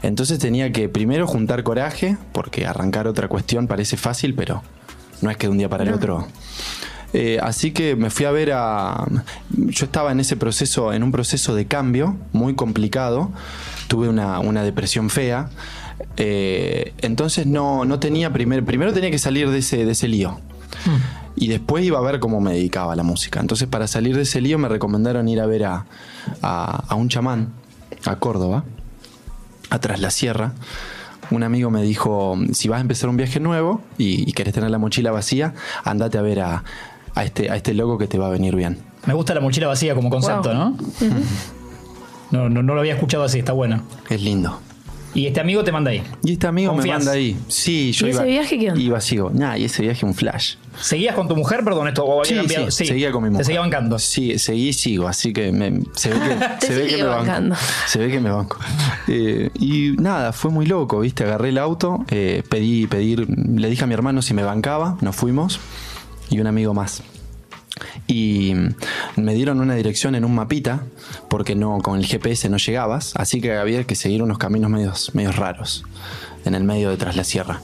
Entonces 0.03 0.39
tenía 0.39 0.71
que 0.71 0.91
primero 0.91 1.27
juntar 1.27 1.62
coraje, 1.62 2.19
porque 2.33 2.67
arrancar 2.67 3.09
otra 3.09 3.27
cuestión 3.29 3.67
parece 3.69 3.97
fácil, 3.97 4.35
pero 4.35 4.62
no 5.23 5.31
es 5.31 5.39
que 5.39 5.47
de 5.47 5.53
un 5.53 5.57
día 5.59 5.71
para 5.71 5.85
el 5.85 5.95
otro. 5.95 6.29
Eh, 7.15 7.39
así 7.43 7.71
que 7.71 7.97
me 7.97 8.11
fui 8.11 8.27
a 8.27 8.31
ver 8.33 8.51
a. 8.53 9.07
Yo 9.49 9.87
estaba 9.87 10.12
en 10.12 10.21
ese 10.21 10.37
proceso, 10.37 10.93
en 10.93 11.03
un 11.03 11.11
proceso 11.11 11.55
de 11.55 11.65
cambio 11.67 12.17
muy 12.33 12.55
complicado. 12.55 13.31
Tuve 13.89 14.09
una, 14.11 14.41
una 14.41 14.62
depresión 14.62 15.09
fea. 15.09 15.49
Eh, 16.17 16.93
entonces 16.99 17.47
no, 17.47 17.85
no 17.85 17.99
tenía 17.99 18.33
primer, 18.33 18.65
primero 18.65 18.93
tenía 18.93 19.11
que 19.11 19.19
salir 19.19 19.51
de 19.51 19.59
ese, 19.59 19.85
de 19.85 19.93
ese 19.93 20.09
lío. 20.09 20.39
Y 21.37 21.49
después 21.49 21.85
iba 21.85 21.99
a 21.99 22.03
ver 22.03 22.19
cómo 22.21 22.41
me 22.41 22.53
dedicaba 22.55 22.93
a 22.95 22.97
la 22.97 23.03
música. 23.03 23.41
Entonces, 23.41 23.69
para 23.69 23.87
salir 23.87 24.17
de 24.17 24.23
ese 24.23 24.41
lío, 24.41 24.59
me 24.59 24.69
recomendaron 24.69 25.29
ir 25.29 25.41
a 25.41 25.47
ver 25.47 25.65
a, 25.65 25.85
a- 26.43 26.85
a 26.89 26.95
un 26.95 27.09
chamán, 27.09 27.49
a 28.07 28.17
Córdoba, 28.17 28.65
atrás 29.71 30.01
la 30.01 30.11
sierra. 30.11 30.53
Un 31.31 31.43
amigo 31.43 31.71
me 31.71 31.83
dijo: 31.83 32.39
si 32.53 32.69
vas 32.69 32.79
a 32.79 32.81
empezar 32.81 33.11
un 33.11 33.17
viaje 33.17 33.41
nuevo 33.41 33.81
y, 33.99 34.29
y 34.29 34.33
querés 34.33 34.55
tener 34.55 34.71
la 34.71 34.79
mochila 34.79 35.11
vacía, 35.11 35.55
andate 35.85 36.17
a 36.19 36.23
ver 36.23 36.41
a, 36.41 36.65
a 37.15 37.25
este, 37.25 37.51
a 37.51 37.57
este 37.57 37.75
loco 37.75 37.99
que 37.99 38.07
te 38.07 38.17
va 38.17 38.29
a 38.29 38.31
venir 38.31 38.55
bien. 38.57 38.79
Me 39.07 39.13
gusta 39.15 39.35
la 39.35 39.41
mochila 39.41 39.67
vacía 39.67 39.95
como 39.95 40.09
concepto, 40.09 40.49
Wow. 40.49 40.55
¿no? 40.55 40.77
¿no? 42.31 42.49
No, 42.49 42.63
no 42.63 42.75
lo 42.75 42.81
había 42.81 42.95
escuchado 42.95 43.25
así, 43.25 43.39
está 43.41 43.53
bueno. 43.53 43.83
Es 44.09 44.21
lindo. 44.23 44.61
Y 45.17 45.27
este 45.27 45.41
amigo 45.41 45.65
te 45.65 45.73
manda 45.73 45.91
ahí. 45.91 46.03
Y 46.23 46.33
este 46.33 46.47
amigo 46.47 46.73
¿Confías? 46.73 46.99
me 46.99 47.05
manda 47.05 47.13
ahí. 47.13 47.37
Sí, 47.49 47.93
yo 47.93 48.07
¿Y 48.07 48.11
iba. 48.11 48.21
ese 48.21 48.31
viaje 48.31 48.59
qué 48.59 48.69
onda? 48.71 48.81
Iba 48.83 49.01
sigo. 49.01 49.31
Nah, 49.33 49.57
y 49.57 49.65
ese 49.65 49.83
viaje 49.83 50.05
un 50.05 50.15
flash. 50.15 50.55
¿Seguías 50.81 51.15
con 51.15 51.27
tu 51.27 51.35
mujer, 51.35 51.65
perdón, 51.65 51.89
esto? 51.89 52.05
¿O 52.05 52.21
había 52.21 52.25
Sí, 52.29 52.35
cambiado? 52.37 52.71
sí, 52.71 52.85
seguía 52.87 53.11
con 53.11 53.23
mi 53.25 53.31
mujer. 53.31 53.41
Te 53.41 53.45
seguía 53.47 53.61
bancando. 53.61 53.99
Sí, 53.99 54.39
seguí 54.39 54.69
y 54.69 54.73
sigo, 54.75 55.09
así 55.09 55.33
que 55.33 55.51
me- 55.53 55.81
se 55.95 56.11
ve 56.11 56.17
que, 56.21 56.47
Te 56.61 56.67
se 56.67 56.75
ve 56.75 56.83
que 56.83 56.89
sigue 56.91 57.03
me 57.03 57.09
banco. 57.09 57.19
bancando. 57.27 57.57
Se 57.87 57.99
ve 57.99 58.11
que 58.11 58.21
me 58.21 58.31
banco. 58.31 58.59
Eh, 59.09 59.51
y 59.59 59.93
nada, 59.99 60.33
fue 60.35 60.51
muy 60.51 60.67
loco, 60.67 61.01
¿viste? 61.01 61.25
Agarré 61.25 61.49
el 61.49 61.57
auto, 61.59 62.05
eh, 62.11 62.43
pedí, 62.51 62.87
pedir, 62.87 63.27
le 63.29 63.71
dije 63.71 63.85
a 63.85 63.87
mi 63.87 63.95
hermano 63.95 64.21
si 64.21 64.35
me 64.35 64.43
bancaba, 64.43 64.99
nos 65.01 65.17
fuimos, 65.17 65.61
y 66.29 66.41
un 66.41 66.47
amigo 66.47 66.75
más. 66.75 67.03
Y 68.07 68.55
me 69.17 69.35
dieron 69.35 69.61
una 69.61 69.75
dirección 69.75 70.15
en 70.15 70.25
un 70.25 70.35
mapita, 70.35 70.85
porque 71.29 71.55
no 71.55 71.79
con 71.79 71.99
el 71.99 72.07
GPS 72.07 72.49
no 72.49 72.57
llegabas, 72.57 73.12
así 73.17 73.41
que 73.41 73.55
había 73.55 73.85
que 73.85 73.95
seguir 73.95 74.23
unos 74.23 74.39
caminos 74.39 74.71
medios, 74.71 75.15
medios 75.15 75.37
raros 75.37 75.85
en 76.45 76.55
el 76.55 76.65
medio 76.65 76.91
de 76.91 76.97
tras 76.97 77.17
la 77.17 77.25
sierra. 77.25 77.61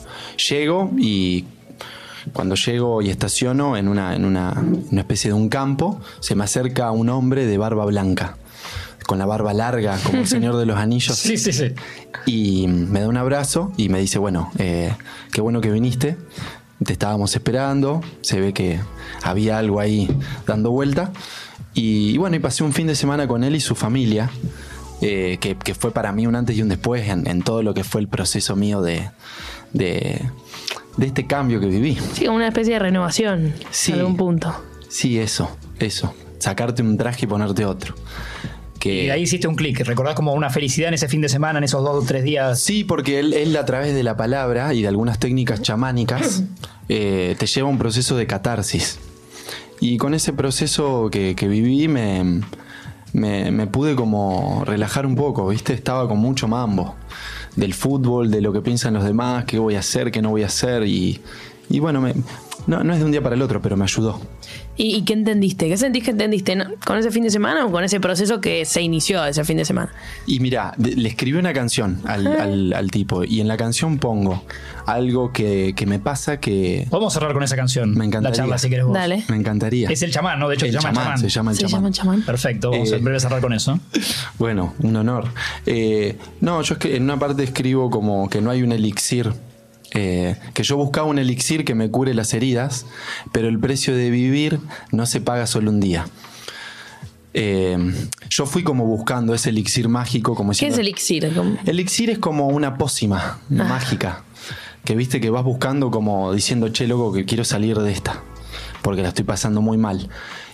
Llego 0.51 0.90
y 0.98 1.44
cuando 2.33 2.55
llego 2.55 3.03
y 3.03 3.11
estaciono 3.11 3.77
en 3.77 3.88
una, 3.88 4.14
en 4.14 4.25
una, 4.25 4.62
una 4.90 5.01
especie 5.01 5.31
de 5.31 5.35
un 5.35 5.48
campo, 5.48 6.01
se 6.20 6.35
me 6.35 6.44
acerca 6.44 6.90
un 6.90 7.09
hombre 7.09 7.46
de 7.46 7.59
barba 7.59 7.85
blanca, 7.85 8.37
con 9.07 9.18
la 9.18 9.27
barba 9.27 9.53
larga, 9.53 9.98
como 10.05 10.20
el 10.20 10.27
Señor 10.27 10.57
de 10.57 10.66
los 10.66 10.77
Anillos. 10.77 11.18
Sí, 11.22 11.37
sí, 11.37 11.53
sí. 11.53 11.72
Y 12.27 12.66
me 12.68 13.01
da 13.01 13.09
un 13.09 13.16
abrazo 13.16 13.72
y 13.77 13.88
me 13.88 13.98
dice, 13.98 14.18
bueno, 14.18 14.51
eh, 14.59 14.94
qué 15.33 15.40
bueno 15.40 15.61
que 15.61 15.70
viniste, 15.70 16.16
te 16.85 16.92
estábamos 16.92 17.35
esperando, 17.35 18.01
se 18.21 18.40
ve 18.40 18.53
que 18.53 18.81
había 19.23 19.59
algo 19.59 19.81
ahí 19.81 20.09
dando 20.47 20.71
vuelta. 20.71 21.12
Y, 21.75 22.11
y 22.11 22.18
bueno, 22.18 22.37
y 22.37 22.38
pasé 22.38 22.64
un 22.64 22.73
fin 22.73 22.87
de 22.87 22.95
semana 22.95 23.27
con 23.27 23.45
él 23.45 23.57
y 23.57 23.61
su 23.61 23.75
familia, 23.75 24.31
eh, 25.01 25.38
que, 25.40 25.57
que 25.57 25.75
fue 25.75 25.90
para 25.90 26.12
mí 26.12 26.27
un 26.27 26.37
antes 26.37 26.57
y 26.57 26.62
un 26.62 26.68
después 26.68 27.09
en, 27.09 27.27
en 27.27 27.42
todo 27.42 27.62
lo 27.62 27.75
que 27.75 27.83
fue 27.85 28.01
el 28.01 28.09
proceso 28.09 28.57
mío 28.57 28.83
de, 28.83 29.11
de, 29.73 30.21
de 30.97 31.07
este 31.07 31.27
cambio 31.27 31.61
que 31.61 31.66
viví. 31.66 31.99
Sí, 32.14 32.27
como 32.27 32.37
una 32.37 32.49
especie 32.49 32.75
de 32.75 32.79
renovación. 32.79 33.55
Sí. 33.71 33.92
En 33.92 34.01
algún 34.01 34.16
punto. 34.16 34.55
Sí, 34.88 35.18
eso, 35.18 35.49
eso. 35.79 36.14
Sacarte 36.38 36.83
un 36.83 36.99
traje 36.99 37.25
y 37.25 37.29
ponerte 37.29 37.64
otro. 37.64 37.95
Que, 38.83 39.05
Y 39.05 39.11
ahí 39.11 39.23
hiciste 39.23 39.47
un 39.47 39.55
clic. 39.55 39.79
¿Recordás 39.87 40.16
como 40.16 40.33
una 40.35 40.51
felicidad 40.51 40.88
en 40.88 40.95
ese 40.95 41.07
fin 41.07 41.21
de 41.21 41.29
semana, 41.29 41.59
en 41.59 41.64
esos 41.64 41.85
dos 41.85 42.03
o 42.03 42.05
tres 42.05 42.25
días? 42.25 42.61
Sí, 42.61 42.83
porque 42.83 43.21
él, 43.21 43.33
él 43.33 43.57
a 43.57 43.64
través 43.64 43.95
de 43.95 44.03
la 44.03 44.16
palabra 44.16 44.75
y 44.75 44.83
de 44.83 44.88
algunas 44.88 45.21
técnicas 45.21 45.62
chamánicas 45.62 46.42
eh, 46.88 47.37
te 47.38 47.47
lleva 47.47 47.68
a 47.68 47.71
un 47.71 47.79
proceso 47.79 48.16
de 48.16 48.27
catarsis. 48.27 48.99
Y 49.81 49.99
con 49.99 50.14
ese 50.14 50.33
proceso 50.33 51.11
que, 51.12 51.37
que 51.37 51.47
viví 51.47 51.87
me, 51.87 52.40
me, 53.12 53.53
me 53.53 53.68
pude 53.68 53.95
como 53.95 54.64
relajar 54.64 55.07
un 55.07 55.14
poco, 55.14 55.47
¿viste? 55.47 55.75
Estaba 55.75 56.09
con 56.09 56.18
mucho 56.18 56.49
mambo 56.49 56.97
del 57.55 57.75
fútbol, 57.75 58.33
de 58.33 58.40
lo 58.40 58.53
que 58.53 58.62
piensan 58.62 58.95
los 58.95 59.05
demás, 59.05 59.45
qué 59.45 59.61
voy 59.61 59.77
a 59.77 59.79
hacer, 59.79 60.11
qué 60.11 60.23
no 60.23 60.31
voy 60.31 60.42
a 60.42 60.47
hacer. 60.47 60.88
Y, 60.88 61.21
y 61.71 61.79
bueno, 61.79 62.01
me, 62.01 62.14
no, 62.66 62.83
no 62.83 62.92
es 62.92 62.99
de 62.99 63.05
un 63.05 63.12
día 63.12 63.23
para 63.23 63.35
el 63.35 63.42
otro, 63.42 63.61
pero 63.61 63.77
me 63.77 63.85
ayudó. 63.85 64.21
¿Y, 64.74 64.96
y 64.96 65.04
qué 65.04 65.12
entendiste? 65.12 65.68
¿Qué 65.68 65.76
sentís 65.76 66.02
que 66.02 66.12
entendiste? 66.12 66.56
¿Con 66.87 66.96
ese 66.96 67.11
fin 67.11 67.22
de 67.22 67.30
semana 67.30 67.66
o 67.66 67.70
con 67.70 67.85
ese 67.85 68.00
proceso 68.00 68.40
que 68.40 68.64
se 68.64 68.80
inició 68.80 69.22
ese 69.24 69.44
fin 69.44 69.58
de 69.58 69.66
semana? 69.66 69.90
Y 70.26 70.40
mira, 70.40 70.74
le 70.78 71.08
escribí 71.08 71.37
una 71.38 71.52
canción 71.52 72.00
al, 72.06 72.26
al- 72.26 72.72
al 72.72 72.90
tipo 72.90 73.22
y 73.22 73.40
en 73.40 73.48
la 73.48 73.58
canción 73.58 73.98
pongo 73.98 74.42
algo 74.87 75.30
que, 75.30 75.74
que 75.76 75.85
me 75.87 75.98
pasa 75.98 76.40
que 76.40 76.87
Podemos 76.88 77.12
cerrar 77.12 77.35
con 77.35 77.42
esa 77.42 77.54
canción. 77.54 77.94
Me 77.94 78.06
encantaría. 78.06 78.30
La 78.30 78.37
charla, 78.37 78.58
si 78.58 78.70
querés 78.70 78.87
vos. 78.87 78.94
Dale. 78.94 79.24
me 79.28 79.37
encantaría. 79.37 79.90
Es 79.90 80.02
el 80.02 80.11
chamán, 80.11 80.40
¿no? 80.40 80.48
De 80.48 80.54
hecho, 80.54 80.64
El 80.64 80.72
se 80.72 80.78
llama 80.78 80.88
chamán, 80.90 81.04
chamán. 81.04 81.18
se 81.18 81.28
llama 81.28 81.50
el 81.50 81.56
Se 81.58 81.62
chamán. 81.64 81.80
llama 81.82 81.90
chamán. 81.92 82.22
Perfecto, 82.22 82.70
vamos 82.70 82.90
Eh, 82.90 82.94
a 82.94 82.98
en 82.98 83.04
breve 83.04 83.20
cerrar 83.20 83.40
con 83.42 83.52
eso. 83.52 83.78
Bueno, 84.38 84.74
un 84.80 84.96
honor. 84.96 85.28
Eh, 85.66 86.16
no, 86.40 86.62
yo 86.62 86.74
es 86.74 86.80
que 86.80 86.96
en 86.96 87.04
una 87.04 87.18
parte 87.18 87.42
escribo 87.44 87.90
como 87.90 88.28
que 88.30 88.40
no 88.40 88.50
hay 88.50 88.62
un 88.62 88.72
elixir. 88.72 89.32
Eh, 89.94 90.37
que 90.55 90.62
yo 90.62 90.76
buscaba 90.76 91.07
un 91.07 91.18
elixir 91.18 91.64
que 91.64 91.74
me 91.74 91.90
cure 91.90 92.14
las 92.14 92.33
heridas, 92.35 92.87
pero 93.33 93.48
el 93.48 93.59
precio 93.59 93.94
de 93.94 94.11
vivir 94.11 94.61
no 94.90 95.07
se 95.07 95.20
paga 95.20 95.46
solo 95.46 95.70
un 95.70 95.81
día. 95.81 96.07
Eh, 97.35 97.78
yo 98.28 98.46
fui 98.46 98.62
como 98.62 98.85
buscando 98.85 99.35
ese 99.35 99.50
elixir 99.50 99.88
mágico, 99.88 100.35
como 100.35 100.52
¿Qué 100.52 100.68
es 100.68 100.78
elixir? 100.78 101.31
Elixir 101.66 102.11
es 102.11 102.18
como 102.18 102.48
una 102.48 102.76
pócima 102.76 103.38
mágica. 103.48 104.24
Que 104.85 104.96
viste 104.96 105.20
que 105.20 105.31
vas 105.31 105.44
buscando 105.44 105.90
como 105.90 106.33
diciendo, 106.33 106.68
che, 106.70 106.88
loco, 106.88 107.12
que 107.12 107.24
quiero 107.24 107.44
salir 107.44 107.78
de 107.78 107.92
esta. 107.92 108.20
Porque 108.83 109.02
la 109.02 109.09
estoy 109.09 109.24
pasando 109.24 109.61
muy 109.61 109.78
mal. 109.78 110.09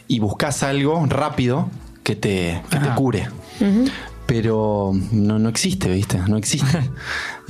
Y 0.06 0.18
buscas 0.20 0.62
algo 0.62 1.04
rápido 1.06 1.70
que 2.02 2.14
te, 2.14 2.62
que 2.70 2.78
te 2.78 2.88
Ajá. 2.88 2.94
cure. 2.94 3.28
Pero 4.28 4.92
no, 5.10 5.38
no 5.40 5.48
existe, 5.48 5.88
¿viste? 5.90 6.18
No 6.28 6.36
existe. 6.36 6.78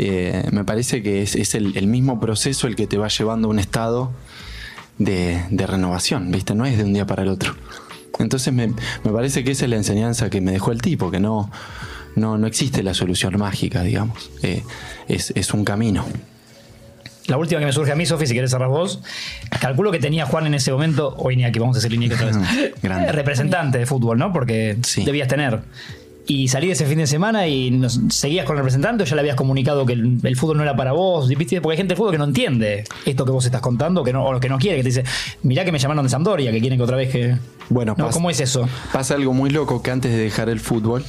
Eh, 0.01 0.47
me 0.53 0.63
parece 0.65 1.03
que 1.03 1.23
es, 1.23 1.35
es 1.35 1.57
el, 1.57 1.77
el 1.77 1.89
mismo 1.89 2.21
proceso 2.21 2.69
el 2.69 2.77
que 2.77 2.87
te 2.87 2.99
va 2.99 3.09
llevando 3.09 3.49
a 3.49 3.51
un 3.51 3.59
estado 3.59 4.13
de, 4.97 5.43
de 5.51 5.67
renovación, 5.67 6.31
¿viste? 6.31 6.55
No 6.55 6.67
es 6.67 6.79
de 6.79 6.85
un 6.85 6.93
día 6.93 7.05
para 7.05 7.25
el 7.25 7.29
otro. 7.31 7.57
Entonces 8.21 8.55
me, 8.55 8.69
me 8.69 9.11
parece 9.13 9.43
que 9.43 9.51
esa 9.51 9.65
es 9.65 9.71
la 9.71 9.77
enseñanza 9.77 10.31
que 10.31 10.41
me 10.41 10.53
dejó 10.53 10.71
el 10.71 10.81
tipo, 10.83 11.11
que 11.11 11.19
no, 11.19 11.51
no, 12.15 12.39
no 12.39 12.47
existe 12.47 12.85
la 12.85 12.95
solución 12.95 13.37
mágica, 13.39 13.83
digamos. 13.83 14.31
Eh, 14.45 14.63
es, 15.09 15.33
es 15.35 15.53
un 15.53 15.65
camino. 15.65 16.05
La 17.27 17.37
última 17.37 17.59
que 17.59 17.67
me 17.67 17.73
surge 17.73 17.91
a 17.91 17.97
mí, 17.97 18.07
Sofi, 18.07 18.29
si 18.29 18.35
querés 18.35 18.53
cerrar 18.53 18.69
vos. 18.69 19.01
Calculo 19.61 19.91
que 19.91 19.99
tenía 19.99 20.27
Juan 20.27 20.47
en 20.47 20.55
ese 20.55 20.71
momento, 20.71 21.13
o 21.19 21.33
Iñaki, 21.33 21.59
vamos 21.59 21.77
a 21.77 21.81
decir 21.81 21.93
Iñaki 21.93 22.15
otra 22.15 22.27
vez. 22.27 22.37
Grande. 22.85 23.11
Representante 23.11 23.79
de 23.79 23.87
fútbol, 23.87 24.17
¿no? 24.17 24.33
Porque 24.33 24.79
Sí. 24.83 25.05
debías 25.05 25.27
tener. 25.27 25.61
Y 26.31 26.49
salí 26.49 26.71
ese 26.71 26.85
fin 26.85 26.99
de 26.99 27.07
semana 27.07 27.49
y 27.49 27.71
nos, 27.71 27.99
seguías 28.11 28.45
con 28.45 28.55
el 28.57 28.59
representante 28.59 29.03
o 29.03 29.07
ya 29.07 29.15
le 29.17 29.21
habías 29.21 29.35
comunicado 29.35 29.87
que 29.87 29.95
el, 29.95 30.19
el 30.23 30.37
fútbol 30.37 30.59
no 30.59 30.63
era 30.63 30.77
para 30.77 30.93
vos. 30.93 31.27
¿Viste? 31.27 31.61
Porque 31.63 31.73
hay 31.73 31.77
gente 31.79 31.93
del 31.95 31.97
fútbol 31.97 32.13
que 32.13 32.19
no 32.19 32.25
entiende 32.25 32.85
esto 33.07 33.25
que 33.25 33.31
vos 33.33 33.47
estás 33.47 33.63
contando 33.63 34.05
que 34.05 34.13
no, 34.13 34.27
o 34.27 34.39
que 34.39 34.51
no 34.51 34.59
quiere, 34.59 34.77
que 34.77 34.83
te 34.83 34.89
dice, 34.91 35.05
mirá 35.43 35.65
que 35.65 35.73
me 35.73 35.79
llamaron 35.79 36.05
de 36.05 36.11
Sampdoria, 36.11 36.53
que 36.53 36.61
quieren 36.61 36.79
que 36.79 36.83
otra 36.85 36.97
vez 36.99 37.11
que. 37.11 37.37
Bueno, 37.71 37.95
No, 37.97 38.09
pas- 38.09 38.13
¿Cómo 38.13 38.29
es 38.29 38.41
eso? 38.41 38.69
Pasa 38.93 39.15
algo 39.15 39.33
muy 39.33 39.49
loco 39.49 39.83
que 39.83 39.91
antes 39.91 40.13
de 40.13 40.19
dejar 40.19 40.51
el 40.51 40.61
fútbol, 40.61 41.03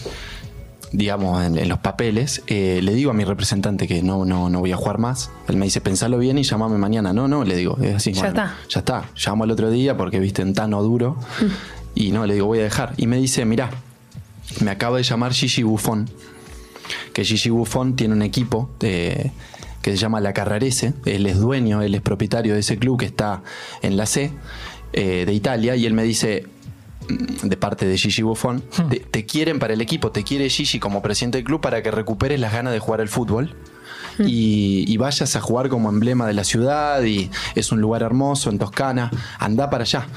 digamos, 0.94 1.44
en, 1.46 1.58
en 1.58 1.68
los 1.70 1.80
papeles, 1.80 2.42
eh, 2.48 2.80
le 2.82 2.94
digo 2.94 3.12
a 3.12 3.14
mi 3.14 3.24
representante 3.26 3.88
que 3.90 4.02
no, 4.02 4.24
no, 4.26 4.50
no 4.50 4.60
voy 4.62 4.72
a 4.72 4.78
jugar 4.78 5.00
más. 5.00 5.30
Él 5.50 5.58
me 5.58 5.66
dice, 5.66 5.82
pensalo 5.82 6.18
bien 6.18 6.38
y 6.38 6.44
llamame 6.44 6.78
mañana. 6.78 7.12
No, 7.14 7.28
no, 7.28 7.44
le 7.44 7.56
digo, 7.58 7.78
es 7.82 7.96
así. 7.96 8.14
Ya 8.14 8.30
está. 8.30 8.56
Ya 8.70 8.80
está. 8.80 9.04
Llamo 9.16 9.44
al 9.44 9.52
otro 9.52 9.70
día 9.70 9.98
porque 9.98 10.20
viste 10.20 10.42
en 10.42 10.54
tano 10.54 10.82
duro. 10.82 11.18
Y 11.94 12.12
no, 12.12 12.26
le 12.26 12.36
digo, 12.36 12.48
voy 12.48 12.60
a 12.60 12.64
dejar. 12.64 12.94
Y 12.98 13.06
me 13.08 13.18
dice, 13.18 13.46
mirá, 13.46 13.70
me 14.62 14.72
acaba 14.72 14.98
de 14.98 15.04
llamar 15.04 15.34
Gigi 15.34 15.64
Buffon. 15.64 16.10
Que 17.14 17.24
Gigi 17.24 17.50
Buffon 17.50 17.96
tiene 17.96 18.14
un 18.14 18.22
equipo 18.22 18.70
que 18.80 19.32
se 19.92 19.98
llama 19.98 20.20
La 20.20 20.34
Carrarese. 20.34 20.94
Él 21.06 21.26
es 21.26 21.40
dueño, 21.40 21.82
él 21.82 21.96
es 21.96 22.02
propietario 22.02 22.54
de 22.54 22.60
ese 22.60 22.78
club 22.78 23.00
que 23.00 23.06
está 23.06 23.44
en 23.82 23.98
la 23.98 24.06
C 24.06 24.32
eh, 24.94 25.24
de 25.26 25.34
Italia. 25.34 25.76
Y 25.76 25.86
él 25.86 25.94
me 25.94 26.04
dice, 26.04 26.48
mm, 27.08 27.48
de 27.48 27.58
parte 27.58 27.86
de 27.86 27.98
Gigi 27.98 28.22
Buffon, 28.22 28.64
te, 28.90 29.00
te 29.00 29.26
quieren 29.26 29.60
para 29.60 29.74
el 29.74 29.82
equipo, 29.82 30.12
te 30.12 30.24
quiere 30.24 30.50
Gigi 30.50 30.80
como 30.80 31.02
presidente 31.02 31.38
del 31.38 31.46
club 31.46 31.62
para 31.62 31.82
que 31.84 31.92
recuperes 31.92 32.40
las 32.40 32.54
ganas 32.54 32.74
de 32.74 32.80
jugar 32.80 33.02
al 33.02 33.10
fútbol. 33.10 33.56
Y, 34.26 34.84
y 34.86 34.98
vayas 34.98 35.38
a 35.38 35.40
jugar 35.40 35.70
como 35.70 35.88
emblema 35.88 36.28
de 36.28 36.34
la 36.34 36.44
ciudad 36.44 37.02
y 37.04 37.32
es 37.56 37.72
un 37.72 37.80
lugar 37.80 38.02
hermoso 38.02 38.50
en 38.50 38.60
Toscana, 38.60 39.10
anda 39.40 39.70
para 39.70 39.84
allá. 39.84 40.08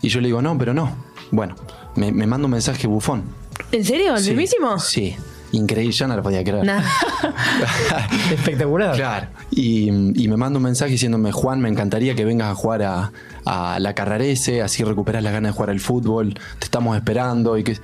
Y 0.00 0.08
yo 0.08 0.20
le 0.20 0.28
digo, 0.28 0.40
no, 0.40 0.56
pero 0.56 0.72
no. 0.72 0.94
Bueno, 1.32 1.56
me, 1.96 2.12
me 2.12 2.28
manda 2.28 2.44
un 2.44 2.52
mensaje 2.52 2.86
bufón. 2.86 3.24
¿En 3.72 3.84
serio? 3.84 4.14
¿El 4.16 4.22
Sí, 4.22 4.30
mismísimo? 4.30 4.78
Sí, 4.78 5.14
increíble, 5.52 5.92
yo 5.92 6.06
no 6.08 6.16
lo 6.16 6.22
podía 6.22 6.42
creer. 6.42 6.64
Nah. 6.64 6.82
Espectacular. 8.32 8.96
Claro. 8.96 9.26
Y, 9.50 9.88
y 10.22 10.28
me 10.28 10.36
manda 10.36 10.58
un 10.58 10.64
mensaje 10.64 10.92
diciéndome, 10.92 11.32
Juan, 11.32 11.60
me 11.60 11.68
encantaría 11.68 12.14
que 12.14 12.24
vengas 12.24 12.50
a 12.50 12.54
jugar 12.54 12.82
a, 12.82 13.12
a 13.44 13.78
la 13.80 13.94
Carrarese, 13.94 14.62
así 14.62 14.84
recuperas 14.84 15.22
las 15.22 15.32
ganas 15.32 15.50
de 15.52 15.56
jugar 15.56 15.70
al 15.70 15.80
fútbol, 15.80 16.34
te 16.58 16.64
estamos 16.64 16.96
esperando. 16.96 17.56
Y, 17.58 17.64
que, 17.64 17.78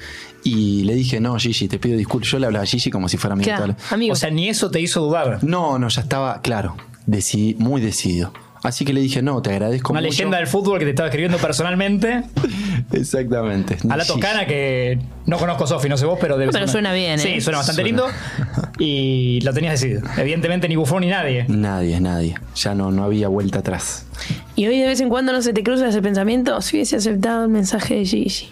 y 0.44 0.84
le 0.84 0.94
dije, 0.94 1.20
no, 1.20 1.36
Gigi, 1.38 1.68
te 1.68 1.78
pido 1.78 1.96
disculpas. 1.96 2.30
Yo 2.30 2.38
le 2.38 2.46
hablaba 2.46 2.62
a 2.62 2.66
Gigi 2.66 2.90
como 2.90 3.08
si 3.08 3.16
fuera 3.16 3.36
mi 3.36 3.44
Claro, 3.44 3.66
total. 3.74 3.76
amigo. 3.90 4.12
O 4.12 4.16
sea, 4.16 4.30
ni 4.30 4.48
eso 4.48 4.70
te 4.70 4.80
hizo 4.80 5.00
dudar. 5.02 5.42
No, 5.42 5.78
no, 5.78 5.88
ya 5.88 6.02
estaba, 6.02 6.40
claro, 6.42 6.76
decidí, 7.06 7.54
muy 7.58 7.80
decidido. 7.80 8.32
Así 8.66 8.84
que 8.84 8.92
le 8.92 9.00
dije, 9.00 9.22
no, 9.22 9.40
te 9.42 9.50
agradezco 9.50 9.92
Una 9.92 10.00
mucho. 10.00 10.10
leyenda 10.10 10.38
del 10.38 10.46
fútbol 10.46 10.78
que 10.78 10.84
te 10.84 10.90
estaba 10.90 11.08
escribiendo 11.08 11.38
personalmente. 11.38 12.22
Exactamente. 12.92 13.76
A 13.88 13.96
la. 13.96 14.04
Toscana 14.04 14.46
que 14.46 14.98
no 15.26 15.38
conozco 15.38 15.66
Sofi, 15.66 15.88
no 15.88 15.96
sé 15.96 16.06
vos, 16.06 16.18
pero 16.20 16.36
debe 16.36 16.52
Pero 16.52 16.58
ser 16.58 16.62
una- 16.64 16.72
suena 16.72 16.92
bien, 16.92 17.18
Sí, 17.18 17.28
¿eh? 17.28 17.40
suena 17.40 17.58
bastante 17.58 17.82
Suena. 17.82 18.02
lindo. 18.04 18.72
Y 18.78 19.40
lo 19.42 19.52
tenías 19.52 19.80
decidido. 19.80 20.02
Evidentemente 20.16 20.68
ni 20.68 20.76
Bufón 20.76 21.00
ni 21.02 21.08
nadie. 21.08 21.44
Nadie, 21.48 22.00
nadie. 22.00 22.34
Ya 22.56 22.74
no, 22.74 22.90
no 22.90 23.04
había 23.04 23.28
vuelta 23.28 23.60
atrás. 23.60 24.06
Y 24.54 24.66
hoy 24.66 24.78
de 24.78 24.86
vez 24.86 25.00
en 25.00 25.08
cuando 25.08 25.32
no 25.32 25.42
se 25.42 25.52
te 25.52 25.62
cruza 25.62 25.88
ese 25.88 26.02
pensamiento, 26.02 26.60
si 26.62 26.76
hubiese 26.76 26.96
aceptado 26.96 27.44
el 27.44 27.50
mensaje 27.50 27.94
de 27.96 28.04
Gigi. 28.04 28.48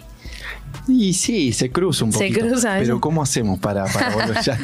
Y 0.87 1.13
sí, 1.13 1.51
se 1.53 1.71
cruza 1.71 2.05
un 2.05 2.11
Se 2.13 2.19
poquito. 2.27 2.47
cruza, 2.47 2.73
Pero 2.73 2.83
eso. 2.95 3.01
¿cómo 3.01 3.21
hacemos 3.23 3.59
para, 3.59 3.85
para 3.85 4.09
volver? 4.15 4.37
Ya, 4.43 4.57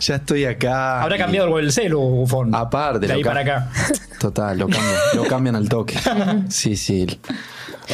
ya 0.00 0.14
estoy 0.16 0.44
acá. 0.44 1.02
Habrá 1.02 1.16
y- 1.16 1.18
cambiado 1.18 1.58
el 1.58 1.72
celu, 1.72 2.00
Bufón. 2.00 2.54
Aparte, 2.54 3.06
de 3.06 3.12
ahí 3.12 3.24
para 3.24 3.40
acá. 3.40 3.70
Total, 4.20 4.58
lo 4.58 4.68
cambian, 4.68 4.94
lo 5.14 5.24
cambian 5.24 5.56
al 5.56 5.68
toque. 5.68 5.98
Sí, 6.48 6.76
sí. 6.76 7.06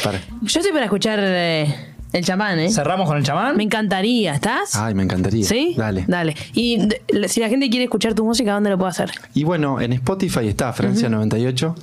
Para- 0.03 0.19
Yo 0.41 0.59
estoy 0.59 0.71
para 0.73 0.85
escuchar 0.85 1.19
eh, 1.21 1.73
el 2.13 2.25
chamán, 2.25 2.59
¿eh? 2.59 2.69
Cerramos 2.71 3.07
con 3.07 3.17
el 3.17 3.23
chamán. 3.23 3.55
Me 3.57 3.63
encantaría, 3.63 4.33
¿estás? 4.35 4.75
Ay, 4.75 4.93
me 4.93 5.03
encantaría. 5.03 5.45
¿Sí? 5.45 5.73
Dale. 5.77 6.05
Dale. 6.07 6.35
Y 6.53 6.77
si 7.27 7.39
la 7.39 7.49
gente 7.49 7.69
quiere 7.69 7.85
escuchar 7.85 8.13
tu 8.13 8.25
música, 8.25 8.53
¿dónde 8.53 8.69
lo 8.69 8.77
puede 8.77 8.89
hacer? 8.91 9.11
Y 9.33 9.43
bueno, 9.45 9.79
en 9.79 9.93
Spotify 9.93 10.47
está 10.47 10.71
Francia 10.73 11.09
98 11.09 11.75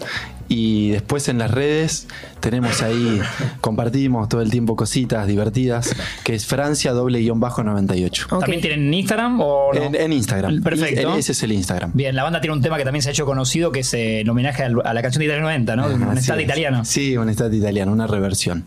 Y 0.49 0.91
después 0.91 1.29
en 1.29 1.39
las 1.39 1.51
redes 1.51 2.07
tenemos 2.41 2.83
ahí, 2.83 3.21
compartimos 3.61 4.29
todo 4.29 4.41
el 4.41 4.51
tiempo 4.51 4.77
cositas 4.77 5.27
divertidas, 5.27 5.95
que 6.25 6.35
es 6.35 6.47
Francia 6.47 6.93
doble 6.93 7.21
guion 7.21 7.39
bajo 7.39 7.63
98. 7.63 8.27
Ok. 8.31 8.41
¿También 8.41 8.61
tienen 8.63 8.95
Instagram 8.95 9.41
o 9.41 9.73
no? 9.75 9.83
En, 9.83 9.95
en 9.95 10.13
Instagram. 10.13 10.63
Perfecto. 10.63 11.17
Ese 11.17 11.33
es 11.33 11.43
el 11.43 11.53
Instagram. 11.53 11.91
Bien, 11.95 12.17
la 12.17 12.23
banda 12.23 12.41
tiene 12.41 12.55
un 12.57 12.63
tema 12.63 12.79
que 12.79 12.85
también 12.85 13.03
se 13.03 13.11
ha 13.11 13.13
hecho 13.13 13.27
conocido, 13.27 13.73
que 13.73 13.81
es 13.81 13.93
eh, 13.95 14.21
el 14.21 14.31
homenaje 14.31 14.63
a 14.63 14.95
la 14.95 15.03
canción 15.03 15.21
de 15.21 15.27
Italia 15.27 15.43
90, 15.43 15.77
¿no? 15.77 15.87
un 15.87 16.17
estado 16.19 16.39
es. 16.39 16.47
italiano. 16.47 16.85
Sí, 16.85 17.17
un 17.17 17.29
estado 17.29 17.53
italiano, 17.53 17.93
una 17.93 18.07
reversión. 18.07 18.65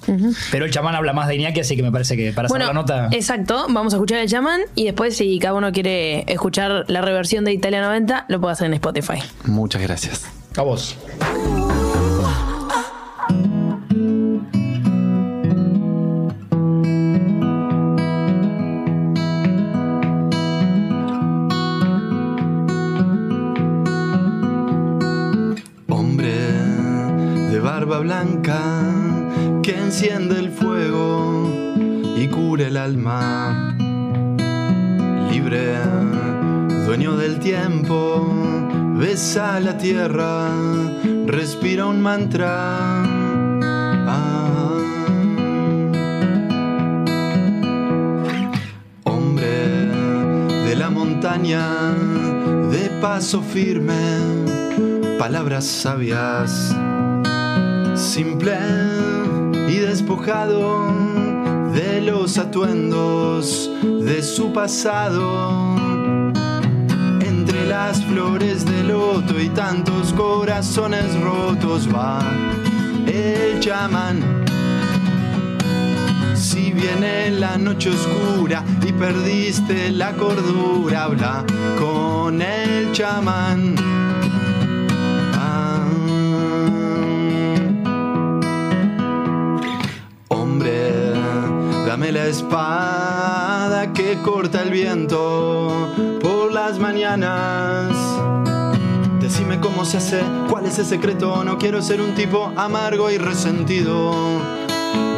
Pero 0.51 0.65
el 0.65 0.71
chamán 0.71 0.95
habla 0.95 1.13
más 1.13 1.27
de 1.27 1.35
Iñaki, 1.35 1.61
así 1.61 1.75
que 1.75 1.83
me 1.83 1.91
parece 1.91 2.15
que 2.15 2.31
para 2.31 2.47
hacer 2.47 2.59
la 2.59 2.73
nota. 2.73 3.09
exacto. 3.11 3.65
Vamos 3.69 3.93
a 3.93 3.97
escuchar 3.97 4.19
el 4.19 4.29
chamán 4.29 4.61
y 4.75 4.85
después, 4.85 5.17
si 5.17 5.39
cada 5.39 5.55
uno 5.55 5.71
quiere 5.71 6.31
escuchar 6.31 6.85
la 6.87 7.01
reversión 7.01 7.43
de 7.43 7.53
Italia 7.53 7.81
90, 7.81 8.25
lo 8.27 8.39
puede 8.39 8.53
hacer 8.53 8.67
en 8.67 8.73
Spotify. 8.73 9.19
Muchas 9.45 9.81
gracias. 9.81 10.25
A 10.57 10.63
vos. 10.63 10.97
Que 28.41 29.77
enciende 29.77 30.39
el 30.39 30.49
fuego 30.49 31.47
y 32.17 32.27
cura 32.27 32.67
el 32.67 32.77
alma. 32.77 33.75
Libre, 35.29 35.77
dueño 36.85 37.17
del 37.17 37.39
tiempo, 37.39 38.27
besa 38.97 39.59
la 39.59 39.77
tierra, 39.77 40.49
respira 41.27 41.85
un 41.85 42.01
mantra. 42.01 43.03
Ah. 44.07 44.79
Hombre 49.03 49.85
de 50.65 50.75
la 50.75 50.89
montaña, 50.89 51.93
de 52.71 52.89
paso 53.01 53.41
firme, 53.41 54.17
palabras 55.19 55.65
sabias, 55.65 56.75
simple 57.95 58.57
y 59.69 59.77
despojado 59.77 60.85
de 61.73 62.01
los 62.01 62.37
atuendos 62.37 63.69
de 63.81 64.21
su 64.21 64.51
pasado. 64.51 65.75
Entre 67.19 67.65
las 67.65 68.03
flores 68.05 68.65
de 68.65 68.83
loto 68.83 69.39
y 69.39 69.49
tantos 69.49 70.13
corazones 70.13 71.19
rotos 71.21 71.87
va 71.93 72.19
el 73.07 73.59
chamán. 73.59 74.45
Si 76.35 76.71
viene 76.71 77.31
la 77.31 77.57
noche 77.57 77.89
oscura 77.89 78.63
y 78.85 78.91
perdiste 78.91 79.91
la 79.91 80.11
cordura, 80.13 81.03
habla 81.03 81.45
con 81.77 82.41
el 82.41 82.91
chamán. 82.91 83.75
La 92.11 92.27
espada 92.27 93.91
que 93.93 94.21
corta 94.21 94.61
el 94.63 94.71
viento 94.71 95.87
por 96.21 96.51
las 96.51 96.77
mañanas. 96.77 97.95
Decime 99.19 99.61
cómo 99.61 99.85
se 99.85 99.95
hace, 99.97 100.21
cuál 100.49 100.65
es 100.65 100.77
el 100.79 100.85
secreto. 100.85 101.45
No 101.45 101.57
quiero 101.57 101.81
ser 101.81 102.01
un 102.01 102.13
tipo 102.13 102.51
amargo 102.57 103.09
y 103.09 103.17
resentido, 103.17 104.13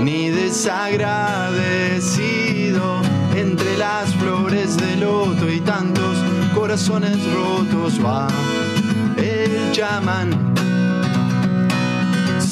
ni 0.01 0.29
desagradecido. 0.29 3.01
Entre 3.35 3.75
las 3.77 4.13
flores 4.15 4.77
de 4.77 4.97
loto 4.97 5.49
y 5.49 5.59
tantos 5.61 6.17
corazones 6.53 7.17
rotos 7.33 7.99
va 8.05 8.27
el 9.17 9.71
chamán. 9.71 10.53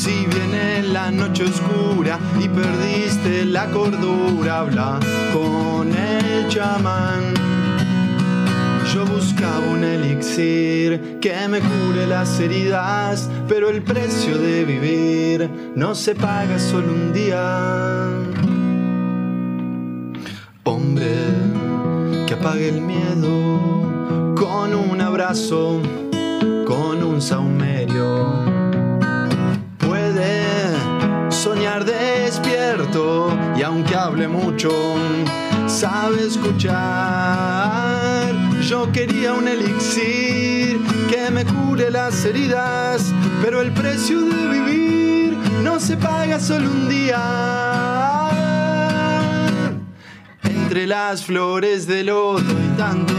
Si 0.03 0.25
viene 0.25 0.81
la 0.81 1.11
noche 1.11 1.43
oscura 1.43 2.17
y 2.39 2.49
perdiste 2.49 3.45
la 3.45 3.67
cordura, 3.67 4.61
habla 4.61 4.99
con 5.31 5.95
el 5.95 6.47
chamán. 6.47 7.35
Yo 8.91 9.05
buscaba 9.05 9.59
un 9.71 9.83
elixir 9.83 11.19
que 11.21 11.47
me 11.47 11.59
cure 11.59 12.07
las 12.07 12.39
heridas, 12.39 13.29
pero 13.47 13.69
el 13.69 13.83
precio 13.83 14.39
de 14.39 14.65
vivir 14.65 15.47
no 15.75 15.93
se 15.93 16.15
paga 16.15 16.57
solo 16.57 16.93
un 16.93 17.13
día. 17.13 18.07
Hombre 20.63 21.13
que 22.25 22.33
apague 22.33 22.69
el 22.69 22.81
miedo 22.81 24.33
con 24.35 24.73
un 24.73 24.99
abrazo, 24.99 25.79
con 26.65 27.03
un 27.03 27.21
saumerio. 27.21 28.40
Y 33.57 33.61
aunque 33.61 33.95
hable 33.95 34.27
mucho, 34.27 34.69
sabe 35.67 36.27
escuchar. 36.27 36.73
Yo 38.61 38.91
quería 38.91 39.31
un 39.33 39.47
elixir 39.47 40.77
que 41.09 41.31
me 41.31 41.45
cure 41.45 41.89
las 41.89 42.25
heridas, 42.25 43.13
pero 43.41 43.61
el 43.61 43.71
precio 43.71 44.19
de 44.21 44.47
vivir 44.49 45.37
no 45.63 45.79
se 45.79 45.95
paga 45.95 46.37
solo 46.37 46.69
un 46.69 46.89
día. 46.89 48.29
Entre 50.43 50.85
las 50.85 51.23
flores 51.23 51.87
de 51.87 52.03
loto 52.03 52.41
y 52.41 52.77
tantos 52.77 53.15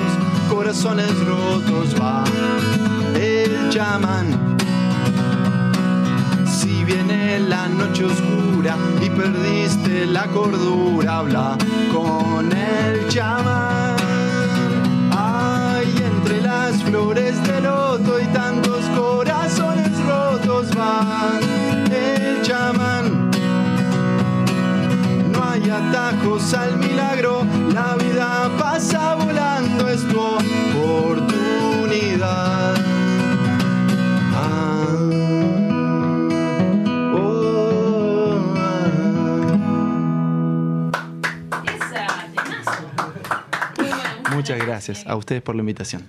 corazones 0.51 1.09
rotos 1.25 1.99
va 1.99 2.25
el 3.14 3.70
chamán. 3.70 4.51
Viene 7.33 7.49
la 7.49 7.66
noche 7.66 8.05
oscura 8.05 8.76
y 9.01 9.09
perdiste 9.09 10.05
la 10.05 10.26
cordura, 10.26 11.16
habla 11.18 11.57
con 11.91 12.53
el 12.53 13.09
chamán. 13.09 13.97
Ay, 15.11 15.95
entre 15.97 16.43
las 16.43 16.83
flores 16.83 17.43
de 17.43 17.62
loto 17.62 18.20
y 18.20 18.26
tantos 18.26 18.85
corazones 18.95 19.99
rotos 20.05 20.66
va 20.78 21.41
el 21.91 22.43
chamán. 22.43 23.30
No 25.33 25.43
hay 25.43 25.70
atajos 25.70 26.53
al 26.53 26.76
milagro, 26.76 27.47
la 27.72 27.95
vida 27.95 28.51
pasa 28.59 29.14
volando, 29.14 29.89
es 29.89 30.07
tu 30.07 30.20
oportunidad. 30.20 32.61
Muchas 44.43 44.59
gracias 44.59 45.07
a 45.07 45.14
ustedes 45.14 45.40
por 45.40 45.55
la 45.55 45.61
invitación. 45.61 46.03